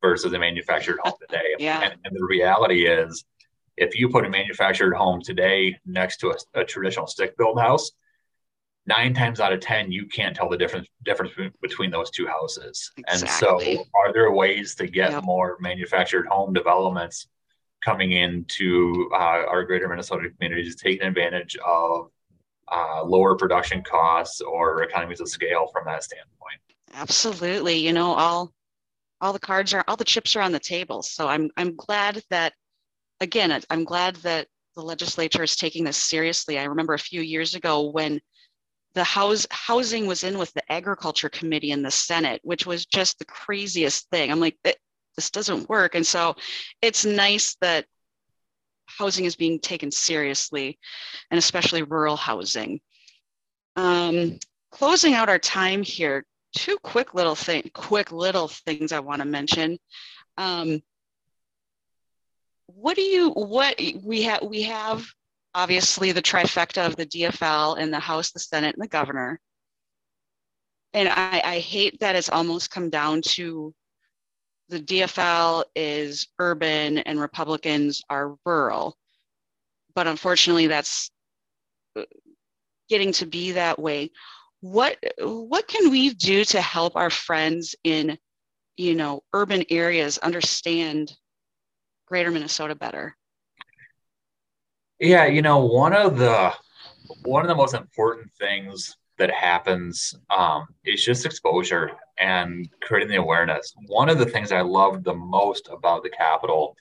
versus 0.00 0.32
a 0.32 0.38
manufactured 0.38 0.98
home 1.02 1.14
today. 1.28 1.48
yeah. 1.58 1.80
And, 1.82 1.94
and, 2.04 2.16
the 2.16 2.24
reality 2.24 2.86
is, 2.86 3.24
if 3.76 3.98
you 3.98 4.08
put 4.08 4.24
a 4.24 4.30
manufactured 4.30 4.94
home 4.94 5.20
today 5.20 5.76
next 5.84 6.18
to 6.18 6.30
a, 6.30 6.60
a 6.60 6.64
traditional 6.64 7.08
stick 7.08 7.36
built 7.36 7.58
house, 7.58 7.90
nine 8.88 9.14
times 9.14 9.38
out 9.38 9.52
of 9.52 9.60
ten 9.60 9.92
you 9.92 10.06
can't 10.06 10.34
tell 10.34 10.48
the 10.48 10.56
difference 10.56 10.88
difference 11.04 11.32
between 11.60 11.90
those 11.90 12.10
two 12.10 12.26
houses. 12.26 12.90
Exactly. 12.96 13.28
and 13.28 13.78
so 13.78 13.84
are 13.94 14.12
there 14.12 14.32
ways 14.32 14.74
to 14.76 14.86
get 14.86 15.12
yep. 15.12 15.24
more 15.24 15.58
manufactured 15.60 16.26
home 16.26 16.52
developments 16.52 17.28
coming 17.84 18.12
into 18.12 19.08
uh, 19.12 19.44
our 19.46 19.64
greater 19.64 19.88
minnesota 19.88 20.30
communities 20.30 20.74
taking 20.74 21.06
advantage 21.06 21.56
of 21.64 22.10
uh, 22.72 23.02
lower 23.04 23.36
production 23.36 23.82
costs 23.82 24.40
or 24.40 24.82
economies 24.82 25.20
of 25.20 25.28
scale 25.28 25.68
from 25.72 25.84
that 25.86 26.02
standpoint? 26.02 26.60
Absolutely. 26.94 27.76
You 27.76 27.92
know 27.92 28.12
all 28.14 28.52
all 29.20 29.32
the 29.32 29.38
cards 29.38 29.74
are 29.74 29.84
all 29.86 29.96
the 29.96 30.04
chips 30.04 30.34
are 30.34 30.42
on 30.42 30.52
the 30.52 30.60
table. 30.60 31.02
So 31.02 31.28
i'm 31.28 31.50
i'm 31.58 31.76
glad 31.76 32.22
that 32.30 32.54
again 33.20 33.60
i'm 33.68 33.84
glad 33.84 34.16
that 34.16 34.46
the 34.78 34.82
legislature 34.84 35.42
is 35.42 35.56
taking 35.56 35.82
this 35.82 35.96
seriously. 35.96 36.56
I 36.56 36.64
remember 36.64 36.94
a 36.94 36.98
few 36.98 37.20
years 37.20 37.56
ago 37.56 37.90
when 37.90 38.20
the 38.94 39.04
house 39.04 39.46
housing 39.50 40.06
was 40.06 40.24
in 40.24 40.38
with 40.38 40.52
the 40.54 40.72
agriculture 40.72 41.28
committee 41.28 41.70
in 41.70 41.82
the 41.82 41.90
Senate, 41.90 42.40
which 42.42 42.66
was 42.66 42.86
just 42.86 43.18
the 43.18 43.24
craziest 43.24 44.08
thing. 44.10 44.30
I'm 44.30 44.40
like, 44.40 44.56
this 44.62 45.30
doesn't 45.30 45.68
work. 45.68 45.94
And 45.94 46.06
so 46.06 46.36
it's 46.80 47.04
nice 47.04 47.56
that 47.60 47.86
housing 48.86 49.24
is 49.24 49.36
being 49.36 49.60
taken 49.60 49.90
seriously, 49.90 50.78
and 51.30 51.38
especially 51.38 51.82
rural 51.82 52.16
housing. 52.16 52.80
Um, 53.76 54.38
closing 54.70 55.14
out 55.14 55.28
our 55.28 55.38
time 55.38 55.82
here, 55.82 56.24
two 56.56 56.78
quick 56.82 57.14
little 57.14 57.34
thing, 57.34 57.70
quick 57.74 58.10
little 58.12 58.48
things 58.48 58.92
I 58.92 59.00
want 59.00 59.20
to 59.20 59.28
mention. 59.28 59.78
Um, 60.36 60.80
what 62.66 62.96
do 62.96 63.02
you 63.02 63.30
what 63.30 63.80
we 64.02 64.22
have 64.22 64.42
we 64.42 64.62
have 64.62 65.04
obviously 65.54 66.12
the 66.12 66.22
trifecta 66.22 66.86
of 66.86 66.96
the 66.96 67.06
DFL 67.06 67.78
in 67.78 67.90
the 67.90 67.98
House, 67.98 68.30
the 68.30 68.40
Senate, 68.40 68.74
and 68.74 68.82
the 68.82 68.88
governor. 68.88 69.40
And 70.94 71.08
I, 71.08 71.42
I 71.44 71.58
hate 71.58 72.00
that 72.00 72.16
it's 72.16 72.28
almost 72.28 72.70
come 72.70 72.90
down 72.90 73.22
to 73.22 73.74
the 74.68 74.80
DFL 74.80 75.64
is 75.74 76.28
urban 76.38 76.98
and 76.98 77.20
Republicans 77.20 78.02
are 78.10 78.36
rural. 78.44 78.96
But 79.94 80.06
unfortunately, 80.06 80.66
that's 80.66 81.10
uh, 81.96 82.02
getting 82.88 83.12
to 83.12 83.26
be 83.26 83.52
that 83.52 83.78
way. 83.78 84.10
What 84.60 84.98
what 85.20 85.68
can 85.68 85.90
we 85.90 86.14
do 86.14 86.44
to 86.46 86.60
help 86.60 86.96
our 86.96 87.10
friends 87.10 87.74
in, 87.84 88.18
you 88.76 88.94
know, 88.94 89.22
urban 89.32 89.64
areas 89.70 90.18
understand 90.18 91.12
Greater 92.06 92.30
Minnesota 92.30 92.74
better? 92.74 93.16
Yeah, 95.00 95.26
you 95.26 95.42
know, 95.42 95.64
one 95.64 95.94
of 95.94 96.18
the 96.18 96.52
one 97.22 97.42
of 97.42 97.48
the 97.48 97.54
most 97.54 97.74
important 97.74 98.32
things 98.38 98.96
that 99.16 99.30
happens 99.30 100.14
um, 100.30 100.66
is 100.84 101.04
just 101.04 101.24
exposure 101.24 101.92
and 102.18 102.68
creating 102.82 103.08
the 103.08 103.16
awareness. 103.16 103.74
One 103.86 104.08
of 104.08 104.18
the 104.18 104.26
things 104.26 104.50
I 104.50 104.60
loved 104.60 105.04
the 105.04 105.14
most 105.14 105.68
about 105.70 106.02
the 106.02 106.10
Capitol 106.10 106.76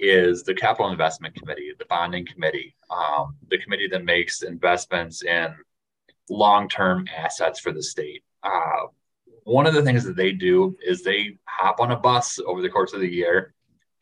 is 0.00 0.42
the 0.42 0.54
Capital 0.54 0.90
Investment 0.90 1.34
Committee, 1.36 1.72
the 1.78 1.84
bonding 1.86 2.26
committee, 2.26 2.74
um, 2.90 3.36
the 3.48 3.58
committee 3.58 3.88
that 3.88 4.04
makes 4.04 4.42
investments 4.42 5.22
in 5.22 5.54
long 6.28 6.68
term 6.68 7.06
assets 7.16 7.60
for 7.60 7.70
the 7.70 7.82
state. 7.82 8.24
Uh, 8.42 8.86
one 9.44 9.66
of 9.66 9.74
the 9.74 9.82
things 9.82 10.04
that 10.04 10.16
they 10.16 10.32
do 10.32 10.76
is 10.84 11.02
they 11.02 11.38
hop 11.44 11.78
on 11.78 11.92
a 11.92 11.96
bus 11.96 12.40
over 12.46 12.62
the 12.62 12.68
course 12.68 12.92
of 12.92 13.00
the 13.00 13.12
year 13.12 13.54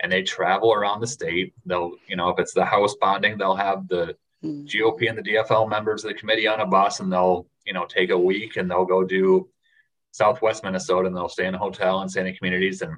and 0.03 0.11
they 0.11 0.23
travel 0.23 0.73
around 0.73 1.01
the 1.01 1.07
state. 1.07 1.55
They'll, 1.65 1.93
you 2.09 2.17
know, 2.17 2.29
if 2.29 2.39
it's 2.39 2.53
the 2.53 2.65
House 2.65 2.95
bonding, 3.01 3.39
they'll 3.39 3.57
have 3.57 3.89
the 3.89 4.17
hmm. 4.43 4.65
GOP 4.65 5.09
and 5.09 5.17
the 5.17 5.23
DFL 5.23 5.71
members 5.71 6.05
of 6.05 6.09
the 6.09 6.19
committee 6.19 6.49
on 6.49 6.61
a 6.61 6.67
bus 6.67 7.01
and 7.01 7.11
they'll, 7.11 7.47
you 7.65 7.73
know, 7.73 7.87
take 7.87 8.11
a 8.11 8.19
week 8.19 8.57
and 8.57 8.71
they'll 8.71 8.85
go 8.85 9.05
do 9.05 9.49
Southwest 10.11 10.65
Minnesota 10.65 11.07
and 11.07 11.17
they'll 11.17 11.29
stay 11.29 11.47
in 11.47 11.55
a 11.55 11.59
hotel 11.59 12.01
and 12.01 12.11
stay 12.11 12.29
in 12.29 12.35
communities 12.35 12.83
and 12.83 12.97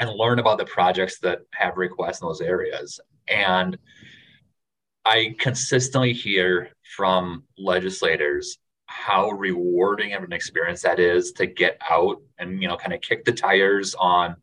and 0.00 0.10
learn 0.10 0.40
about 0.40 0.58
the 0.58 0.64
projects 0.64 1.20
that 1.20 1.42
have 1.52 1.76
requests 1.76 2.20
in 2.20 2.26
those 2.26 2.40
areas. 2.40 2.98
And 3.28 3.78
I 5.04 5.36
consistently 5.38 6.12
hear 6.12 6.70
from 6.96 7.44
legislators 7.56 8.58
how 8.86 9.30
rewarding 9.30 10.12
of 10.14 10.24
an 10.24 10.32
experience 10.32 10.82
that 10.82 10.98
is 10.98 11.32
to 11.32 11.46
get 11.46 11.78
out 11.88 12.20
and 12.38 12.60
you 12.60 12.68
know 12.68 12.76
kind 12.76 12.92
of 12.92 13.00
kick 13.00 13.24
the 13.24 13.32
tires 13.32 13.94
on 13.94 14.36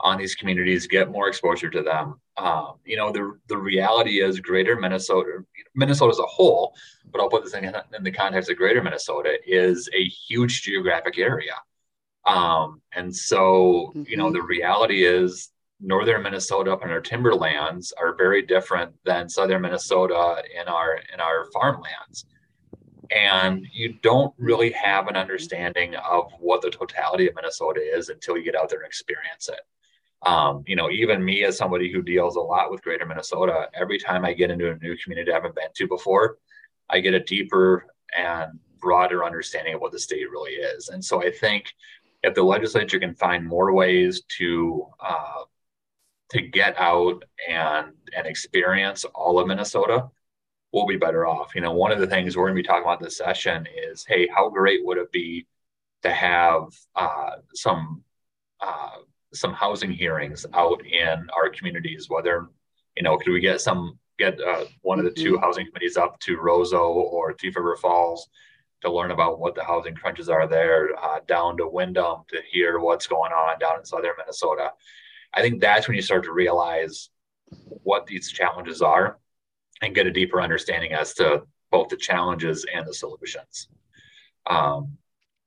on 0.00 0.18
these 0.18 0.34
communities, 0.34 0.86
get 0.86 1.10
more 1.10 1.28
exposure 1.28 1.70
to 1.70 1.82
them. 1.82 2.20
Um, 2.36 2.74
you 2.84 2.96
know, 2.96 3.10
the 3.10 3.38
the 3.48 3.56
reality 3.56 4.20
is 4.20 4.40
Greater 4.40 4.76
Minnesota, 4.76 5.44
Minnesota 5.74 6.10
as 6.10 6.18
a 6.18 6.26
whole, 6.26 6.74
but 7.10 7.20
I'll 7.20 7.30
put 7.30 7.44
this 7.44 7.54
in, 7.54 7.64
in 7.64 8.04
the 8.04 8.10
context 8.10 8.50
of 8.50 8.56
Greater 8.56 8.82
Minnesota, 8.82 9.38
is 9.46 9.88
a 9.94 10.04
huge 10.04 10.62
geographic 10.62 11.18
area. 11.18 11.54
Um, 12.26 12.82
and 12.92 13.14
so, 13.14 13.92
mm-hmm. 13.94 14.02
you 14.06 14.16
know, 14.16 14.26
mm-hmm. 14.26 14.34
the 14.34 14.42
reality 14.42 15.04
is 15.04 15.50
northern 15.80 16.22
Minnesota 16.22 16.72
up 16.72 16.82
in 16.82 16.90
our 16.90 17.00
timberlands 17.00 17.92
are 17.92 18.14
very 18.14 18.42
different 18.42 18.92
than 19.04 19.28
southern 19.28 19.62
Minnesota 19.62 20.42
in 20.60 20.68
our 20.68 21.00
in 21.12 21.20
our 21.20 21.46
farmlands. 21.52 22.26
And 23.10 23.66
you 23.72 23.94
don't 24.02 24.34
really 24.36 24.72
have 24.72 25.06
an 25.06 25.16
understanding 25.16 25.94
of 25.94 26.32
what 26.40 26.60
the 26.60 26.70
totality 26.70 27.28
of 27.28 27.36
Minnesota 27.36 27.80
is 27.80 28.08
until 28.08 28.36
you 28.36 28.42
get 28.42 28.56
out 28.56 28.68
there 28.68 28.80
and 28.80 28.86
experience 28.86 29.48
it. 29.48 29.60
Um, 30.22 30.64
you 30.66 30.76
know, 30.76 30.90
even 30.90 31.24
me 31.24 31.44
as 31.44 31.56
somebody 31.56 31.92
who 31.92 32.02
deals 32.02 32.36
a 32.36 32.40
lot 32.40 32.70
with 32.70 32.82
greater 32.82 33.06
Minnesota, 33.06 33.68
every 33.74 33.98
time 33.98 34.24
I 34.24 34.32
get 34.32 34.50
into 34.50 34.70
a 34.70 34.76
new 34.78 34.96
community 34.96 35.30
I 35.30 35.34
haven't 35.34 35.54
been 35.54 35.68
to 35.74 35.86
before, 35.86 36.38
I 36.88 37.00
get 37.00 37.14
a 37.14 37.20
deeper 37.20 37.86
and 38.16 38.58
broader 38.80 39.24
understanding 39.24 39.74
of 39.74 39.80
what 39.80 39.92
the 39.92 39.98
state 39.98 40.30
really 40.30 40.52
is. 40.52 40.88
And 40.88 41.04
so 41.04 41.22
I 41.22 41.30
think 41.30 41.72
if 42.22 42.34
the 42.34 42.42
legislature 42.42 42.98
can 42.98 43.14
find 43.14 43.46
more 43.46 43.72
ways 43.72 44.22
to 44.38 44.86
uh, 45.00 45.42
to 46.30 46.40
get 46.42 46.78
out 46.78 47.24
and 47.48 47.92
and 48.16 48.26
experience 48.26 49.04
all 49.14 49.38
of 49.38 49.46
Minnesota, 49.46 50.08
we'll 50.72 50.86
be 50.86 50.96
better 50.96 51.26
off. 51.26 51.54
You 51.54 51.60
know, 51.60 51.72
one 51.72 51.92
of 51.92 52.00
the 52.00 52.06
things 52.06 52.36
we're 52.36 52.44
going 52.44 52.56
to 52.56 52.62
be 52.62 52.66
talking 52.66 52.82
about 52.82 53.00
this 53.00 53.16
session 53.16 53.66
is, 53.90 54.04
hey, 54.06 54.28
how 54.34 54.48
great 54.48 54.84
would 54.84 54.98
it 54.98 55.12
be 55.12 55.46
to 56.02 56.12
have 56.12 56.64
uh, 56.94 57.36
some 57.54 58.02
uh, 58.60 58.98
some 59.38 59.52
housing 59.52 59.92
hearings 59.92 60.46
out 60.54 60.84
in 60.86 61.26
our 61.36 61.50
communities? 61.50 62.06
Whether 62.08 62.48
you 62.96 63.02
know, 63.02 63.16
could 63.18 63.32
we 63.32 63.40
get 63.40 63.60
some 63.60 63.98
get 64.18 64.40
uh, 64.40 64.64
one 64.82 64.98
of 64.98 65.04
the 65.04 65.10
two 65.10 65.34
mm-hmm. 65.34 65.42
housing 65.42 65.66
committees 65.66 65.96
up 65.96 66.18
to 66.20 66.38
Roseau 66.38 66.94
or 66.94 67.34
Thief 67.34 67.56
River 67.56 67.76
Falls 67.76 68.28
to 68.82 68.92
learn 68.92 69.10
about 69.10 69.38
what 69.38 69.54
the 69.54 69.64
housing 69.64 69.94
crunches 69.94 70.28
are 70.28 70.46
there, 70.46 70.90
uh, 71.02 71.20
down 71.26 71.56
to 71.58 71.68
Windom 71.68 72.22
to 72.28 72.40
hear 72.50 72.78
what's 72.78 73.06
going 73.06 73.32
on 73.32 73.58
down 73.58 73.78
in 73.78 73.84
southern 73.84 74.12
Minnesota. 74.18 74.72
I 75.32 75.42
think 75.42 75.60
that's 75.60 75.86
when 75.86 75.96
you 75.96 76.02
start 76.02 76.24
to 76.24 76.32
realize 76.32 77.10
what 77.68 78.06
these 78.06 78.30
challenges 78.30 78.82
are 78.82 79.18
and 79.82 79.94
get 79.94 80.06
a 80.06 80.10
deeper 80.10 80.40
understanding 80.40 80.92
as 80.92 81.14
to 81.14 81.42
both 81.70 81.88
the 81.88 81.96
challenges 81.96 82.64
and 82.72 82.86
the 82.86 82.94
solutions. 82.94 83.68
Um, 84.46 84.96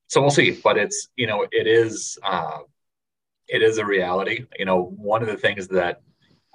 so 0.08 0.22
we'll 0.22 0.32
see, 0.32 0.60
but 0.64 0.78
it's 0.78 1.10
you 1.16 1.28
know 1.28 1.46
it 1.52 1.68
is 1.68 2.18
uh, 2.24 2.60
it 3.50 3.62
is 3.62 3.78
a 3.78 3.86
reality. 3.86 4.45
You 4.58 4.66
know, 4.66 4.95
one 4.95 5.22
of 5.22 5.28
the 5.28 5.38
things 5.38 5.68
that 5.70 6.02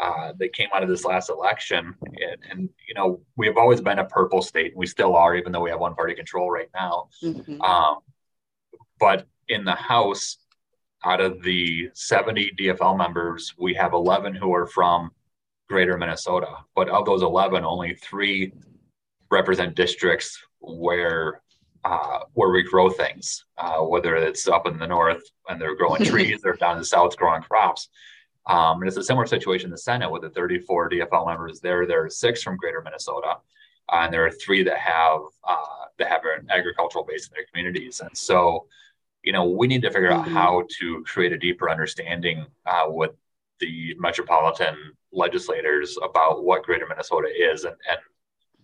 uh, 0.00 0.32
that 0.38 0.52
came 0.52 0.68
out 0.74 0.82
of 0.82 0.88
this 0.88 1.04
last 1.04 1.30
election. 1.30 1.94
And, 2.02 2.36
and, 2.50 2.68
you 2.88 2.94
know, 2.94 3.20
we 3.36 3.46
have 3.46 3.56
always 3.56 3.80
been 3.80 4.00
a 4.00 4.04
purple 4.04 4.42
state. 4.42 4.72
and 4.72 4.78
We 4.78 4.86
still 4.86 5.14
are, 5.14 5.36
even 5.36 5.52
though 5.52 5.60
we 5.60 5.70
have 5.70 5.78
one 5.78 5.94
party 5.94 6.14
control 6.14 6.50
right 6.50 6.68
now. 6.74 7.08
Mm-hmm. 7.22 7.60
Um, 7.60 7.98
but 8.98 9.26
in 9.48 9.64
the 9.64 9.74
House, 9.74 10.38
out 11.04 11.20
of 11.20 11.42
the 11.42 11.90
70 11.94 12.52
DFL 12.58 12.98
members, 12.98 13.54
we 13.58 13.74
have 13.74 13.92
11 13.92 14.34
who 14.34 14.52
are 14.52 14.66
from 14.66 15.10
greater 15.68 15.96
Minnesota. 15.96 16.48
But 16.74 16.88
of 16.88 17.04
those 17.04 17.22
11, 17.22 17.64
only 17.64 17.94
three 17.94 18.52
represent 19.30 19.76
districts 19.76 20.38
where 20.60 21.40
uh, 21.84 22.20
where 22.32 22.50
we 22.50 22.62
grow 22.62 22.88
things, 22.88 23.44
uh, 23.58 23.80
whether 23.80 24.16
it's 24.16 24.48
up 24.48 24.66
in 24.66 24.78
the 24.78 24.86
north 24.86 25.22
and 25.48 25.60
they're 25.60 25.76
growing 25.76 26.04
trees 26.04 26.40
or 26.44 26.54
down 26.54 26.72
in 26.72 26.78
the 26.78 26.84
south 26.84 27.16
growing 27.16 27.42
crops. 27.42 27.88
Um, 28.46 28.80
and 28.80 28.88
it's 28.88 28.96
a 28.96 29.02
similar 29.02 29.26
situation 29.26 29.66
in 29.66 29.70
the 29.70 29.78
Senate 29.78 30.10
with 30.10 30.22
the 30.22 30.30
34 30.30 30.90
DFL 30.90 31.26
members 31.26 31.60
there. 31.60 31.86
There 31.86 32.04
are 32.04 32.10
six 32.10 32.42
from 32.42 32.56
Greater 32.56 32.82
Minnesota, 32.82 33.36
uh, 33.90 33.96
and 33.96 34.12
there 34.12 34.26
are 34.26 34.30
three 34.30 34.62
that 34.64 34.78
have 34.78 35.20
uh, 35.44 35.86
that 35.98 36.08
have 36.08 36.22
an 36.24 36.48
agricultural 36.50 37.04
base 37.04 37.26
in 37.26 37.32
their 37.34 37.46
communities. 37.46 38.00
And 38.00 38.14
so, 38.14 38.66
you 39.22 39.32
know, 39.32 39.44
we 39.44 39.66
need 39.66 39.82
to 39.82 39.90
figure 39.90 40.10
out 40.10 40.26
mm-hmm. 40.26 40.34
how 40.34 40.64
to 40.80 41.02
create 41.04 41.32
a 41.32 41.38
deeper 41.38 41.70
understanding 41.70 42.46
uh, 42.66 42.84
with 42.88 43.12
the 43.60 43.94
metropolitan 43.98 44.76
legislators 45.12 45.96
about 46.02 46.44
what 46.44 46.64
Greater 46.64 46.86
Minnesota 46.86 47.28
is 47.28 47.64
and, 47.64 47.76
and 47.88 47.98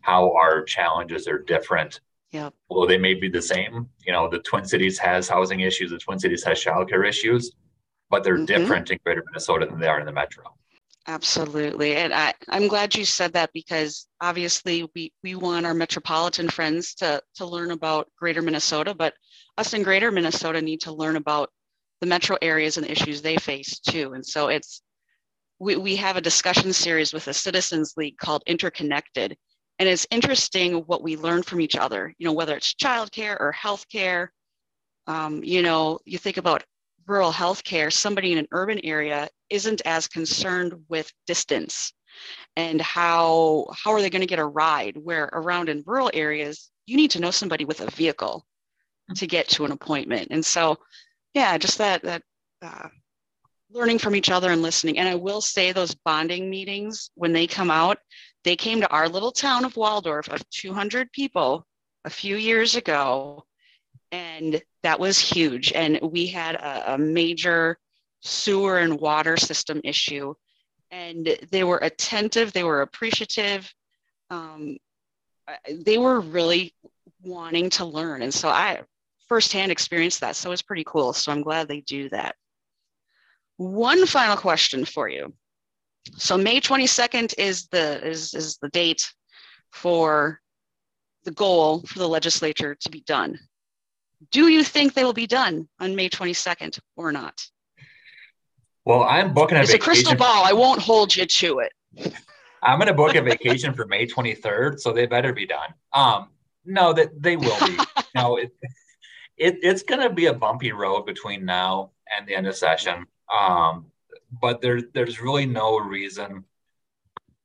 how 0.00 0.32
our 0.34 0.62
challenges 0.62 1.28
are 1.28 1.38
different. 1.38 2.00
Yeah. 2.30 2.50
Although 2.68 2.86
they 2.86 2.98
may 2.98 3.14
be 3.14 3.28
the 3.28 3.42
same, 3.42 3.88
you 4.06 4.12
know, 4.12 4.28
the 4.28 4.38
Twin 4.38 4.64
Cities 4.64 4.98
has 4.98 5.28
housing 5.28 5.60
issues, 5.60 5.90
the 5.90 5.98
Twin 5.98 6.18
Cities 6.18 6.44
has 6.44 6.62
childcare 6.62 7.08
issues 7.08 7.52
but 8.10 8.24
they're 8.24 8.36
mm-hmm. 8.36 8.44
different 8.44 8.90
in 8.90 8.98
greater 9.04 9.22
Minnesota 9.26 9.66
than 9.66 9.78
they 9.78 9.86
are 9.86 10.00
in 10.00 10.06
the 10.06 10.12
metro. 10.12 10.44
Absolutely. 11.06 11.96
And 11.96 12.12
I, 12.12 12.34
I'm 12.48 12.68
glad 12.68 12.94
you 12.94 13.04
said 13.04 13.32
that 13.32 13.50
because 13.54 14.06
obviously 14.20 14.88
we, 14.94 15.12
we 15.22 15.34
want 15.34 15.64
our 15.64 15.74
metropolitan 15.74 16.48
friends 16.48 16.94
to, 16.96 17.22
to 17.36 17.46
learn 17.46 17.70
about 17.70 18.08
greater 18.18 18.42
Minnesota, 18.42 18.94
but 18.94 19.14
us 19.56 19.72
in 19.72 19.82
greater 19.82 20.10
Minnesota 20.10 20.60
need 20.60 20.82
to 20.82 20.92
learn 20.92 21.16
about 21.16 21.50
the 22.00 22.06
metro 22.06 22.36
areas 22.42 22.76
and 22.76 22.86
the 22.86 22.92
issues 22.92 23.22
they 23.22 23.36
face 23.36 23.78
too. 23.78 24.12
And 24.12 24.24
so 24.24 24.48
it's 24.48 24.82
we, 25.58 25.76
we 25.76 25.96
have 25.96 26.16
a 26.16 26.22
discussion 26.22 26.72
series 26.72 27.12
with 27.12 27.24
the 27.24 27.34
Citizens 27.34 27.94
League 27.96 28.16
called 28.16 28.42
Interconnected. 28.46 29.36
And 29.80 29.88
it's 29.88 30.06
interesting 30.10 30.74
what 30.74 31.02
we 31.02 31.16
learn 31.16 31.42
from 31.42 31.60
each 31.60 31.74
other, 31.74 32.14
you 32.18 32.26
know, 32.26 32.34
whether 32.34 32.54
it's 32.54 32.74
childcare 32.74 33.40
or 33.40 33.52
healthcare. 33.52 34.28
Um, 35.06 35.42
you 35.42 35.62
know, 35.62 35.98
you 36.04 36.18
think 36.18 36.36
about 36.36 36.62
rural 37.06 37.32
healthcare, 37.32 37.92
somebody 37.92 38.30
in 38.30 38.38
an 38.38 38.46
urban 38.52 38.78
area 38.84 39.28
isn't 39.48 39.80
as 39.86 40.06
concerned 40.06 40.74
with 40.88 41.10
distance 41.26 41.92
and 42.56 42.80
how 42.80 43.66
how 43.72 43.92
are 43.92 44.00
they 44.00 44.10
going 44.10 44.20
to 44.20 44.26
get 44.26 44.38
a 44.38 44.44
ride 44.44 44.96
where 44.96 45.30
around 45.32 45.68
in 45.68 45.82
rural 45.86 46.10
areas 46.14 46.70
you 46.86 46.96
need 46.96 47.10
to 47.10 47.20
know 47.20 47.30
somebody 47.30 47.64
with 47.64 47.80
a 47.80 47.90
vehicle 47.92 48.44
to 49.14 49.26
get 49.26 49.48
to 49.48 49.64
an 49.64 49.72
appointment 49.72 50.28
and 50.30 50.44
so 50.44 50.76
yeah 51.34 51.56
just 51.56 51.78
that 51.78 52.02
that 52.02 52.22
uh, 52.62 52.88
learning 53.70 53.98
from 53.98 54.14
each 54.14 54.30
other 54.30 54.50
and 54.50 54.62
listening 54.62 54.98
and 54.98 55.08
i 55.08 55.14
will 55.14 55.40
say 55.40 55.72
those 55.72 55.94
bonding 55.94 56.50
meetings 56.50 57.10
when 57.14 57.32
they 57.32 57.46
come 57.46 57.70
out 57.70 57.98
they 58.44 58.56
came 58.56 58.80
to 58.80 58.90
our 58.90 59.08
little 59.08 59.32
town 59.32 59.64
of 59.64 59.76
waldorf 59.76 60.28
of 60.28 60.48
200 60.50 61.12
people 61.12 61.66
a 62.04 62.10
few 62.10 62.36
years 62.36 62.76
ago 62.76 63.44
and 64.12 64.62
that 64.82 64.98
was 64.98 65.18
huge. 65.18 65.72
And 65.72 65.98
we 66.02 66.26
had 66.26 66.56
a, 66.56 66.94
a 66.94 66.98
major 66.98 67.78
sewer 68.22 68.78
and 68.78 69.00
water 69.00 69.36
system 69.36 69.80
issue. 69.84 70.34
And 70.90 71.36
they 71.50 71.64
were 71.64 71.78
attentive, 71.78 72.52
they 72.52 72.64
were 72.64 72.82
appreciative. 72.82 73.72
Um, 74.30 74.78
they 75.70 75.98
were 75.98 76.20
really 76.20 76.74
wanting 77.22 77.70
to 77.70 77.84
learn. 77.84 78.22
And 78.22 78.34
so 78.34 78.48
I 78.48 78.80
firsthand 79.28 79.70
experienced 79.70 80.20
that. 80.20 80.36
So 80.36 80.50
it's 80.50 80.62
pretty 80.62 80.84
cool. 80.86 81.12
So 81.12 81.30
I'm 81.30 81.42
glad 81.42 81.68
they 81.68 81.80
do 81.80 82.08
that. 82.10 82.34
One 83.56 84.06
final 84.06 84.36
question 84.36 84.84
for 84.84 85.08
you. 85.08 85.32
So 86.16 86.36
May 86.36 86.60
22nd 86.60 87.34
is 87.38 87.68
the 87.68 88.06
is, 88.06 88.34
is 88.34 88.58
the 88.58 88.68
date 88.70 89.12
for 89.72 90.40
the 91.24 91.30
goal 91.32 91.80
for 91.82 91.98
the 91.98 92.08
legislature 92.08 92.74
to 92.74 92.90
be 92.90 93.02
done. 93.02 93.38
Do 94.30 94.48
you 94.48 94.64
think 94.64 94.94
they 94.94 95.04
will 95.04 95.12
be 95.12 95.26
done 95.26 95.68
on 95.78 95.96
May 95.96 96.08
22nd 96.08 96.78
or 96.96 97.12
not? 97.12 97.42
Well, 98.84 99.02
I'm 99.02 99.34
booking 99.34 99.56
a 99.56 99.60
It's 99.60 99.70
vacation. 99.70 99.82
a 99.82 99.84
crystal 99.84 100.16
ball. 100.16 100.44
I 100.44 100.52
won't 100.52 100.80
hold 100.80 101.14
you 101.14 101.26
to 101.26 101.60
it. 101.60 101.72
I'm 102.62 102.78
going 102.78 102.88
to 102.88 102.94
book 102.94 103.14
a 103.14 103.22
vacation 103.22 103.72
for 103.72 103.86
May 103.86 104.06
23rd, 104.06 104.80
so 104.80 104.92
they 104.92 105.06
better 105.06 105.32
be 105.32 105.46
done. 105.46 105.72
Um, 105.92 106.28
no, 106.64 106.92
that 106.92 107.10
they 107.20 107.36
will 107.36 107.58
be. 107.66 107.76
no, 108.14 108.36
it, 108.36 108.52
it 109.36 109.58
it's 109.62 109.82
going 109.82 110.00
to 110.02 110.10
be 110.10 110.26
a 110.26 110.34
bumpy 110.34 110.72
road 110.72 111.06
between 111.06 111.44
now 111.44 111.92
and 112.14 112.26
the 112.26 112.34
end 112.34 112.46
of 112.46 112.56
session. 112.56 113.06
Um, 113.34 113.86
but 114.30 114.60
there's 114.60 114.84
there's 114.94 115.20
really 115.20 115.46
no 115.46 115.78
reason, 115.78 116.44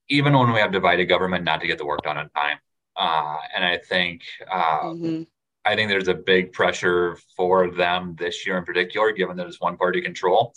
even 0.10 0.34
when 0.34 0.52
we 0.54 0.60
have 0.60 0.72
divided 0.72 1.06
government, 1.06 1.44
not 1.44 1.62
to 1.62 1.68
get 1.68 1.78
the 1.78 1.86
work 1.86 2.02
done 2.04 2.18
on 2.18 2.30
time. 2.30 2.58
Uh, 2.96 3.38
and 3.54 3.66
I 3.66 3.78
think 3.78 4.22
uh, 4.50 4.82
mm-hmm. 4.84 5.24
I 5.66 5.76
think 5.76 5.90
there's 5.90 6.08
a 6.08 6.14
big 6.14 6.54
pressure 6.54 7.18
for 7.36 7.72
them 7.72 8.16
this 8.18 8.46
year 8.46 8.58
in 8.58 8.66
particular, 8.66 9.12
given 9.12 9.38
that 9.38 9.48
it's 9.48 9.60
one 9.60 9.78
party 9.78 10.02
control. 10.02 10.54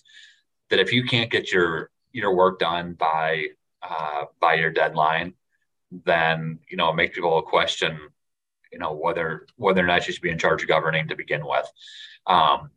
That 0.71 0.81
if 0.81 0.93
you 0.93 1.05
can't 1.05 1.31
get 1.31 1.51
your 1.51 1.91
your 2.13 2.35
work 2.35 2.59
done 2.59 2.93
by 2.93 3.47
uh, 3.83 4.27
by 4.41 4.55
your 4.55 4.71
deadline, 4.71 5.35
then 5.91 6.59
you 6.69 6.77
know 6.77 6.93
make 6.93 7.15
people 7.15 7.41
question, 7.43 7.99
you 8.73 8.79
know 8.79 8.93
whether 8.93 9.47
whether 9.57 9.83
or 9.83 9.87
not 9.87 10.07
you 10.07 10.13
should 10.13 10.23
be 10.23 10.31
in 10.31 10.39
charge 10.39 10.63
of 10.63 10.69
governing 10.69 11.09
to 11.09 11.17
begin 11.17 11.45
with. 11.45 11.67
Um, 12.27 12.71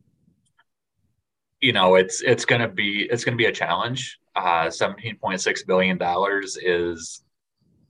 you 1.61 1.73
know, 1.73 1.95
it's 1.95 2.21
it's 2.21 2.45
going 2.45 2.61
to 2.61 2.67
be 2.67 3.07
it's 3.11 3.23
going 3.23 3.37
to 3.37 3.41
be 3.41 3.49
a 3.49 3.51
challenge. 3.51 4.19
Uh, 4.35 4.69
Seventeen 4.69 5.17
point 5.17 5.41
six 5.41 5.63
billion 5.63 5.97
dollars 5.97 6.57
is 6.61 7.23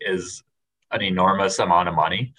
is 0.01 0.43
an 0.91 1.01
enormous 1.01 1.59
amount 1.59 1.89
of 1.89 1.95
money. 1.95 2.33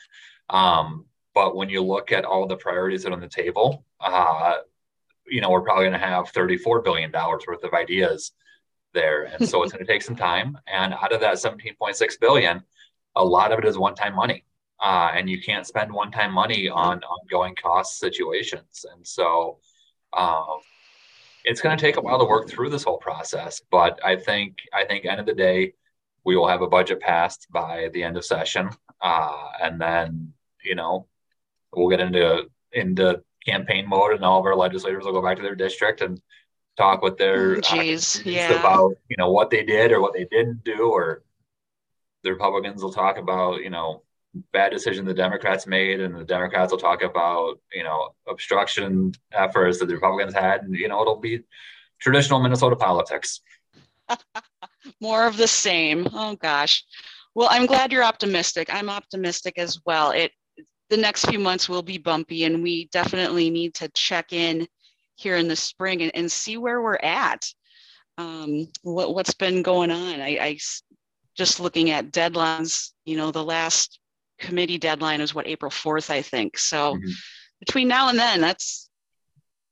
Um, 0.51 1.07
but 1.35 1.57
when 1.57 1.70
you 1.70 1.83
look 1.83 2.12
at 2.12 2.24
all 2.24 2.47
the 2.47 2.57
priorities 2.57 3.03
that 3.03 3.11
are 3.11 3.14
on 3.14 3.20
the 3.20 3.28
table, 3.28 3.85
uh, 4.01 4.57
you 5.26 5.41
know, 5.41 5.51
we're 5.51 5.62
probably 5.62 5.85
going 5.85 5.99
to 5.99 6.07
have 6.07 6.33
$34 6.33 6.85
billion 6.85 7.11
worth 7.11 7.64
of 7.64 7.72
ideas 7.72 8.33
there. 8.93 9.24
And 9.24 9.49
so 9.49 9.62
it's 9.62 9.72
going 9.72 9.85
to 9.87 9.91
take 9.91 10.03
some 10.03 10.16
time. 10.16 10.59
And 10.66 10.93
out 10.93 11.12
of 11.12 11.20
that 11.20 11.37
17.6 11.37 12.20
billion, 12.20 12.62
a 13.16 13.24
lot 13.24 13.53
of 13.53 13.59
it 13.59 13.64
is 13.64 13.78
one-time 13.78 14.14
money. 14.14 14.45
Uh, 14.80 15.12
and 15.14 15.30
you 15.30 15.41
can't 15.41 15.66
spend 15.66 15.93
one-time 15.93 16.33
money 16.33 16.68
on 16.68 17.01
ongoing 17.05 17.55
cost 17.55 17.99
situations. 17.99 18.85
And 18.93 19.07
so 19.07 19.59
um, 20.12 20.59
it's 21.45 21.61
going 21.61 21.76
to 21.76 21.80
take 21.80 21.97
a 21.97 22.01
while 22.01 22.18
to 22.18 22.24
work 22.24 22.49
through 22.49 22.70
this 22.70 22.84
whole 22.84 22.99
process. 22.99 23.61
But 23.70 23.99
I 24.05 24.16
think, 24.16 24.57
I 24.72 24.84
think 24.84 25.05
end 25.05 25.20
of 25.20 25.26
the 25.26 25.34
day, 25.34 25.72
we 26.24 26.36
will 26.36 26.49
have 26.49 26.62
a 26.62 26.68
budget 26.68 27.01
passed 27.01 27.49
by 27.51 27.90
the 27.93 28.03
end 28.05 28.16
of 28.16 28.24
session. 28.24 28.70
Uh, 29.01 29.49
and 29.61 29.80
then, 29.80 30.32
you 30.64 30.74
know, 30.74 31.07
we'll 31.72 31.88
get 31.88 32.01
into 32.01 32.49
into 32.72 33.22
campaign 33.45 33.88
mode, 33.88 34.14
and 34.14 34.24
all 34.24 34.38
of 34.38 34.47
our 34.47 34.57
legislators 34.57 35.05
will 35.05 35.12
go 35.12 35.22
back 35.22 35.36
to 35.36 35.43
their 35.43 35.55
district 35.55 36.01
and 36.01 36.20
talk 36.76 37.03
with 37.03 37.18
their 37.18 37.57
Jeez, 37.57 38.20
uh, 38.20 38.30
yeah. 38.30 38.61
about 38.61 38.93
you 39.09 39.16
know 39.18 39.30
what 39.30 39.51
they 39.51 39.64
did 39.64 39.93
or 39.93 40.01
what 40.01 40.14
they 40.14 40.24
didn't 40.24 40.64
do, 40.64 40.90
or 40.90 41.22
the 42.22 42.32
Republicans 42.32 42.82
will 42.82 42.93
talk 42.93 43.18
about 43.18 43.62
you 43.62 43.70
know 43.70 44.03
bad 44.53 44.70
decision 44.70 45.05
the 45.05 45.14
Democrats 45.14 45.66
made, 45.66 46.01
and 46.01 46.16
the 46.16 46.24
Democrats 46.24 46.72
will 46.72 46.78
talk 46.78 47.03
about 47.03 47.61
you 47.72 47.85
know 47.85 48.11
obstruction 48.28 49.12
efforts 49.33 49.78
that 49.78 49.87
the 49.87 49.95
Republicans 49.95 50.35
had, 50.35 50.62
and 50.62 50.74
you 50.74 50.89
know 50.89 51.01
it'll 51.01 51.16
be 51.16 51.41
traditional 52.01 52.41
Minnesota 52.41 52.76
politics. 52.76 53.41
More 55.01 55.26
of 55.26 55.37
the 55.37 55.49
same. 55.49 56.09
Oh 56.12 56.37
gosh. 56.37 56.85
Well, 57.35 57.49
I'm 57.51 57.66
glad 57.66 57.93
you're 57.93 58.05
optimistic. 58.05 58.72
I'm 58.72 58.91
optimistic 58.91 59.55
as 59.57 59.80
well. 59.87 60.11
It 60.11 60.33
the 60.91 60.97
next 60.99 61.24
few 61.26 61.39
months 61.39 61.70
will 61.70 61.83
be 61.83 61.97
bumpy 61.97 62.45
and 62.45 62.62
we 62.62 62.87
definitely 62.93 63.49
need 63.49 63.72
to 63.72 63.89
check 63.95 64.33
in 64.35 64.66
here 65.16 65.37
in 65.37 65.49
the 65.49 65.57
spring 65.57 66.03
and, 66.03 66.11
and 66.14 66.30
see 66.30 66.59
where 66.59 66.83
we're 66.83 66.97
at. 66.97 67.43
Um, 68.18 68.68
what, 68.83 69.14
what's 69.14 69.33
been 69.33 69.62
going 69.62 69.91
on. 69.91 70.20
I, 70.20 70.39
I 70.39 70.59
just 71.35 71.61
looking 71.61 71.91
at 71.91 72.12
deadlines, 72.12 72.91
you 73.07 73.16
know, 73.16 73.30
the 73.30 73.43
last 73.43 74.01
committee 74.43 74.78
deadline 74.78 75.20
is 75.20 75.34
what, 75.34 75.47
April 75.47 75.70
4th, 75.70 76.11
I 76.11 76.22
think. 76.22 76.59
So 76.59 76.95
mm-hmm. 76.95 77.11
between 77.61 77.88
now 77.88 78.09
and 78.09 78.18
then, 78.18 78.40
that's, 78.40 78.90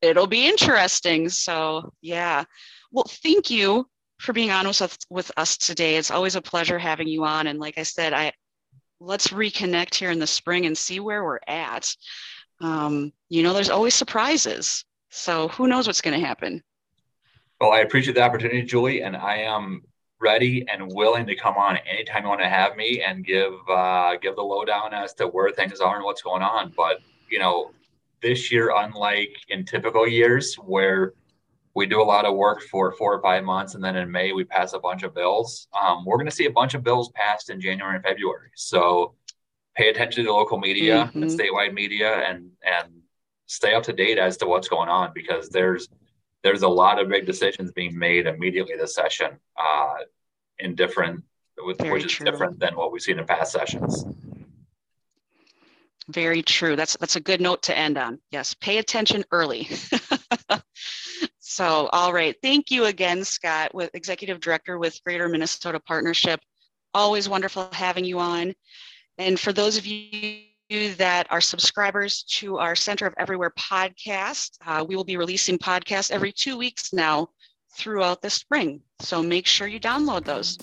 it'll 0.00 0.26
be 0.26 0.48
interesting. 0.48 1.28
So 1.28 1.92
yeah. 2.00 2.44
Well, 2.92 3.04
thank 3.22 3.50
you 3.50 3.86
for 4.18 4.32
being 4.32 4.50
on 4.50 4.66
with 4.66 4.82
us, 4.82 4.98
with 5.10 5.30
us 5.36 5.56
today. 5.56 5.96
It's 5.96 6.10
always 6.10 6.36
a 6.36 6.42
pleasure 6.42 6.78
having 6.78 7.08
you 7.08 7.24
on. 7.24 7.46
And 7.46 7.58
like 7.58 7.78
I 7.78 7.82
said, 7.82 8.12
I, 8.12 8.32
let's 9.00 9.28
reconnect 9.28 9.94
here 9.94 10.10
in 10.10 10.18
the 10.18 10.26
spring 10.26 10.66
and 10.66 10.76
see 10.76 11.00
where 11.00 11.24
we're 11.24 11.40
at. 11.46 11.88
Um, 12.60 13.12
you 13.28 13.42
know, 13.42 13.52
there's 13.52 13.70
always 13.70 13.94
surprises. 13.94 14.84
So 15.10 15.48
who 15.48 15.66
knows 15.66 15.86
what's 15.86 16.02
going 16.02 16.18
to 16.18 16.26
happen? 16.26 16.62
Well, 17.60 17.72
I 17.72 17.80
appreciate 17.80 18.14
the 18.14 18.22
opportunity, 18.22 18.62
Julie, 18.62 19.02
and 19.02 19.16
I 19.16 19.38
am 19.38 19.82
ready 20.20 20.64
and 20.70 20.92
willing 20.92 21.26
to 21.26 21.34
come 21.34 21.56
on 21.56 21.78
anytime 21.78 22.22
you 22.22 22.28
want 22.28 22.40
to 22.40 22.48
have 22.48 22.76
me 22.76 23.02
and 23.02 23.24
give 23.24 23.54
uh, 23.68 24.16
give 24.16 24.36
the 24.36 24.42
lowdown 24.42 24.92
as 24.92 25.14
to 25.14 25.26
where 25.26 25.50
things 25.50 25.80
are 25.80 25.96
and 25.96 26.04
what's 26.04 26.22
going 26.22 26.42
on. 26.42 26.72
But 26.76 27.00
you 27.30 27.38
know, 27.38 27.72
this 28.22 28.52
year, 28.52 28.72
unlike 28.76 29.34
in 29.48 29.64
typical 29.64 30.06
years 30.06 30.54
where 30.56 31.14
we 31.74 31.86
do 31.86 32.02
a 32.02 32.04
lot 32.04 32.24
of 32.24 32.36
work 32.36 32.62
for 32.62 32.92
four 32.92 33.14
or 33.14 33.22
five 33.22 33.44
months, 33.44 33.74
and 33.74 33.82
then 33.82 33.96
in 33.96 34.10
May 34.10 34.32
we 34.32 34.44
pass 34.44 34.72
a 34.72 34.78
bunch 34.78 35.02
of 35.02 35.14
bills. 35.14 35.68
Um, 35.80 36.04
we're 36.04 36.16
going 36.16 36.26
to 36.26 36.34
see 36.34 36.46
a 36.46 36.50
bunch 36.50 36.74
of 36.74 36.82
bills 36.82 37.10
passed 37.14 37.48
in 37.48 37.60
January 37.60 37.96
and 37.96 38.04
February. 38.04 38.50
So 38.56 39.14
pay 39.76 39.88
attention 39.88 40.24
to 40.24 40.28
the 40.30 40.34
local 40.34 40.58
media 40.58 41.06
mm-hmm. 41.06 41.22
and 41.22 41.30
statewide 41.30 41.72
media, 41.72 42.12
and 42.28 42.50
and 42.62 42.92
stay 43.46 43.74
up 43.74 43.82
to 43.84 43.92
date 43.92 44.18
as 44.18 44.36
to 44.36 44.46
what's 44.46 44.68
going 44.68 44.88
on 44.88 45.12
because 45.14 45.48
there's 45.48 45.88
there's 46.42 46.62
a 46.62 46.68
lot 46.68 47.00
of 47.00 47.08
big 47.08 47.26
decisions 47.26 47.72
being 47.72 47.98
made 47.98 48.26
immediately 48.26 48.74
this 48.76 48.94
session 48.94 49.38
uh, 49.58 49.96
in 50.58 50.74
different, 50.74 51.22
which 51.58 52.04
is 52.04 52.12
true. 52.12 52.24
different 52.24 52.58
than 52.58 52.76
what 52.76 52.92
we've 52.92 53.02
seen 53.02 53.18
in 53.18 53.26
past 53.26 53.52
sessions. 53.52 54.04
Very 56.08 56.42
true. 56.42 56.74
That's 56.74 56.96
that's 56.96 57.16
a 57.16 57.20
good 57.20 57.40
note 57.40 57.62
to 57.64 57.76
end 57.76 57.96
on. 57.96 58.18
Yes, 58.32 58.54
pay 58.54 58.78
attention 58.78 59.24
early. 59.30 59.68
So, 61.50 61.88
all 61.92 62.12
right. 62.12 62.36
Thank 62.42 62.70
you 62.70 62.84
again, 62.84 63.24
Scott, 63.24 63.74
with 63.74 63.90
Executive 63.92 64.38
Director 64.38 64.78
with 64.78 65.02
Greater 65.04 65.28
Minnesota 65.28 65.80
Partnership. 65.80 66.38
Always 66.94 67.28
wonderful 67.28 67.68
having 67.72 68.04
you 68.04 68.20
on. 68.20 68.54
And 69.18 69.38
for 69.38 69.52
those 69.52 69.76
of 69.76 69.84
that 70.70 71.26
are 71.30 71.40
subscribers 71.40 72.22
to 72.22 72.58
our 72.58 72.76
Center 72.76 73.04
of 73.04 73.14
Everywhere 73.18 73.50
podcast, 73.58 74.56
uh, 74.64 74.84
we 74.86 74.94
will 74.94 75.04
be 75.04 75.16
releasing 75.16 75.58
podcasts 75.58 76.12
every 76.12 76.30
two 76.30 76.56
weeks 76.56 76.92
now 76.92 77.28
throughout 77.76 78.22
the 78.22 78.30
spring. 78.30 78.80
So 79.00 79.20
make 79.20 79.46
sure 79.46 79.66
you 79.66 79.80
download 79.80 80.24
those. 80.24 80.56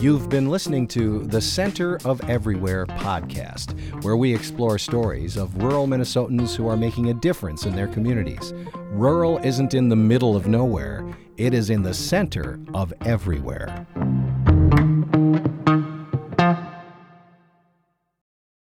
You've 0.00 0.28
been 0.28 0.50
listening 0.50 0.86
to 0.88 1.24
the 1.24 1.40
Center 1.40 1.98
of 2.04 2.20
Everywhere 2.30 2.86
podcast, 2.86 4.04
where 4.04 4.16
we 4.16 4.32
explore 4.32 4.78
stories 4.78 5.36
of 5.36 5.60
rural 5.60 5.88
Minnesotans 5.88 6.54
who 6.54 6.68
are 6.68 6.76
making 6.76 7.10
a 7.10 7.14
difference 7.14 7.66
in 7.66 7.74
their 7.74 7.88
communities. 7.88 8.52
Rural 8.90 9.38
isn't 9.38 9.74
in 9.74 9.88
the 9.88 9.96
middle 9.96 10.36
of 10.36 10.46
nowhere, 10.46 11.04
it 11.38 11.54
is 11.54 11.70
in 11.70 11.82
the 11.82 11.94
center 11.94 12.60
of 12.72 12.92
everywhere. 13.04 13.86